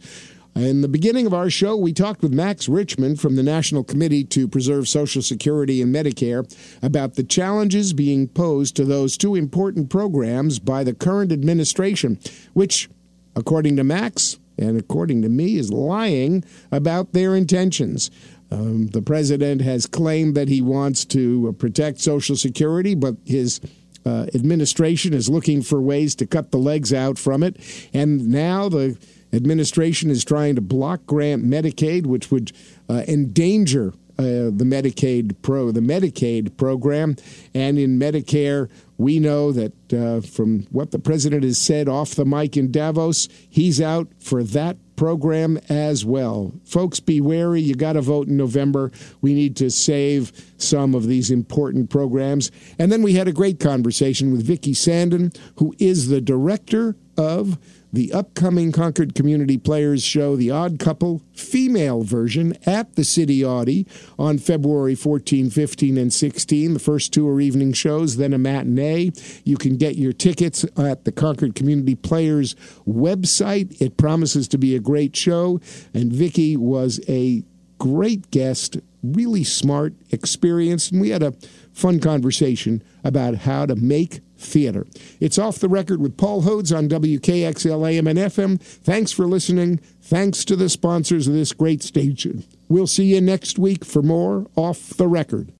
In 0.55 0.81
the 0.81 0.89
beginning 0.89 1.25
of 1.25 1.33
our 1.33 1.49
show, 1.49 1.77
we 1.77 1.93
talked 1.93 2.21
with 2.21 2.33
Max 2.33 2.67
Richtman 2.67 3.17
from 3.17 3.37
the 3.37 3.43
National 3.43 3.85
Committee 3.85 4.25
to 4.25 4.49
Preserve 4.49 4.87
Social 4.87 5.21
Security 5.21 5.81
and 5.81 5.95
Medicare 5.95 6.45
about 6.81 7.15
the 7.15 7.23
challenges 7.23 7.93
being 7.93 8.27
posed 8.27 8.75
to 8.75 8.83
those 8.83 9.17
two 9.17 9.35
important 9.35 9.89
programs 9.89 10.59
by 10.59 10.83
the 10.83 10.93
current 10.93 11.31
administration, 11.31 12.19
which, 12.53 12.89
according 13.35 13.77
to 13.77 13.85
Max 13.85 14.39
and 14.57 14.77
according 14.77 15.21
to 15.21 15.29
me, 15.29 15.55
is 15.55 15.71
lying 15.71 16.43
about 16.69 17.13
their 17.13 17.33
intentions. 17.33 18.11
Um, 18.51 18.87
the 18.87 19.01
president 19.01 19.61
has 19.61 19.87
claimed 19.87 20.35
that 20.35 20.49
he 20.49 20.61
wants 20.61 21.05
to 21.05 21.53
protect 21.59 22.01
Social 22.01 22.35
Security, 22.35 22.93
but 22.93 23.15
his 23.25 23.61
uh, 24.05 24.25
administration 24.35 25.13
is 25.13 25.29
looking 25.29 25.61
for 25.61 25.81
ways 25.81 26.13
to 26.15 26.27
cut 26.27 26.51
the 26.51 26.57
legs 26.57 26.91
out 26.91 27.17
from 27.17 27.41
it. 27.41 27.57
And 27.93 28.27
now 28.27 28.67
the 28.67 28.97
administration 29.33 30.09
is 30.09 30.23
trying 30.25 30.55
to 30.55 30.61
block 30.61 31.05
grant 31.05 31.45
Medicaid, 31.45 32.05
which 32.05 32.31
would 32.31 32.51
uh, 32.89 33.03
endanger 33.07 33.93
uh, 34.19 34.51
the 34.53 34.65
Medicaid 34.65 35.35
pro 35.41 35.71
the 35.71 35.79
Medicaid 35.79 36.55
program, 36.57 37.15
and 37.55 37.79
in 37.79 37.97
Medicare, 37.97 38.69
we 38.97 39.19
know 39.19 39.51
that 39.51 39.93
uh, 39.93 40.21
from 40.21 40.61
what 40.69 40.91
the 40.91 40.99
president 40.99 41.43
has 41.43 41.57
said 41.57 41.89
off 41.89 42.13
the 42.13 42.25
mic 42.25 42.55
in 42.55 42.71
Davos, 42.71 43.27
he's 43.49 43.81
out 43.81 44.07
for 44.19 44.43
that 44.43 44.77
program 44.95 45.57
as 45.69 46.05
well. 46.05 46.53
Folks, 46.63 46.99
be 46.99 47.19
wary. 47.19 47.61
You 47.61 47.73
got 47.73 47.93
to 47.93 48.01
vote 48.01 48.27
in 48.27 48.37
November. 48.37 48.91
We 49.21 49.33
need 49.33 49.55
to 49.55 49.71
save 49.71 50.31
some 50.57 50.93
of 50.93 51.07
these 51.07 51.31
important 51.31 51.89
programs. 51.89 52.51
And 52.77 52.91
then 52.91 53.01
we 53.01 53.13
had 53.13 53.27
a 53.27 53.33
great 53.33 53.59
conversation 53.59 54.31
with 54.31 54.45
Vicki 54.45 54.73
Sandin, 54.73 55.35
who 55.55 55.73
is 55.79 56.09
the 56.09 56.21
director 56.21 56.95
of 57.17 57.57
the 57.93 58.13
upcoming 58.13 58.71
Concord 58.71 59.15
Community 59.15 59.57
Players 59.57 60.03
show, 60.03 60.35
The 60.35 60.51
Odd 60.51 60.79
Couple, 60.79 61.21
female 61.33 62.03
version, 62.03 62.55
at 62.65 62.95
the 62.95 63.03
City 63.03 63.43
Audi 63.43 63.85
on 64.17 64.37
February 64.37 64.95
14, 64.95 65.49
15, 65.49 65.97
and 65.97 66.13
16. 66.13 66.73
The 66.73 66.79
first 66.79 67.13
two 67.13 67.27
are 67.27 67.41
evening 67.41 67.73
shows, 67.73 68.17
then 68.17 68.33
a 68.33 68.37
matinee. 68.37 69.11
You 69.43 69.57
can 69.57 69.77
get 69.77 69.97
your 69.97 70.13
tickets 70.13 70.63
at 70.77 71.03
the 71.03 71.11
Concord 71.11 71.55
Community 71.55 71.95
Players 71.95 72.55
website. 72.87 73.81
It 73.81 73.97
promises 73.97 74.47
to 74.49 74.57
be 74.57 74.75
a 74.75 74.79
great 74.79 75.15
show, 75.15 75.59
and 75.93 76.13
Vicki 76.13 76.55
was 76.55 77.01
a 77.09 77.43
great 77.77 78.29
guest, 78.31 78.77
really 79.03 79.43
smart, 79.43 79.93
experienced, 80.11 80.91
and 80.91 81.01
we 81.01 81.09
had 81.09 81.23
a 81.23 81.33
fun 81.73 81.99
conversation 81.99 82.83
about 83.03 83.35
how 83.35 83.65
to 83.65 83.75
make 83.75 84.21
theater. 84.41 84.87
It's 85.19 85.37
off 85.37 85.59
the 85.59 85.69
record 85.69 86.01
with 86.01 86.17
Paul 86.17 86.43
Hodes 86.43 86.75
on 86.75 86.89
WKXL 86.89 87.89
AM 87.89 88.07
and 88.07 88.19
FM. 88.19 88.59
Thanks 88.59 89.11
for 89.11 89.25
listening. 89.25 89.79
Thanks 90.01 90.43
to 90.45 90.55
the 90.55 90.69
sponsors 90.69 91.27
of 91.27 91.33
this 91.33 91.53
great 91.53 91.83
station. 91.83 92.43
We'll 92.67 92.87
see 92.87 93.05
you 93.05 93.21
next 93.21 93.59
week 93.59 93.85
for 93.85 94.01
more 94.01 94.47
Off 94.55 94.89
the 94.89 95.07
Record. 95.07 95.53